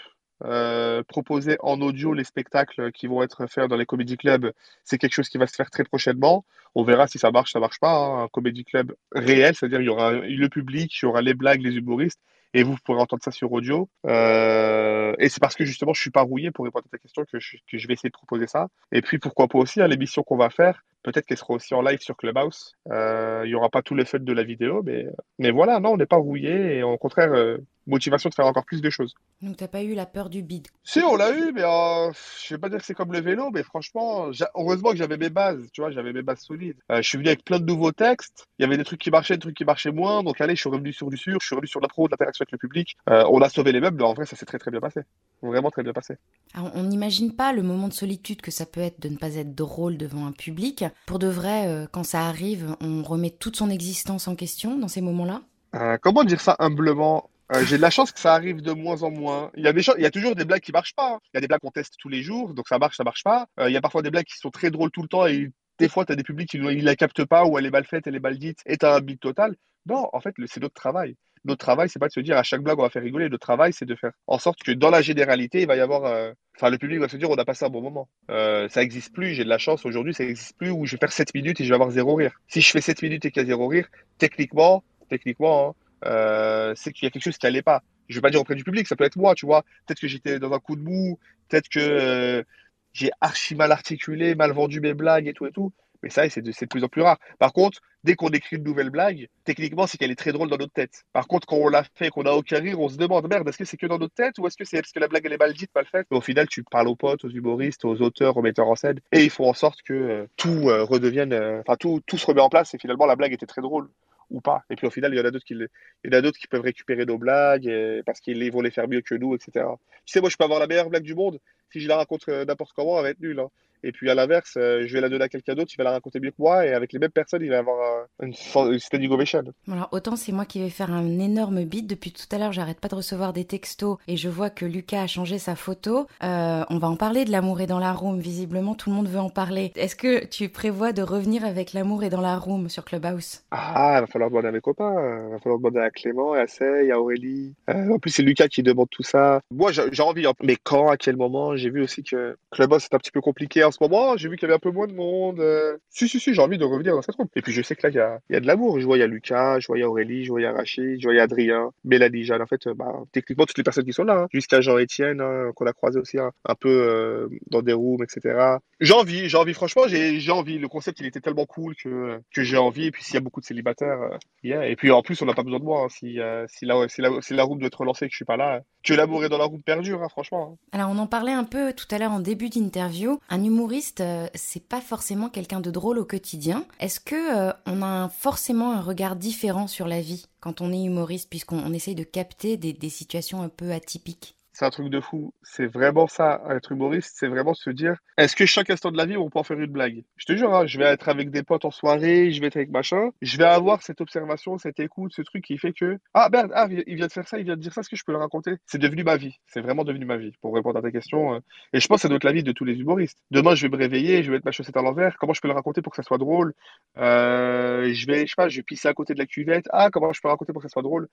Euh, 0.43 1.03
proposer 1.03 1.57
en 1.59 1.81
audio 1.81 2.13
les 2.13 2.23
spectacles 2.23 2.91
qui 2.91 3.07
vont 3.07 3.21
être 3.21 3.45
faits 3.47 3.67
dans 3.69 3.75
les 3.75 3.85
comédie 3.85 4.17
clubs, 4.17 4.51
c'est 4.83 4.97
quelque 4.97 5.13
chose 5.13 5.29
qui 5.29 5.37
va 5.37 5.47
se 5.47 5.55
faire 5.55 5.69
très 5.69 5.83
prochainement. 5.83 6.45
On 6.73 6.83
verra 6.83 7.07
si 7.07 7.19
ça 7.19 7.31
marche, 7.31 7.51
ça 7.51 7.59
marche 7.59 7.79
pas. 7.79 7.93
hein. 7.93 8.23
Un 8.23 8.27
comédie 8.27 8.63
club 8.63 8.95
réel, 9.11 9.55
c'est-à-dire 9.55 9.81
il 9.81 9.85
y 9.85 9.89
aura 9.89 10.13
le 10.13 10.49
public, 10.49 10.91
il 10.99 11.05
y 11.05 11.07
aura 11.07 11.21
les 11.21 11.33
blagues, 11.33 11.61
les 11.61 11.75
humoristes, 11.75 12.19
et 12.53 12.63
vous 12.63 12.75
pourrez 12.83 12.99
entendre 12.99 13.23
ça 13.23 13.31
sur 13.31 13.51
audio. 13.51 13.89
Euh, 14.07 15.13
et 15.19 15.29
c'est 15.29 15.39
parce 15.39 15.55
que 15.55 15.65
justement 15.65 15.93
je 15.93 16.01
suis 16.01 16.11
pas 16.11 16.21
rouillé 16.21 16.51
pour 16.51 16.65
répondre 16.65 16.85
à 16.87 16.89
ta 16.89 16.97
question 16.97 17.23
que 17.31 17.39
je, 17.39 17.57
que 17.69 17.77
je 17.77 17.87
vais 17.87 17.93
essayer 17.93 18.09
de 18.09 18.13
proposer 18.13 18.47
ça. 18.47 18.67
Et 18.91 19.01
puis 19.01 19.19
pourquoi 19.19 19.47
pas 19.47 19.59
aussi, 19.59 19.81
à 19.81 19.87
l'émission 19.87 20.23
qu'on 20.23 20.37
va 20.37 20.49
faire, 20.49 20.83
peut-être 21.03 21.25
qu'elle 21.25 21.37
sera 21.37 21.53
aussi 21.53 21.73
en 21.73 21.81
live 21.81 21.99
sur 21.99 22.15
Clubhouse. 22.15 22.75
Euh, 22.91 23.43
il 23.45 23.49
y 23.49 23.55
aura 23.55 23.69
pas 23.69 23.81
tout 23.81 23.95
l'effet 23.95 24.19
de 24.19 24.33
la 24.33 24.43
vidéo, 24.43 24.81
mais, 24.83 25.05
mais 25.39 25.51
voilà, 25.51 25.79
non, 25.79 25.91
on 25.91 25.97
n'est 25.97 26.05
pas 26.05 26.17
rouillé, 26.17 26.77
et 26.77 26.83
au 26.83 26.97
contraire, 26.97 27.33
euh, 27.33 27.57
motivation 27.87 28.29
de 28.29 28.35
faire 28.35 28.45
encore 28.45 28.65
plus 28.65 28.81
de 28.81 28.89
choses. 28.89 29.15
Donc 29.41 29.57
t'as 29.57 29.67
pas 29.67 29.83
eu 29.83 29.93
la 29.93 30.05
peur 30.05 30.29
du 30.29 30.43
bide. 30.43 30.67
Si, 30.83 30.99
on 30.99 31.15
l'a 31.15 31.31
eu, 31.35 31.51
mais 31.51 31.63
euh, 31.63 32.11
je 32.43 32.53
vais 32.53 32.59
pas 32.59 32.69
dire 32.69 32.79
que 32.79 32.85
c'est 32.85 32.93
comme 32.93 33.11
le 33.11 33.21
vélo, 33.21 33.49
mais 33.51 33.63
franchement, 33.63 34.29
heureusement 34.55 34.91
que 34.91 34.97
j'avais 34.97 35.17
mes 35.17 35.29
bases, 35.29 35.67
tu 35.73 35.81
vois, 35.81 35.91
j'avais 35.91 36.13
mes 36.13 36.21
bases 36.21 36.41
solides. 36.41 36.77
Euh, 36.91 36.97
je 37.01 37.07
suis 37.07 37.17
venu 37.17 37.29
avec 37.29 37.43
plein 37.43 37.59
de 37.59 37.65
nouveaux 37.65 37.91
textes, 37.91 38.47
il 38.59 38.63
y 38.63 38.65
avait 38.65 38.77
des 38.77 38.83
trucs 38.83 39.01
qui 39.01 39.11
marchaient, 39.11 39.35
des 39.35 39.41
trucs 39.41 39.57
qui 39.57 39.65
marchaient 39.65 39.91
moins, 39.91 40.23
donc 40.23 40.39
allez, 40.41 40.55
je 40.55 40.61
suis 40.61 40.69
revenu 40.69 40.93
sur 40.93 41.09
du 41.09 41.17
sûr, 41.17 41.37
je 41.41 41.45
suis 41.45 41.55
revenu 41.55 41.67
sur 41.67 41.79
de 41.79 41.85
la 41.85 41.89
pro, 41.89 42.07
de 42.07 42.11
l'interaction 42.11 42.43
avec 42.43 42.51
le 42.51 42.57
public. 42.57 42.95
Euh, 43.09 43.23
on 43.31 43.41
a 43.41 43.49
sauvé 43.49 43.71
les 43.71 43.81
meubles, 43.81 43.97
mais 43.97 44.03
en 44.03 44.13
vrai, 44.13 44.25
ça 44.25 44.35
s'est 44.35 44.45
très 44.45 44.59
très 44.59 44.71
bien 44.71 44.79
passé. 44.79 45.01
Vraiment 45.41 45.71
très 45.71 45.83
bien 45.83 45.93
passé. 45.93 46.15
Alors, 46.53 46.71
on 46.75 46.83
n'imagine 46.83 47.35
pas 47.35 47.51
le 47.51 47.63
moment 47.63 47.87
de 47.87 47.93
solitude 47.93 48.41
que 48.41 48.51
ça 48.51 48.65
peut 48.65 48.81
être 48.81 49.01
de 49.01 49.09
ne 49.09 49.17
pas 49.17 49.35
être 49.35 49.55
drôle 49.55 49.97
devant 49.97 50.27
un 50.27 50.31
public. 50.31 50.85
Pour 51.05 51.19
de 51.19 51.27
vrai, 51.27 51.67
euh, 51.67 51.87
quand 51.91 52.03
ça 52.03 52.27
arrive, 52.27 52.75
on 52.81 53.03
remet 53.03 53.29
toute 53.29 53.55
son 53.55 53.69
existence 53.69 54.27
en 54.27 54.35
question 54.35 54.77
dans 54.77 54.87
ces 54.87 55.01
moments-là? 55.01 55.41
Euh, 55.75 55.97
comment 56.01 56.23
dire 56.23 56.41
ça 56.41 56.55
humblement? 56.59 57.29
Euh, 57.53 57.65
j'ai 57.65 57.77
de 57.77 57.81
la 57.81 57.89
chance 57.89 58.11
que 58.11 58.19
ça 58.19 58.33
arrive 58.33 58.61
de 58.61 58.71
moins 58.71 59.03
en 59.03 59.11
moins. 59.11 59.51
Il 59.55 59.63
y 59.63 59.67
a 59.67 59.73
des 59.73 59.81
il 59.97 60.03
y 60.03 60.05
a 60.05 60.11
toujours 60.11 60.35
des 60.35 60.45
blagues 60.45 60.61
qui 60.61 60.71
marchent 60.71 60.95
pas. 60.95 61.15
hein. 61.15 61.19
Il 61.33 61.37
y 61.37 61.39
a 61.39 61.41
des 61.41 61.47
blagues 61.47 61.59
qu'on 61.59 61.71
teste 61.71 61.95
tous 61.99 62.09
les 62.09 62.21
jours, 62.23 62.53
donc 62.53 62.67
ça 62.67 62.77
marche, 62.77 62.97
ça 62.97 63.03
marche 63.03 63.23
pas. 63.23 63.47
Il 63.59 63.71
y 63.71 63.77
a 63.77 63.81
parfois 63.81 64.01
des 64.01 64.11
blagues 64.11 64.25
qui 64.25 64.37
sont 64.37 64.51
très 64.51 64.71
drôles 64.71 64.91
tout 64.91 65.01
le 65.01 65.07
temps 65.07 65.25
et 65.25 65.51
des 65.77 65.89
fois 65.89 66.05
tu 66.05 66.15
des 66.15 66.23
publics 66.23 66.49
qui 66.49 66.59
ne 66.59 66.71
la 66.81 66.95
captent 66.95 67.25
pas 67.25 67.45
ou 67.45 67.57
elle 67.57 67.65
est 67.65 67.71
mal 67.71 67.85
faite, 67.85 68.07
elle 68.07 68.15
est 68.15 68.19
mal 68.19 68.37
dite 68.37 68.59
et 68.65 68.77
t'as 68.77 68.95
un 68.97 69.01
beat 69.01 69.19
total. 69.19 69.55
Non, 69.85 70.09
en 70.13 70.19
fait, 70.21 70.33
c'est 70.45 70.61
notre 70.61 70.75
travail. 70.75 71.15
Notre 71.43 71.59
travail, 71.65 71.89
c'est 71.89 71.99
pas 71.99 72.07
de 72.07 72.13
se 72.13 72.19
dire 72.19 72.37
à 72.37 72.43
chaque 72.43 72.61
blague 72.61 72.77
on 72.79 72.83
va 72.83 72.89
faire 72.89 73.01
rigoler. 73.01 73.27
Notre 73.29 73.45
travail, 73.45 73.73
c'est 73.73 73.85
de 73.85 73.95
faire 73.95 74.11
en 74.27 74.37
sorte 74.37 74.61
que 74.61 74.71
dans 74.71 74.91
la 74.91 75.01
généralité, 75.01 75.61
il 75.61 75.67
va 75.67 75.75
y 75.75 75.79
avoir, 75.79 76.05
euh, 76.05 76.31
enfin, 76.55 76.69
le 76.69 76.77
public 76.77 76.99
va 76.99 77.07
se 77.07 77.17
dire 77.17 77.29
on 77.29 77.35
a 77.35 77.45
passé 77.45 77.65
un 77.65 77.69
bon 77.69 77.81
moment. 77.81 78.09
Euh, 78.29 78.67
ça 78.69 78.83
existe 78.83 79.13
plus. 79.13 79.33
J'ai 79.33 79.43
de 79.43 79.49
la 79.49 79.57
chance 79.57 79.85
aujourd'hui, 79.85 80.13
ça 80.13 80.23
existe 80.23 80.55
plus 80.57 80.69
où 80.69 80.85
je 80.85 80.91
vais 80.93 80.99
faire 80.99 81.11
7 81.11 81.33
minutes 81.33 81.59
et 81.59 81.63
je 81.63 81.69
vais 81.69 81.75
avoir 81.75 81.89
zéro 81.89 82.15
rire. 82.15 82.33
Si 82.47 82.61
je 82.61 82.69
fais 82.69 82.81
7 82.81 83.01
minutes 83.01 83.25
et 83.25 83.31
qu'il 83.31 83.41
y 83.41 83.45
a 83.45 83.47
zéro 83.47 83.67
rire, 83.67 83.87
techniquement, 84.19 84.83
techniquement, 85.09 85.69
hein, 85.69 86.07
euh, 86.07 86.73
c'est 86.75 86.93
qu'il 86.93 87.05
y 87.05 87.07
a 87.07 87.11
quelque 87.11 87.23
chose 87.23 87.37
qui 87.37 87.47
allait 87.47 87.63
pas. 87.63 87.81
Je 88.07 88.15
vais 88.15 88.21
pas 88.21 88.29
dire 88.29 88.41
auprès 88.41 88.55
du 88.55 88.63
public, 88.63 88.87
ça 88.87 88.95
peut 88.95 89.05
être 89.05 89.17
moi, 89.17 89.33
tu 89.33 89.45
vois. 89.45 89.63
Peut-être 89.85 89.99
que 89.99 90.07
j'étais 90.07 90.37
dans 90.37 90.51
un 90.53 90.59
coup 90.59 90.75
de 90.75 90.83
mou, 90.83 91.17
peut-être 91.47 91.69
que 91.69 92.45
j'ai 92.93 93.09
archi 93.21 93.55
mal 93.55 93.71
articulé, 93.71 94.35
mal 94.35 94.51
vendu 94.51 94.79
mes 94.81 94.93
blagues 94.93 95.27
et 95.27 95.33
tout 95.33 95.45
et 95.45 95.51
tout. 95.51 95.71
Mais 96.03 96.09
ça, 96.09 96.27
c'est 96.29 96.41
de, 96.41 96.51
plus 96.65 96.83
en 96.83 96.87
plus 96.87 97.01
rare. 97.01 97.17
Par 97.39 97.53
contre, 97.53 97.79
dès 98.03 98.15
qu'on 98.15 98.29
écrit 98.29 98.55
une 98.57 98.63
nouvelle 98.63 98.89
blague, 98.89 99.27
techniquement, 99.43 99.87
c'est 99.87 99.97
qu'elle 99.97 100.11
est 100.11 100.15
très 100.15 100.31
drôle 100.31 100.49
dans 100.49 100.57
notre 100.57 100.73
tête. 100.73 101.03
Par 101.13 101.27
contre, 101.27 101.47
quand 101.47 101.57
on 101.57 101.67
l'a 101.67 101.83
fait, 101.95 102.09
qu'on 102.09 102.23
a 102.23 102.31
aucun 102.31 102.59
rire, 102.59 102.79
on 102.79 102.89
se 102.89 102.97
demande, 102.97 103.27
merde, 103.27 103.47
est-ce 103.47 103.57
que 103.57 103.65
c'est 103.65 103.77
que 103.77 103.85
dans 103.85 103.99
notre 103.99 104.13
tête 104.13 104.37
ou 104.39 104.47
est-ce 104.47 104.57
que 104.57 104.65
c'est 104.65 104.77
parce 104.81 104.91
que 104.91 104.99
la 104.99 105.07
blague, 105.07 105.25
elle 105.25 105.33
est 105.33 105.37
mal 105.37 105.53
dite, 105.53 105.69
mal 105.75 105.85
faite? 105.85 106.07
Au 106.09 106.21
final, 106.21 106.47
tu 106.47 106.63
parles 106.63 106.87
aux 106.87 106.95
potes, 106.95 107.25
aux 107.25 107.29
humoristes, 107.29 107.85
aux 107.85 108.01
auteurs, 108.01 108.37
aux 108.37 108.41
metteurs 108.41 108.67
en 108.67 108.75
scène, 108.75 108.99
et 109.11 109.23
ils 109.23 109.29
font 109.29 109.49
en 109.49 109.53
sorte 109.53 109.81
que 109.83 109.93
euh, 109.93 110.25
tout 110.37 110.69
euh, 110.69 110.83
redevienne, 110.83 111.33
euh, 111.33 111.61
enfin, 111.61 111.75
tout, 111.77 112.01
se 112.17 112.25
remet 112.25 112.41
en 112.41 112.49
place, 112.49 112.73
et 112.73 112.77
finalement, 112.77 113.05
la 113.05 113.15
blague 113.15 113.33
était 113.33 113.45
très 113.45 113.61
drôle 113.61 113.89
ou 114.29 114.39
pas. 114.39 114.63
Et 114.69 114.77
puis 114.77 114.87
au 114.87 114.89
final, 114.89 115.13
il 115.13 115.17
y 115.17 115.21
en 115.21 115.25
a 115.25 115.31
d'autres 115.31 115.45
qui, 115.45 115.53
il 115.53 115.67
y 116.05 116.15
en 116.15 116.17
a 116.17 116.21
d'autres 116.21 116.39
qui 116.39 116.47
peuvent 116.47 116.61
récupérer 116.61 117.05
nos 117.05 117.17
blagues 117.17 117.69
parce 118.05 118.21
qu'ils 118.21 118.49
vont 118.49 118.61
les 118.61 118.71
faire 118.71 118.87
mieux 118.87 119.01
que 119.01 119.13
nous, 119.13 119.35
etc. 119.35 119.65
Tu 120.05 120.13
sais, 120.13 120.21
moi, 120.21 120.29
je 120.29 120.37
peux 120.37 120.45
avoir 120.45 120.61
la 120.61 120.67
meilleure 120.67 120.89
blague 120.89 121.03
du 121.03 121.15
monde. 121.15 121.39
Si 121.69 121.81
je 121.81 121.89
la 121.89 121.97
raconte 121.97 122.29
n'importe 122.29 122.71
comment, 122.73 122.97
elle 122.97 123.03
va 123.03 123.09
être 123.09 123.19
nulle. 123.19 123.41
hein. 123.41 123.49
Et 123.83 123.91
puis 123.91 124.09
à 124.09 124.15
l'inverse, 124.15 124.53
euh, 124.57 124.83
je 124.85 124.93
vais 124.93 125.01
la 125.01 125.09
donner 125.09 125.23
à 125.23 125.29
quelqu'un 125.29 125.55
d'autre, 125.55 125.71
il 125.73 125.77
va 125.77 125.83
la 125.83 125.91
raconter 125.91 126.19
mieux 126.19 126.31
que 126.31 126.35
moi, 126.39 126.65
et 126.65 126.73
avec 126.73 126.93
les 126.93 126.99
mêmes 126.99 127.11
personnes, 127.11 127.41
il 127.41 127.49
va 127.49 127.59
avoir 127.59 128.05
euh, 128.21 128.25
une, 128.25 128.33
une 128.73 128.79
standing 128.79 129.11
ovation. 129.11 129.43
Alors 129.71 129.89
autant 129.91 130.15
c'est 130.15 130.31
moi 130.31 130.45
qui 130.45 130.61
vais 130.61 130.69
faire 130.69 130.91
un 130.91 131.19
énorme 131.19 131.63
bide 131.63 131.87
depuis 131.87 132.11
tout 132.11 132.25
à 132.31 132.37
l'heure, 132.37 132.51
j'arrête 132.51 132.79
pas 132.79 132.87
de 132.87 132.95
recevoir 132.95 133.33
des 133.33 133.45
textos 133.45 133.97
et 134.07 134.17
je 134.17 134.29
vois 134.29 134.49
que 134.49 134.65
Lucas 134.65 135.01
a 135.01 135.07
changé 135.07 135.39
sa 135.39 135.55
photo. 135.55 136.07
Euh, 136.23 136.63
on 136.69 136.77
va 136.77 136.87
en 136.87 136.95
parler 136.95 137.25
de 137.25 137.31
l'amour 137.31 137.61
est 137.61 137.67
dans 137.67 137.79
la 137.79 137.93
room, 137.93 138.19
visiblement 138.19 138.75
tout 138.75 138.89
le 138.89 138.95
monde 138.95 139.07
veut 139.07 139.19
en 139.19 139.29
parler. 139.29 139.71
Est-ce 139.75 139.95
que 139.95 140.25
tu 140.25 140.49
prévois 140.49 140.93
de 140.93 141.01
revenir 141.01 141.45
avec 141.45 141.73
l'amour 141.73 142.03
est 142.03 142.09
dans 142.09 142.21
la 142.21 142.37
room 142.37 142.69
sur 142.69 142.85
Clubhouse? 142.85 143.41
Ah, 143.51 143.95
il 143.97 144.01
va 144.01 144.07
falloir 144.07 144.29
demander 144.29 144.47
à 144.49 144.51
mes 144.51 144.61
copains, 144.61 144.93
il 145.27 145.31
va 145.31 145.39
falloir 145.39 145.59
demander 145.59 145.79
à 145.79 145.89
Clément, 145.89 146.33
à 146.33 146.47
Sey, 146.47 146.91
à 146.91 146.99
Aurélie. 146.99 147.53
Euh, 147.69 147.93
en 147.93 147.99
plus, 147.99 148.11
c'est 148.11 148.23
Lucas 148.23 148.47
qui 148.47 148.63
demande 148.63 148.89
tout 148.89 149.03
ça. 149.03 149.41
Moi, 149.51 149.71
j'ai 149.71 149.83
j'ai 149.91 150.03
envie, 150.03 150.25
hein. 150.25 150.33
mais 150.43 150.55
quand, 150.61 150.89
à 150.89 150.97
quel 150.97 151.17
moment? 151.17 151.55
J'ai 151.55 151.69
vu 151.69 151.81
aussi 151.81 152.03
que 152.03 152.37
Clubhouse 152.51 152.83
c'est 152.83 152.93
un 152.93 152.99
petit 152.99 153.11
peu 153.11 153.21
compliqué 153.21 153.63
en 153.71 153.73
ce 153.73 153.77
moment. 153.81 154.17
J'ai 154.17 154.29
vu 154.29 154.35
qu'il 154.35 154.43
y 154.43 154.51
avait 154.51 154.55
un 154.55 154.59
peu 154.59 154.71
moins 154.71 154.87
de 154.87 154.93
monde. 154.93 155.39
euh. 155.39 155.77
Si, 155.89 156.07
si, 156.07 156.19
si, 156.19 156.33
j'ai 156.33 156.41
envie 156.41 156.57
de 156.57 156.63
revenir 156.65 156.93
dans 156.93 157.01
cette 157.01 157.15
room. 157.15 157.27
Et 157.35 157.41
puis, 157.41 157.53
je 157.53 157.61
sais 157.61 157.75
que 157.75 157.87
là, 157.87 157.89
il 157.89 157.95
y 157.95 157.99
a, 157.99 158.19
y 158.29 158.35
a 158.35 158.39
de 158.39 158.47
l'amour. 158.47 158.79
Je 158.79 158.85
vois, 158.85 158.97
il 158.97 158.99
y 158.99 159.03
a 159.03 159.07
Lucas, 159.07 159.59
je 159.59 159.67
vois, 159.67 159.77
il 159.77 159.81
y 159.81 159.83
a 159.83 159.89
Aurélie, 159.89 160.25
je 160.25 160.31
vois, 160.31 160.41
il 160.41 160.43
y 160.43 160.47
a 160.47 160.51
Rachid, 160.51 160.99
je 160.99 161.03
vois, 161.07 161.13
il 161.13 161.17
y 161.17 161.19
a 161.19 161.23
Adrien, 161.23 161.71
Mélanie, 161.83 162.23
Jeanne. 162.23 162.41
En 162.41 162.47
fait, 162.47 162.67
euh, 162.67 162.73
bah, 162.73 162.91
techniquement, 163.11 163.45
toutes 163.45 163.57
les 163.57 163.63
personnes 163.63 163.85
qui 163.85 163.93
sont 163.93 164.03
là, 164.03 164.23
hein. 164.23 164.27
jusqu'à 164.31 164.61
Jean-Étienne, 164.61 165.21
hein, 165.21 165.51
qu'on 165.55 165.65
a 165.65 165.73
croisé 165.73 165.99
aussi 165.99 166.19
hein, 166.19 166.31
un 166.45 166.55
peu 166.55 166.69
euh, 166.69 167.27
dans 167.49 167.61
des 167.61 167.73
rooms, 167.73 168.03
etc. 168.03 168.57
J'ai 168.79 168.93
envie, 168.93 169.29
j'ai 169.29 169.37
envie, 169.37 169.53
franchement, 169.53 169.83
j'ai 169.87 170.31
envie. 170.31 170.57
Le 170.57 170.67
concept, 170.67 170.99
il 170.99 171.05
était 171.05 171.21
tellement 171.21 171.45
cool 171.45 171.75
que, 171.75 172.19
que 172.33 172.43
j'ai 172.43 172.57
envie. 172.57 172.87
Et 172.87 172.91
puis, 172.91 173.03
s'il 173.03 173.13
y 173.15 173.17
a 173.17 173.21
beaucoup 173.21 173.41
de 173.41 173.45
célibataires, 173.45 174.01
euh, 174.01 174.17
yeah. 174.43 174.67
Et 174.67 174.75
puis, 174.75 174.91
en 174.91 175.01
plus, 175.01 175.21
on 175.21 175.25
n'a 175.25 175.33
pas 175.33 175.43
besoin 175.43 175.59
de 175.59 175.65
moi. 175.65 175.87
Si, 175.89 176.19
euh, 176.19 176.45
si, 176.47 176.65
la, 176.65 176.87
si, 176.89 177.01
la, 177.01 177.09
si 177.21 177.33
la 177.33 177.43
room 177.43 177.59
doit 177.59 177.67
être 177.67 177.79
relancée 177.79 178.05
que 178.07 178.11
je 178.11 178.17
suis 178.17 178.25
pas 178.25 178.37
là, 178.37 178.61
que 178.83 178.93
l'amour 178.93 179.23
est 179.23 179.29
dans 179.29 179.37
la 179.37 179.45
room 179.45 179.61
perdure, 179.61 180.05
franchement. 180.09 180.57
Alors 180.71 180.89
on 180.89 180.97
en 180.97 181.07
parlait 181.07 181.31
un 181.31 181.43
peu 181.43 181.73
tout 181.73 181.85
à 181.91 181.97
l'heure 181.97 182.11
en 182.11 182.19
début 182.19 182.49
d'interview. 182.49 183.19
Un 183.29 183.43
humoriste, 183.43 183.60
euh, 183.99 184.27
c'est 184.35 184.67
pas 184.67 184.81
forcément 184.81 185.29
quelqu'un 185.29 185.59
de 185.59 185.71
drôle 185.71 185.99
au 185.99 186.05
quotidien. 186.05 186.65
Est-ce 186.79 186.99
que 186.99 187.49
euh, 187.49 187.53
on 187.65 187.81
a 187.81 188.09
forcément 188.09 188.71
un 188.71 188.81
regard 188.81 189.15
différent 189.15 189.67
sur 189.67 189.87
la 189.87 190.01
vie 190.01 190.25
quand 190.39 190.61
on 190.61 190.71
est 190.71 190.83
humoriste, 190.83 191.29
puisqu'on 191.29 191.59
on 191.59 191.73
essaye 191.73 191.95
de 191.95 192.03
capter 192.03 192.57
des 192.57 192.89
situations 192.89 193.41
un 193.41 193.49
peu 193.49 193.71
atypiques? 193.71 194.35
C'est 194.61 194.67
un 194.67 194.69
truc 194.69 194.89
de 194.89 195.01
fou. 195.01 195.33
C'est 195.41 195.65
vraiment 195.65 196.05
ça, 196.05 196.43
être 196.51 196.71
humoriste, 196.71 197.15
c'est 197.17 197.27
vraiment 197.27 197.55
se 197.55 197.71
dire, 197.71 197.95
est-ce 198.19 198.35
que 198.35 198.45
chaque 198.45 198.69
instant 198.69 198.91
de 198.91 198.97
la 198.97 199.07
vie, 199.07 199.17
on 199.17 199.27
peut 199.27 199.39
en 199.39 199.43
faire 199.43 199.59
une 199.59 199.71
blague? 199.71 200.03
Je 200.17 200.25
te 200.25 200.35
jure, 200.35 200.53
hein, 200.53 200.67
je 200.67 200.77
vais 200.77 200.85
être 200.85 201.09
avec 201.09 201.31
des 201.31 201.41
potes 201.41 201.65
en 201.65 201.71
soirée, 201.71 202.31
je 202.31 202.39
vais 202.39 202.45
être 202.45 202.57
avec 202.57 202.69
machin, 202.69 203.09
je 203.23 203.37
vais 203.37 203.45
avoir 203.45 203.81
cette 203.81 204.01
observation, 204.01 204.59
cette 204.59 204.79
écoute, 204.79 205.13
ce 205.15 205.23
truc 205.23 205.43
qui 205.43 205.57
fait 205.57 205.73
que, 205.73 205.97
ah 206.13 206.29
merde, 206.31 206.51
ah, 206.53 206.67
il 206.69 206.95
vient 206.95 207.07
de 207.07 207.11
faire 207.11 207.27
ça, 207.27 207.39
il 207.39 207.45
vient 207.45 207.55
de 207.55 207.59
dire 207.59 207.73
ça, 207.73 207.81
est-ce 207.81 207.89
que 207.89 207.95
je 207.95 208.03
peux 208.05 208.11
le 208.11 208.19
raconter? 208.19 208.51
C'est 208.67 208.77
devenu 208.77 209.03
ma 209.03 209.17
vie. 209.17 209.33
C'est 209.47 209.61
vraiment 209.61 209.83
devenu 209.83 210.05
ma 210.05 210.17
vie, 210.17 210.31
pour 210.41 210.53
répondre 210.53 210.77
à 210.77 210.83
ta 210.83 210.91
question. 210.91 211.33
euh. 211.33 211.39
Et 211.73 211.79
je 211.79 211.87
pense 211.87 211.97
que 211.97 212.01
ça 212.03 212.07
doit 212.07 212.17
être 212.17 212.23
la 212.23 212.31
vie 212.31 212.43
de 212.43 212.51
tous 212.51 212.65
les 212.65 212.75
humoristes. 212.75 213.17
Demain, 213.31 213.55
je 213.55 213.65
vais 213.65 213.75
me 213.75 213.81
réveiller, 213.81 214.21
je 214.21 214.27
vais 214.27 214.37
mettre 214.37 214.45
ma 214.45 214.51
chaussette 214.51 214.77
à 214.77 214.83
l'envers, 214.83 215.17
comment 215.17 215.33
je 215.33 215.41
peux 215.41 215.47
le 215.47 215.55
raconter 215.55 215.81
pour 215.81 215.91
que 215.91 215.97
ça 215.97 216.03
soit 216.03 216.19
drôle? 216.19 216.53
Euh, 216.99 217.91
je 217.91 218.05
vais, 218.05 218.27
je 218.27 218.29
sais 218.29 218.35
pas, 218.37 218.47
je 218.47 218.57
vais 218.57 218.63
pisser 218.63 218.89
à 218.89 218.93
côté 218.93 219.15
de 219.15 219.19
la 219.19 219.25
cuvette, 219.25 219.65
ah, 219.71 219.89
comment 219.89 220.13
je 220.13 220.21
peux 220.21 220.27
le 220.27 220.33
raconter 220.33 220.53
pour 220.53 220.61
que 220.61 220.69
ça 220.69 220.71
soit 220.71 220.83
drôle? 220.83 221.07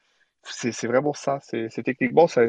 C'est 0.45 0.87
vraiment 0.87 1.15
ça. 1.15 1.39
C'est 1.43 1.83
techniquement, 1.83 2.27
ça, 2.27 2.43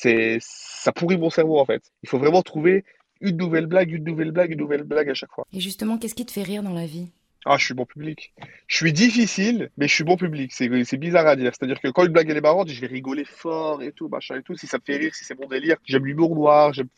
c'est, 0.00 0.38
ça 0.40 0.92
pourrit 0.92 1.18
mon 1.18 1.30
cerveau 1.30 1.58
en 1.58 1.64
fait. 1.64 1.82
Il 2.02 2.08
faut 2.08 2.18
vraiment 2.18 2.42
trouver 2.42 2.84
une 3.20 3.36
nouvelle 3.36 3.66
blague, 3.66 3.90
une 3.90 4.04
nouvelle 4.04 4.30
blague, 4.30 4.50
une 4.52 4.58
nouvelle 4.58 4.84
blague 4.84 5.10
à 5.10 5.14
chaque 5.14 5.32
fois. 5.32 5.46
Et 5.52 5.60
justement, 5.60 5.98
qu'est-ce 5.98 6.14
qui 6.14 6.24
te 6.24 6.32
fait 6.32 6.42
rire 6.42 6.62
dans 6.62 6.72
la 6.72 6.86
vie? 6.86 7.10
Ah, 7.46 7.56
je 7.56 7.64
suis 7.64 7.74
bon 7.74 7.86
public. 7.86 8.34
Je 8.66 8.76
suis 8.76 8.92
difficile, 8.92 9.70
mais 9.78 9.88
je 9.88 9.94
suis 9.94 10.04
bon 10.04 10.16
public. 10.16 10.52
C'est, 10.52 10.68
bizarre 10.98 11.26
à 11.26 11.36
dire. 11.36 11.52
C'est-à-dire 11.54 11.80
que 11.80 11.88
quand 11.88 12.04
une 12.04 12.12
blague 12.12 12.28
est 12.30 12.40
marrante, 12.40 12.68
je 12.68 12.80
vais 12.80 12.86
rigoler 12.86 13.24
fort 13.24 13.82
et 13.82 13.92
tout, 13.92 14.08
machin 14.08 14.36
et 14.36 14.42
tout. 14.42 14.54
Si 14.56 14.66
ça 14.66 14.76
me 14.76 14.82
fait 14.84 14.98
rire, 14.98 15.14
si 15.14 15.24
c'est 15.24 15.38
mon 15.38 15.46
délire, 15.46 15.76
j'aime 15.84 16.04
l'humour 16.04 16.34
noir, 16.34 16.72
j'aime, 16.74 16.88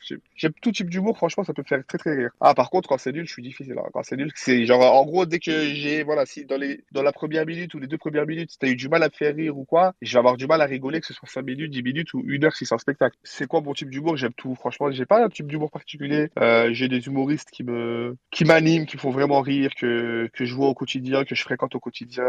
tout 0.61 0.73
type 0.73 0.91
d'humour. 0.91 1.17
Franchement, 1.17 1.45
ça 1.45 1.53
peut 1.55 1.63
me 1.63 1.69
faire 1.69 1.87
très 1.87 1.99
très 1.99 2.15
rire. 2.17 2.31
Ah, 2.41 2.55
par 2.55 2.71
contre, 2.71 2.89
quand 2.89 2.99
c'est 2.99 3.13
nul, 3.13 3.27
je 3.27 3.33
suis 3.33 3.43
difficile. 3.43 3.77
hein. 3.79 3.89
Quand 3.93 4.03
c'est 4.03 4.17
nul, 4.17 4.33
c'est 4.35 4.67
genre, 4.67 4.83
en 4.83 5.05
gros, 5.05 5.27
dès 5.27 5.39
que 5.39 5.75
j'ai, 5.75 6.03
voilà, 6.03 6.27
si 6.27 6.45
dans 6.45 6.57
les, 6.57 6.83
dans 6.91 7.03
la 7.03 7.13
première 7.13 7.47
minute 7.47 7.73
ou 7.75 7.79
les 7.79 7.87
deux 7.87 7.99
premières 7.99 8.27
minutes, 8.27 8.57
t'as 8.59 8.67
eu 8.69 8.75
du 8.77 8.89
mal 8.89 9.03
à 9.05 9.07
me 9.07 9.13
faire 9.13 9.35
rire 9.35 9.57
ou 9.57 9.65
quoi, 9.65 9.95
je 10.03 10.13
vais 10.13 10.19
avoir 10.19 10.37
du 10.37 10.49
mal 10.49 10.61
à 10.61 10.67
rigoler, 10.67 11.01
que 11.01 11.07
ce 11.07 11.15
soit 11.15 11.29
5 11.29 11.43
minutes, 11.43 11.71
10 11.71 11.83
minutes 11.85 12.15
ou 12.15 12.23
une 12.27 12.45
heure 12.45 12.57
si 12.57 12.67
c'est 12.67 12.75
un 12.75 12.79
spectacle. 12.79 13.17
C'est 13.23 13.47
quoi 13.47 13.61
mon 13.61 13.75
type 13.75 13.91
d'humour? 13.91 14.17
J'aime 14.17 14.33
tout. 14.35 14.57
Franchement, 14.57 14.91
j'ai 14.91 15.07
pas 15.07 15.25
un 15.25 15.29
type 15.29 15.47
d'humour 15.47 15.71
particulier. 15.71 16.31
Euh, 16.41 16.71
j'ai 16.73 16.89
des 16.89 17.07
humoristes 17.07 17.51
qui 17.51 17.63
me, 17.63 18.17
qui 18.33 18.45
m'animent, 18.45 18.87
qui 18.87 18.97
font 18.97 19.11
vraiment 19.11 19.41
rire, 19.41 19.71
que, 19.79 20.29
que 20.33 20.45
je 20.45 20.55
vois 20.55 20.69
au 20.69 20.75
quotidien, 20.75 21.25
que 21.25 21.35
je 21.35 21.43
fréquente 21.43 21.75
au 21.75 21.81
quotidien. 21.81 22.25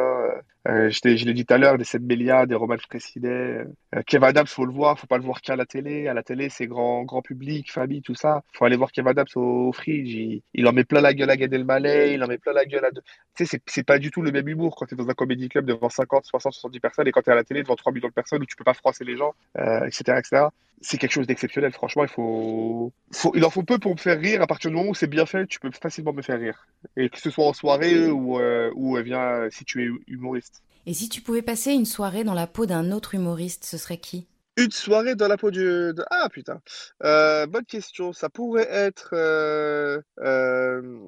Euh, 0.67 0.89
je 0.89 1.25
l'ai 1.25 1.33
dit 1.33 1.45
tout 1.45 1.53
à 1.53 1.57
l'heure, 1.57 1.77
des 1.77 1.83
Seth 1.83 2.01
Melia, 2.01 2.45
des 2.45 2.55
Roman 2.55 2.77
Fressinet. 2.77 3.65
Euh, 3.95 4.01
Kev 4.05 4.23
Adams, 4.25 4.47
faut 4.47 4.65
le 4.65 4.71
voir, 4.71 4.97
faut 4.97 5.07
pas 5.07 5.17
le 5.17 5.23
voir 5.23 5.41
qu'à 5.41 5.55
la 5.55 5.65
télé. 5.65 6.07
À 6.07 6.13
la 6.13 6.23
télé, 6.23 6.49
c'est 6.49 6.67
grand, 6.67 7.03
grand 7.03 7.21
public, 7.21 7.71
famille, 7.71 8.01
tout 8.01 8.15
ça. 8.15 8.43
Faut 8.53 8.65
aller 8.65 8.77
voir 8.77 8.91
Kev 8.91 9.09
Adams 9.09 9.25
au, 9.35 9.71
fridge. 9.73 10.41
Il, 10.53 10.67
en 10.67 10.73
met 10.73 10.83
plein 10.85 11.01
la 11.01 11.13
gueule 11.13 11.29
à 11.29 11.37
Gad 11.37 11.53
Elmaleh, 11.53 12.13
il 12.13 12.23
en 12.23 12.27
met 12.27 12.37
plein 12.37 12.53
la 12.53 12.65
gueule 12.65 12.85
à... 12.85 12.91
Tu 13.35 13.45
sais, 13.45 13.59
c'est 13.65 13.83
pas 13.83 13.99
du 13.99 14.11
tout 14.11 14.21
le 14.21 14.31
même 14.31 14.47
humour 14.47 14.75
quand 14.75 14.85
tu 14.85 14.93
es 14.93 14.97
dans 14.97 15.09
un 15.09 15.13
comédie 15.13 15.49
club 15.49 15.65
devant 15.65 15.89
50, 15.89 16.25
60, 16.25 16.53
70 16.53 16.79
personnes 16.79 17.07
et 17.07 17.11
quand 17.11 17.21
tu 17.21 17.29
es 17.29 17.33
à 17.33 17.35
la 17.35 17.43
télé 17.43 17.63
devant 17.63 17.75
3 17.75 17.91
millions 17.91 18.07
de 18.07 18.13
personnes 18.13 18.41
où 18.41 18.45
tu 18.45 18.55
peux 18.55 18.63
pas 18.63 18.73
froisser 18.73 19.03
les 19.03 19.17
gens, 19.17 19.33
etc., 19.55 20.03
euh, 20.09 20.19
etc. 20.19 20.45
C'est 20.81 20.97
quelque 20.97 21.13
chose 21.13 21.27
d'exceptionnel, 21.27 21.71
franchement. 21.71 22.03
Il 22.03 23.45
en 23.45 23.49
faut 23.49 23.63
peu 23.63 23.79
pour 23.79 23.93
me 23.93 23.97
faire 23.97 24.19
rire. 24.19 24.41
À 24.41 24.47
partir 24.47 24.69
du 24.69 24.75
moment 24.75 24.89
où 24.89 24.93
c'est 24.93 25.07
bien 25.07 25.25
fait, 25.25 25.47
tu 25.47 25.59
peux 25.59 25.71
facilement 25.71 26.11
me 26.11 26.21
faire 26.21 26.37
rire. 26.37 26.67
Et 26.97 27.09
que 27.09 27.19
ce 27.19 27.29
soit 27.29 27.45
en 27.45 27.53
soirée 27.53 27.92
ou, 28.09 28.39
euh, 28.39 28.71
ou 28.75 28.97
vient 28.97 29.47
si 29.51 29.65
tu 29.65 29.83
es 29.83 29.89
humoriste. 30.07 30.61
Et 30.85 30.93
si 30.93 31.09
tu 31.09 31.21
pouvais 31.21 31.41
passer 31.41 31.71
une 31.71 31.85
soirée 31.85 32.23
dans 32.23 32.33
la 32.33 32.47
peau 32.47 32.65
d'un 32.65 32.91
autre 32.91 33.15
humoriste, 33.15 33.63
ce 33.63 33.77
serait 33.77 33.97
qui? 33.97 34.27
Une 34.55 34.71
soirée 34.71 35.15
dans 35.15 35.27
la 35.27 35.37
peau 35.37 35.49
du... 35.49 35.93
Ah 36.11 36.29
putain. 36.29 36.61
Euh, 37.03 37.47
bonne 37.47 37.65
question. 37.65 38.13
Ça 38.13 38.29
pourrait 38.29 38.67
être... 38.69 39.09
Euh, 39.13 39.99
euh, 40.19 40.99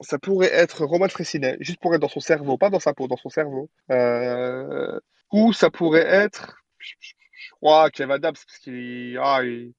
ça 0.00 0.18
pourrait 0.18 0.52
être 0.52 0.84
Roman 0.84 1.08
Fressinet, 1.08 1.56
juste 1.60 1.80
pour 1.80 1.94
être 1.94 2.00
dans 2.00 2.08
son 2.08 2.20
cerveau, 2.20 2.58
pas 2.58 2.70
dans 2.70 2.80
sa 2.80 2.94
peau, 2.94 3.06
dans 3.06 3.16
son 3.16 3.28
cerveau. 3.28 3.70
Ou 5.32 5.52
ça 5.52 5.70
pourrait 5.70 6.06
être... 6.06 6.56
Je 6.78 7.50
crois 7.60 7.90
Kev 7.90 8.10
Adams, 8.12 8.32
parce 8.32 8.58
qu'il 8.58 9.18
ah, 9.22 9.44
il... 9.44 9.72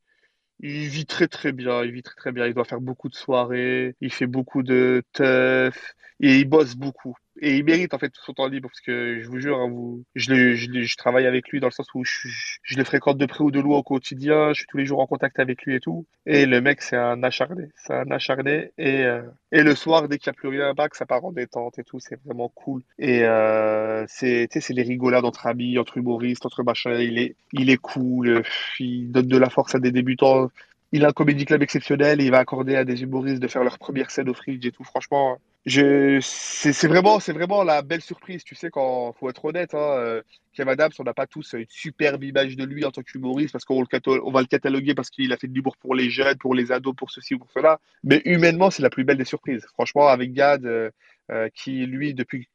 il 0.61 0.87
vit 0.89 1.05
très 1.05 1.27
très 1.27 1.51
bien, 1.51 1.83
il 1.83 1.91
vit 1.91 2.03
très 2.03 2.15
très 2.15 2.31
bien. 2.31 2.47
Il 2.47 2.53
doit 2.53 2.65
faire 2.65 2.81
beaucoup 2.81 3.09
de 3.09 3.15
soirées, 3.15 3.95
il 4.01 4.11
fait 4.13 4.27
beaucoup 4.27 4.63
de 4.63 5.03
teuf. 5.13 5.95
Et 6.19 6.37
il 6.39 6.45
bosse 6.45 6.75
beaucoup 6.75 7.15
et 7.39 7.57
il 7.57 7.63
mérite 7.63 7.93
en 7.93 7.97
fait 7.97 8.09
tout 8.09 8.21
son 8.23 8.33
temps 8.33 8.47
libre 8.47 8.69
parce 8.69 8.81
que 8.81 9.19
je 9.21 9.27
vous 9.27 9.39
jure, 9.39 9.59
hein, 9.59 9.69
vous, 9.69 10.03
je, 10.15 10.33
le, 10.33 10.55
je, 10.55 10.67
je, 10.81 10.97
travaille 10.97 11.25
avec 11.25 11.49
lui 11.49 11.59
dans 11.59 11.67
le 11.67 11.71
sens 11.71 11.87
où 11.93 12.03
je, 12.03 12.27
le 12.75 12.83
fréquente 12.83 13.17
de 13.17 13.25
près 13.25 13.43
ou 13.43 13.51
de 13.51 13.59
loin 13.59 13.77
au 13.77 13.83
quotidien, 13.83 14.49
je 14.49 14.59
suis 14.59 14.67
tous 14.67 14.77
les 14.77 14.85
jours 14.85 14.99
en 14.99 15.07
contact 15.07 15.39
avec 15.39 15.63
lui 15.63 15.75
et 15.75 15.79
tout. 15.79 16.05
Et 16.25 16.45
le 16.45 16.61
mec, 16.61 16.81
c'est 16.81 16.97
un 16.97 17.23
acharné, 17.23 17.69
c'est 17.75 17.93
un 17.93 18.11
acharné. 18.11 18.71
Et, 18.77 19.03
euh, 19.03 19.23
le 19.51 19.75
soir, 19.75 20.07
dès 20.07 20.17
qu'il 20.17 20.29
n'y 20.31 20.35
a 20.35 20.39
plus 20.39 20.49
rien, 20.49 20.73
bac, 20.73 20.95
ça 20.95 21.05
part 21.05 21.23
en 21.23 21.31
détente 21.31 21.79
et 21.79 21.83
tout, 21.83 21.99
c'est 21.99 22.19
vraiment 22.25 22.49
cool. 22.49 22.81
Et 22.99 23.23
euh, 23.23 24.05
c'est, 24.07 24.47
c'est 24.51 24.73
les 24.73 24.83
rigolades 24.83 25.25
entre 25.25 25.47
amis, 25.47 25.77
entre 25.77 25.97
humoristes, 25.97 26.45
entre 26.45 26.63
machins. 26.63 26.91
Il 26.99 27.17
est, 27.17 27.35
il 27.53 27.69
est 27.69 27.77
cool, 27.77 28.43
il 28.79 29.11
donne 29.11 29.27
de 29.27 29.37
la 29.37 29.49
force 29.49 29.75
à 29.75 29.79
des 29.79 29.91
débutants 29.91 30.49
il 30.91 31.05
a 31.05 31.09
un 31.09 31.13
comédie 31.13 31.45
club 31.45 31.61
exceptionnel 31.63 32.19
et 32.21 32.25
il 32.25 32.31
va 32.31 32.39
accorder 32.39 32.75
à 32.75 32.83
des 32.83 33.03
humoristes 33.03 33.41
de 33.41 33.47
faire 33.47 33.63
leur 33.63 33.79
première 33.79 34.11
scène 34.11 34.29
au 34.29 34.33
fridge 34.33 34.65
et 34.65 34.71
tout. 34.71 34.83
Franchement, 34.83 35.37
je, 35.65 36.19
c'est 36.21 36.87
vraiment, 36.87 37.19
c'est 37.19 37.33
vraiment 37.33 37.63
la 37.63 37.81
belle 37.83 38.01
surprise. 38.01 38.43
Tu 38.43 38.55
sais, 38.55 38.71
quand 38.71 39.13
faut 39.13 39.29
être 39.29 39.45
honnête, 39.45 39.75
hein, 39.75 39.77
euh, 39.97 40.21
Kev 40.53 40.69
Adams, 40.69 40.91
on 40.97 41.03
n'a 41.03 41.13
pas 41.13 41.27
tous 41.27 41.53
une 41.53 41.65
superbe 41.69 42.23
image 42.23 42.55
de 42.55 42.63
lui 42.63 42.83
en 42.83 42.91
tant 42.91 43.03
qu'humoriste 43.03 43.51
parce 43.51 43.65
qu'on 43.65 43.81
le, 43.81 44.25
on 44.25 44.31
va 44.31 44.41
le 44.41 44.47
cataloguer 44.47 44.95
parce 44.95 45.11
qu'il 45.11 45.31
a 45.31 45.37
fait 45.37 45.47
de 45.47 45.53
l'humour 45.53 45.77
pour 45.77 45.93
les 45.93 46.09
jeunes, 46.09 46.37
pour 46.37 46.55
les 46.55 46.71
ados, 46.71 46.95
pour 46.95 47.11
ceci 47.11 47.35
ou 47.35 47.39
pour 47.39 47.51
cela. 47.51 47.79
Mais 48.03 48.21
humainement, 48.25 48.71
c'est 48.71 48.81
la 48.81 48.89
plus 48.89 49.03
belle 49.03 49.17
des 49.17 49.25
surprises. 49.25 49.65
Franchement, 49.73 50.07
avec 50.07 50.33
Gad, 50.33 50.65
euh, 50.65 50.89
euh, 51.31 51.47
qui 51.53 51.85
lui, 51.85 52.15
depuis 52.15 52.49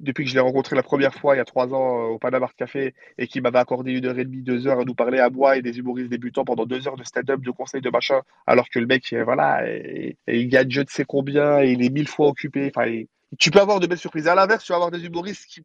depuis 0.00 0.24
que 0.24 0.30
je 0.30 0.34
l'ai 0.34 0.40
rencontré 0.40 0.74
la 0.74 0.82
première 0.82 1.14
fois 1.14 1.34
il 1.34 1.38
y 1.38 1.40
a 1.40 1.44
trois 1.44 1.72
ans 1.74 2.00
euh, 2.00 2.08
au 2.08 2.18
Panama 2.18 2.48
Café 2.56 2.94
et 3.18 3.26
qui 3.26 3.40
m'avait 3.40 3.58
accordé 3.58 3.92
une 3.92 4.06
heure 4.06 4.18
et 4.18 4.24
demie, 4.24 4.42
deux 4.42 4.66
heures 4.66 4.80
à 4.80 4.84
nous 4.84 4.94
parler 4.94 5.18
à 5.18 5.30
moi 5.30 5.56
et 5.56 5.62
des 5.62 5.78
humoristes 5.78 6.10
débutants 6.10 6.44
pendant 6.44 6.66
deux 6.66 6.88
heures 6.88 6.96
de 6.96 7.04
stand-up, 7.04 7.40
de 7.40 7.50
conseils, 7.50 7.80
de 7.80 7.90
machin, 7.90 8.22
alors 8.46 8.68
que 8.68 8.78
le 8.78 8.86
mec, 8.86 9.14
voilà, 9.24 9.66
et, 9.68 10.16
il 10.26 10.48
gagne 10.48 10.70
je 10.70 10.80
ne 10.80 10.86
sais 10.88 11.04
combien 11.04 11.60
et 11.62 11.72
il 11.72 11.84
est 11.84 11.90
mille 11.90 12.08
fois 12.08 12.28
occupé. 12.28 12.72
Enfin, 12.74 12.90
tu 13.38 13.50
peux 13.50 13.60
avoir 13.60 13.80
de 13.80 13.86
belles 13.86 13.98
surprises. 13.98 14.26
À 14.26 14.34
l'inverse, 14.34 14.64
tu 14.64 14.72
vas 14.72 14.76
avoir 14.76 14.90
des 14.90 15.04
humoristes 15.04 15.46
qui, 15.46 15.62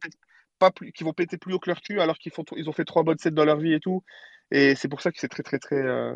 pas 0.58 0.70
plus, 0.70 0.92
qui 0.92 1.04
vont 1.04 1.12
péter 1.12 1.36
plus 1.38 1.54
haut 1.54 1.58
que 1.58 1.70
leur 1.70 1.80
cul 1.80 2.00
alors 2.00 2.18
qu'ils 2.18 2.32
font, 2.32 2.44
ils 2.56 2.68
ont 2.68 2.72
fait 2.72 2.84
trois 2.84 3.02
bonnes 3.02 3.18
scènes 3.18 3.34
dans 3.34 3.44
leur 3.44 3.58
vie 3.58 3.74
et 3.74 3.80
tout. 3.80 4.02
Et 4.50 4.74
c'est 4.74 4.88
pour 4.88 5.00
ça 5.00 5.10
que 5.10 5.18
c'est 5.18 5.28
très, 5.28 5.42
très, 5.42 5.58
très, 5.58 5.76
euh, 5.76 6.14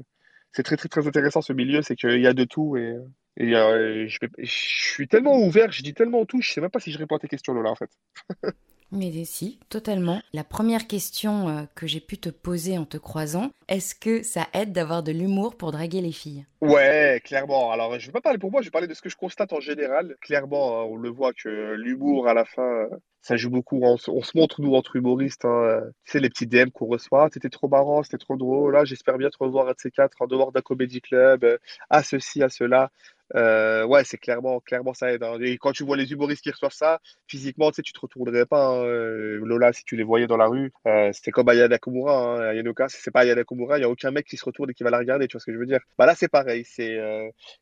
c'est 0.52 0.62
très, 0.62 0.76
très, 0.76 0.88
très 0.88 1.06
intéressant 1.06 1.42
ce 1.42 1.52
milieu, 1.52 1.82
c'est 1.82 1.96
qu'il 1.96 2.20
y 2.20 2.26
a 2.26 2.32
de 2.32 2.44
tout 2.44 2.76
et, 2.76 2.96
euh, 3.40 4.06
je, 4.08 4.18
je, 4.38 4.50
suis 4.50 5.08
tellement 5.08 5.38
ouvert, 5.38 5.72
je 5.72 5.82
dis 5.82 5.94
tellement 5.94 6.26
tout, 6.26 6.42
je 6.42 6.52
sais 6.52 6.60
même 6.60 6.70
pas 6.70 6.80
si 6.80 6.92
je 6.92 6.98
réponds 6.98 7.16
à 7.16 7.20
tes 7.20 7.28
questions, 7.28 7.54
Lola, 7.54 7.70
en 7.70 7.76
fait. 7.76 7.90
Mais 8.92 9.24
si, 9.24 9.60
totalement. 9.68 10.20
La 10.32 10.44
première 10.44 10.86
question 10.86 11.48
euh, 11.48 11.62
que 11.74 11.86
j'ai 11.86 12.00
pu 12.00 12.18
te 12.18 12.28
poser 12.28 12.76
en 12.76 12.84
te 12.84 12.96
croisant, 12.96 13.50
est-ce 13.68 13.94
que 13.94 14.22
ça 14.22 14.48
aide 14.52 14.72
d'avoir 14.72 15.02
de 15.02 15.12
l'humour 15.12 15.56
pour 15.56 15.70
draguer 15.70 16.00
les 16.00 16.12
filles? 16.12 16.44
Ouais, 16.60 17.20
clairement. 17.24 17.70
Alors, 17.70 17.98
je 17.98 18.06
vais 18.06 18.12
pas 18.12 18.20
parler 18.20 18.38
pour 18.38 18.50
moi, 18.50 18.62
je 18.62 18.66
vais 18.66 18.72
parler 18.72 18.88
de 18.88 18.94
ce 18.94 19.02
que 19.02 19.08
je 19.08 19.16
constate 19.16 19.52
en 19.52 19.60
général. 19.60 20.16
Clairement, 20.20 20.80
hein, 20.80 20.86
on 20.90 20.96
le 20.96 21.08
voit 21.08 21.32
que 21.32 21.74
l'humour, 21.74 22.26
à 22.26 22.34
la 22.34 22.44
fin, 22.44 22.88
ça 23.22 23.36
joue 23.36 23.50
beaucoup. 23.50 23.80
On, 23.82 23.96
se 23.96 24.36
montre, 24.36 24.60
nous, 24.60 24.74
entre 24.74 24.96
humoristes. 24.96 25.44
Hein, 25.44 25.82
tu 26.04 26.12
sais, 26.12 26.20
les 26.20 26.28
petits 26.28 26.46
DM 26.46 26.70
qu'on 26.70 26.86
reçoit. 26.86 27.28
C'était 27.32 27.50
trop 27.50 27.68
marrant, 27.68 28.02
c'était 28.02 28.18
trop 28.18 28.36
drôle. 28.36 28.72
Là, 28.72 28.84
j'espère 28.84 29.18
bien 29.18 29.30
te 29.30 29.38
revoir 29.38 29.68
à 29.68 29.74
de 29.74 29.78
ces 29.78 29.90
en 30.18 30.26
dehors 30.26 30.52
d'un 30.52 30.62
comédie 30.62 31.00
club, 31.00 31.44
euh, 31.44 31.58
à 31.90 32.02
ceci, 32.02 32.42
à 32.42 32.48
cela. 32.48 32.90
Euh, 33.36 33.84
ouais, 33.84 34.04
c'est 34.04 34.18
clairement, 34.18 34.60
clairement 34.60 34.94
ça 34.94 35.12
aide. 35.12 35.22
Hein. 35.22 35.38
Et 35.40 35.58
quand 35.58 35.72
tu 35.72 35.84
vois 35.84 35.96
les 35.96 36.10
humoristes 36.12 36.42
qui 36.42 36.50
reçoivent 36.50 36.72
ça, 36.72 37.00
physiquement, 37.26 37.70
tu 37.70 37.76
sais, 37.76 37.82
tu 37.82 37.92
te 37.92 38.00
retournerais 38.00 38.46
pas. 38.46 38.66
Hein. 38.66 38.84
Euh, 38.84 39.40
Lola, 39.44 39.72
si 39.72 39.84
tu 39.84 39.96
les 39.96 40.02
voyais 40.02 40.26
dans 40.26 40.36
la 40.36 40.46
rue, 40.46 40.72
euh, 40.86 41.10
c'était 41.12 41.30
comme 41.30 41.48
Ayana 41.48 41.78
Komura. 41.78 42.50
Hein. 42.50 42.88
C'est 42.88 43.10
pas 43.10 43.20
Ayana 43.20 43.44
Komura, 43.44 43.78
il 43.78 43.80
n'y 43.80 43.86
a 43.86 43.90
aucun 43.90 44.10
mec 44.10 44.26
qui 44.26 44.36
se 44.36 44.44
retourne 44.44 44.70
et 44.70 44.74
qui 44.74 44.82
va 44.82 44.90
la 44.90 44.98
regarder, 44.98 45.28
tu 45.28 45.36
vois 45.36 45.40
ce 45.40 45.46
que 45.46 45.52
je 45.52 45.58
veux 45.58 45.66
dire. 45.66 45.80
Bah 45.98 46.06
là, 46.06 46.14
c'est 46.14 46.28
pareil. 46.28 46.64
C'est 46.64 46.98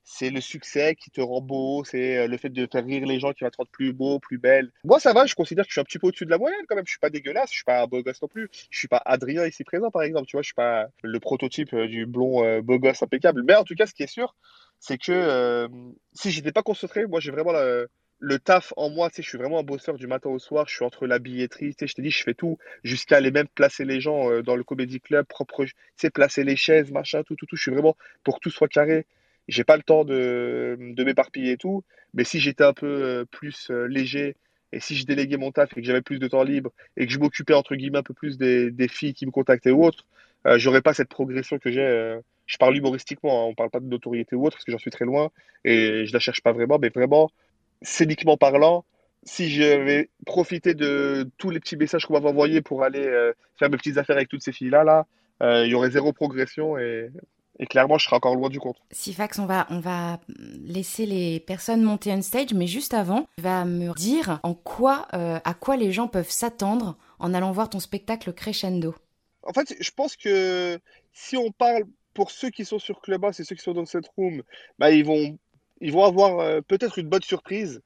c'est 0.05 0.31
le 0.31 0.41
succès 0.41 0.95
qui 0.95 1.11
te 1.11 1.21
rend 1.21 1.41
beau, 1.41 1.85
c'est 1.85 2.27
le 2.27 2.37
fait 2.37 2.49
de 2.51 2.67
faire 2.71 2.85
rire 2.85 3.07
les 3.07 3.21
gens 3.21 3.33
qui 3.33 3.45
va 3.45 3.51
te 3.51 3.57
rendre 3.57 3.71
plus 3.71 3.93
beau, 3.93 4.19
plus 4.19 4.39
belle. 4.39 4.71
Moi, 4.85 5.01
ça 5.01 5.13
va, 5.13 5.27
je 5.27 5.35
considère 5.35 5.65
que 5.65 5.71
je 5.71 5.75
suis 5.75 5.81
un 5.81 5.85
petit 5.85 5.99
peu 5.99 6.09
au-dessus 6.09 6.25
de 6.25 6.31
la 6.31 6.39
moyenne 6.39 6.61
quand 6.69 6.77
même. 6.77 6.87
Je 6.87 6.93
suis 6.93 7.01
pas 7.01 7.11
dégueulasse, 7.11 7.51
je 7.51 7.57
suis 7.57 7.65
pas 7.65 7.83
un 7.83 7.87
beau 7.87 8.03
gosse 8.03 8.23
non 8.23 8.29
plus. 8.29 8.49
Je 8.71 8.79
suis 8.79 8.89
pas 8.89 9.03
Adrien 9.05 9.47
ici 9.47 9.65
présent, 9.65 9.91
par 9.91 10.03
exemple. 10.03 10.27
Tu 10.27 10.37
vois, 10.37 10.43
je 10.43 10.49
suis 10.49 10.55
pas 10.55 10.89
le 11.03 11.21
prototype 11.21 11.75
du 11.75 12.07
blond 12.07 12.61
beau 12.61 12.79
gosse 12.79 13.03
impeccable. 13.03 13.43
Mais 13.47 13.55
en 13.55 13.65
tout 13.65 13.75
cas, 13.75 13.87
ce 13.87 13.95
qui 13.95 14.03
est 14.03 14.07
sûr, 14.07 14.35
c'est 14.81 14.99
que 14.99 15.13
euh, 15.13 15.69
si 16.13 16.31
j'étais 16.31 16.53
pas 16.53 16.63
concentré, 16.63 17.07
moi 17.07 17.21
j'ai 17.21 17.31
vraiment 17.31 17.53
le 18.21 18.39
taf 18.39 18.73
en 18.77 18.91
moi, 18.91 19.11
tu 19.11 19.17
sais, 19.17 19.23
je 19.23 19.29
suis 19.29 19.39
vraiment 19.39 19.61
un 19.61 19.63
bosseur 19.63 19.97
du 19.97 20.07
matin 20.07 20.31
au 20.31 20.39
soir, 20.39 20.67
je 20.69 20.75
suis 20.75 20.85
entre 20.85 21.07
la 21.07 21.19
billetterie, 21.19 21.75
tu 21.75 21.81
sais, 21.81 21.87
je 21.87 21.95
te 21.95 22.01
dis, 22.01 22.11
je 22.11 22.23
fais 22.23 22.35
tout, 22.35 22.59
jusqu'à 22.83 23.17
aller 23.17 23.31
même 23.31 23.49
placer 23.49 23.85
les 23.85 24.01
gens 24.01 24.31
euh, 24.31 24.43
dans 24.43 24.57
le 24.57 24.65
comédie 24.65 25.01
club, 25.01 25.27
propre, 25.27 25.65
tu 25.97 26.11
placer 26.11 26.45
les 26.45 26.57
chaises, 26.57 26.91
machin, 26.91 27.23
tout, 27.23 27.37
tout, 27.37 27.47
tout, 27.47 27.57
je 27.57 27.63
suis 27.63 27.71
vraiment 27.71 27.97
pour 28.25 28.37
que 28.37 28.41
tout 28.41 28.51
soit 28.51 28.69
carré. 28.69 29.07
J'ai 29.47 29.65
pas 29.65 29.77
le 29.77 29.83
temps 29.83 30.05
de, 30.05 30.77
de 30.79 31.05
m'éparpiller 31.05 31.53
et 31.53 31.57
tout, 31.57 31.83
mais 32.13 32.25
si 32.25 32.39
j'étais 32.41 32.65
un 32.65 32.75
peu 32.75 32.87
euh, 32.87 33.25
plus 33.25 33.71
léger 33.89 34.37
et 34.73 34.81
si 34.81 34.95
je 34.97 35.07
déléguais 35.07 35.39
mon 35.39 35.53
taf 35.53 35.73
et 35.73 35.81
que 35.81 35.87
j'avais 35.87 36.03
plus 36.03 36.19
de 36.19 36.29
temps 36.29 36.43
libre 36.43 36.71
et 36.97 37.07
que 37.07 37.13
je 37.13 37.19
m'occupais 37.19 37.55
entre 37.55 37.75
guillemets 37.75 37.99
un 37.99 38.03
peu 38.03 38.15
plus 38.15 38.37
des, 38.37 38.71
des 38.71 38.89
filles 38.89 39.15
qui 39.15 39.25
me 39.27 39.31
contactaient 39.31 39.71
ou 39.71 39.85
autres, 39.85 40.07
j'aurais 40.57 40.83
pas 40.83 40.93
cette 40.93 41.09
progression 41.09 41.59
que 41.59 41.71
j'ai 41.71 42.19
je 42.49 42.57
parle 42.57 42.77
humoristiquement, 42.77 43.45
hein, 43.45 43.49
on 43.51 43.55
parle 43.55 43.71
pas 43.71 43.79
de 43.79 43.87
notoriété 43.87 44.35
ou 44.35 44.45
autre, 44.47 44.57
parce 44.57 44.65
que 44.65 44.73
j'en 44.73 44.79
suis 44.79 44.91
très 44.91 45.05
loin, 45.05 45.31
et 45.65 46.07
je 46.07 46.13
la 46.13 46.19
cherche 46.19 46.41
pas 46.41 46.53
vraiment, 46.53 46.79
mais 46.81 46.89
vraiment, 46.89 47.31
scéniquement 47.83 48.37
parlant, 48.37 48.85
si 49.23 49.51
j'avais 49.51 50.09
profité 50.25 50.75
de 50.75 51.31
tous 51.37 51.51
les 51.51 51.61
petits 51.61 51.77
messages 51.77 52.07
qu'on 52.07 52.15
m'avait 52.15 52.29
envoyés 52.29 52.63
pour 52.63 52.83
aller 52.83 53.07
euh, 53.07 53.33
faire 53.59 53.69
mes 53.69 53.77
petites 53.77 53.99
affaires 53.99 54.17
avec 54.17 54.29
toutes 54.29 54.43
ces 54.43 54.53
filles-là, 54.53 54.83
là, 54.83 55.07
euh, 55.43 55.67
il 55.67 55.71
y 55.71 55.75
aurait 55.75 55.91
zéro 55.91 56.13
progression 56.13 56.79
et, 56.79 57.11
clairement, 57.69 57.99
je 57.99 58.07
serais 58.07 58.17
encore 58.17 58.35
loin 58.35 58.49
du 58.49 58.59
compte. 58.59 58.79
Sifax, 58.93 59.39
on 59.39 59.47
va, 59.47 59.67
on 59.69 59.81
va 59.81 60.21
laisser 60.29 61.05
les 61.05 61.41
personnes 61.41 61.83
monter 61.83 62.13
on 62.13 62.23
stage, 62.23 62.55
mais 62.55 62.67
juste 62.67 62.95
avant, 62.95 63.29
tu 63.37 63.43
vas 63.43 63.67
me 63.67 63.93
dire 63.95 64.41
en 64.43 64.55
quoi, 64.55 65.07
euh, 65.13 65.39
à 65.45 65.55
quoi 65.55 65.77
les 65.77 65.93
gens 65.93 66.09
peuvent 66.09 66.31
s'attendre 66.31 66.97
en 67.19 67.35
allant 67.35 67.53
voir 67.53 67.69
ton 67.69 67.81
spectacle 67.81 68.33
Crescendo. 68.33 68.95
En 69.43 69.53
fait, 69.53 69.75
je 69.79 69.91
pense 69.91 70.17
que 70.17 70.79
si 71.13 71.37
on 71.37 71.51
parle 71.51 71.85
pour 72.19 72.33
ceux 72.33 72.51
qui 72.51 72.65
sont 72.65 72.81
sur 72.81 73.01
Clubhouse 73.01 73.39
et 73.39 73.45
ceux 73.45 73.55
qui 73.55 73.63
sont 73.63 73.75
dans 73.75 73.87
cette 73.87 74.09
room, 74.17 74.43
bah, 74.77 74.91
ils, 74.91 75.05
vont, 75.05 75.39
ils 75.81 75.93
vont 75.93 76.03
avoir 76.03 76.41
euh, 76.41 76.61
peut-être 76.61 76.99
une 76.99 77.09
bonne 77.09 77.23
surprise 77.23 77.81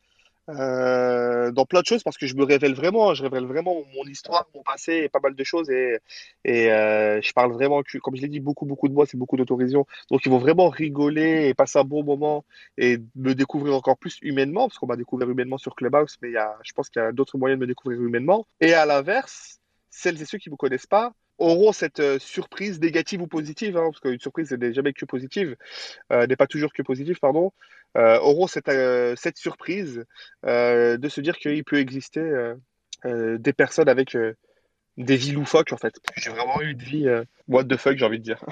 euh, 0.49 1.51
dans 1.51 1.67
plein 1.67 1.83
de 1.83 1.87
choses 1.87 2.03
parce 2.03 2.17
que 2.17 2.27
je 2.27 2.35
me 2.35 2.45
révèle 2.45 2.73
vraiment, 2.73 3.11
hein, 3.11 3.15
je 3.15 3.25
révèle 3.25 3.45
vraiment 3.45 3.75
mon 3.95 4.05
histoire, 4.05 4.49
mon 4.55 4.63
passé 4.63 5.03
et 5.05 5.11
pas 5.11 5.21
mal 5.23 5.35
de 5.35 5.45
choses 5.45 5.69
et, 5.69 5.99
euh, 6.47 7.21
je 7.21 7.33
parle 7.35 7.53
vraiment, 7.53 7.83
comme 8.03 8.17
je 8.17 8.23
l'ai 8.23 8.29
dit, 8.29 8.41
beaucoup, 8.41 8.65
beaucoup 8.65 8.89
de 8.89 8.95
moi, 8.95 9.05
c'est 9.05 9.19
beaucoup 9.19 9.37
d'autorision. 9.37 9.87
Donc 10.11 10.25
ils 10.25 10.31
vont 10.31 10.39
vraiment 10.39 10.71
rigoler 10.71 11.49
et 11.49 11.53
passer 11.53 11.79
un 11.79 11.85
bon 11.85 12.03
moment 12.03 12.47
et 12.79 12.97
me 13.15 13.35
découvrir 13.35 13.75
encore 13.75 13.99
plus 13.99 14.17
humainement 14.23 14.67
parce 14.67 14.79
qu'on 14.79 14.87
m'a 14.87 14.97
découvert 14.97 15.29
humainement 15.29 15.59
sur 15.59 15.75
Clubhouse, 15.75 16.17
mais 16.23 16.31
y 16.31 16.39
a, 16.39 16.57
je 16.63 16.73
pense 16.73 16.89
qu'il 16.89 17.03
y 17.03 17.05
a 17.05 17.13
d'autres 17.13 17.37
moyens 17.37 17.59
de 17.59 17.67
me 17.67 17.69
découvrir 17.69 18.01
humainement. 18.01 18.47
Et 18.63 18.73
à 18.73 18.87
l'inverse, 18.87 19.61
celles 19.91 20.23
et 20.23 20.25
ceux 20.25 20.39
qui 20.39 20.49
ne 20.49 20.55
me 20.55 20.57
connaissent 20.57 20.87
pas, 20.87 21.13
auront 21.43 21.73
cette 21.73 22.01
euh, 22.01 22.19
surprise 22.19 22.81
négative 22.81 23.21
ou 23.21 23.27
positive, 23.27 23.77
hein, 23.77 23.91
parce 23.91 24.01
qu'une 24.01 24.21
surprise 24.21 24.53
n'est 24.53 24.73
jamais 24.73 24.93
que 24.93 25.05
positive, 25.05 25.57
euh, 26.13 26.27
n'est 26.27 26.37
pas 26.37 26.47
toujours 26.47 26.73
que 26.73 26.83
positive, 26.83 27.19
pardon, 27.21 27.53
euh, 27.97 28.19
auront 28.21 28.47
cette, 28.47 28.71
cette 29.17 29.37
surprise 29.37 30.05
de 30.45 31.09
se 31.09 31.21
dire 31.21 31.37
qu'il 31.37 31.65
peut 31.65 31.79
exister 31.79 32.55
des 33.05 33.53
personnes 33.53 33.89
avec 33.89 34.17
des 34.97 35.17
vies 35.17 35.33
loufoques 35.33 35.73
en 35.73 35.77
fait. 35.77 35.95
J'ai 36.17 36.31
vraiment 36.31 36.61
eu 36.63 36.71
une 36.71 36.83
vie 36.83 37.09
what 37.49 37.65
the 37.65 37.77
fuck, 37.77 37.97
j'ai 37.97 38.05
envie 38.05 38.19
de 38.19 38.25
dire. 38.25 38.43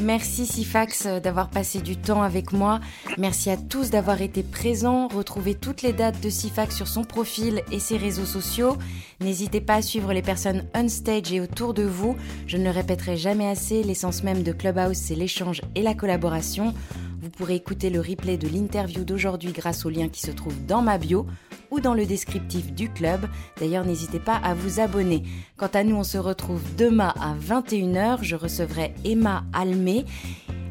Merci 0.00 0.46
Sifax 0.46 1.06
d'avoir 1.06 1.50
passé 1.50 1.80
du 1.80 1.96
temps 1.96 2.22
avec 2.22 2.52
moi. 2.52 2.80
Merci 3.18 3.50
à 3.50 3.56
tous 3.56 3.90
d'avoir 3.90 4.22
été 4.22 4.44
présents. 4.44 5.08
Retrouvez 5.08 5.54
toutes 5.56 5.82
les 5.82 5.92
dates 5.92 6.20
de 6.20 6.30
Sifax 6.30 6.76
sur 6.76 6.86
son 6.86 7.02
profil 7.02 7.62
et 7.72 7.80
ses 7.80 7.96
réseaux 7.96 8.24
sociaux. 8.24 8.76
N'hésitez 9.20 9.60
pas 9.60 9.74
à 9.74 9.82
suivre 9.82 10.12
les 10.12 10.22
personnes 10.22 10.64
on 10.74 10.88
stage 10.88 11.32
et 11.32 11.40
autour 11.40 11.74
de 11.74 11.82
vous. 11.82 12.16
Je 12.46 12.56
ne 12.56 12.64
le 12.64 12.70
répéterai 12.70 13.16
jamais 13.16 13.48
assez, 13.48 13.82
l'essence 13.82 14.22
même 14.22 14.44
de 14.44 14.52
Clubhouse, 14.52 14.96
c'est 14.96 15.16
l'échange 15.16 15.62
et 15.74 15.82
la 15.82 15.94
collaboration. 15.94 16.74
Vous 17.20 17.30
pourrez 17.30 17.56
écouter 17.56 17.90
le 17.90 18.00
replay 18.00 18.36
de 18.36 18.48
l'interview 18.48 19.04
d'aujourd'hui 19.04 19.52
grâce 19.52 19.84
au 19.84 19.90
lien 19.90 20.08
qui 20.08 20.20
se 20.20 20.30
trouve 20.30 20.54
dans 20.66 20.82
ma 20.82 20.98
bio 20.98 21.26
ou 21.70 21.80
dans 21.80 21.94
le 21.94 22.06
descriptif 22.06 22.72
du 22.72 22.88
club. 22.88 23.26
D'ailleurs, 23.58 23.84
n'hésitez 23.84 24.20
pas 24.20 24.36
à 24.36 24.54
vous 24.54 24.80
abonner. 24.80 25.24
Quant 25.56 25.70
à 25.74 25.84
nous, 25.84 25.96
on 25.96 26.04
se 26.04 26.18
retrouve 26.18 26.62
demain 26.76 27.12
à 27.20 27.34
21h. 27.34 28.18
Je 28.22 28.36
recevrai 28.36 28.94
Emma 29.04 29.44
Almé 29.52 30.04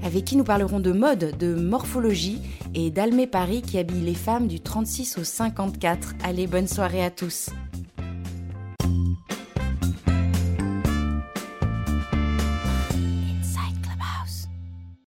avec 0.04 0.26
qui 0.26 0.38
nous 0.38 0.44
parlerons 0.44 0.80
de 0.80 0.92
mode, 0.92 1.38
de 1.38 1.54
morphologie 1.54 2.42
et 2.76 2.92
d'Almé 2.92 3.28
Paris 3.28 3.62
qui 3.62 3.78
habille 3.78 4.02
les 4.02 4.14
femmes 4.14 4.48
du 4.48 4.60
36 4.60 5.18
au 5.18 5.24
54. 5.24 6.16
Allez, 6.24 6.48
bonne 6.48 6.68
soirée 6.68 7.04
à 7.04 7.12
tous. 7.12 7.50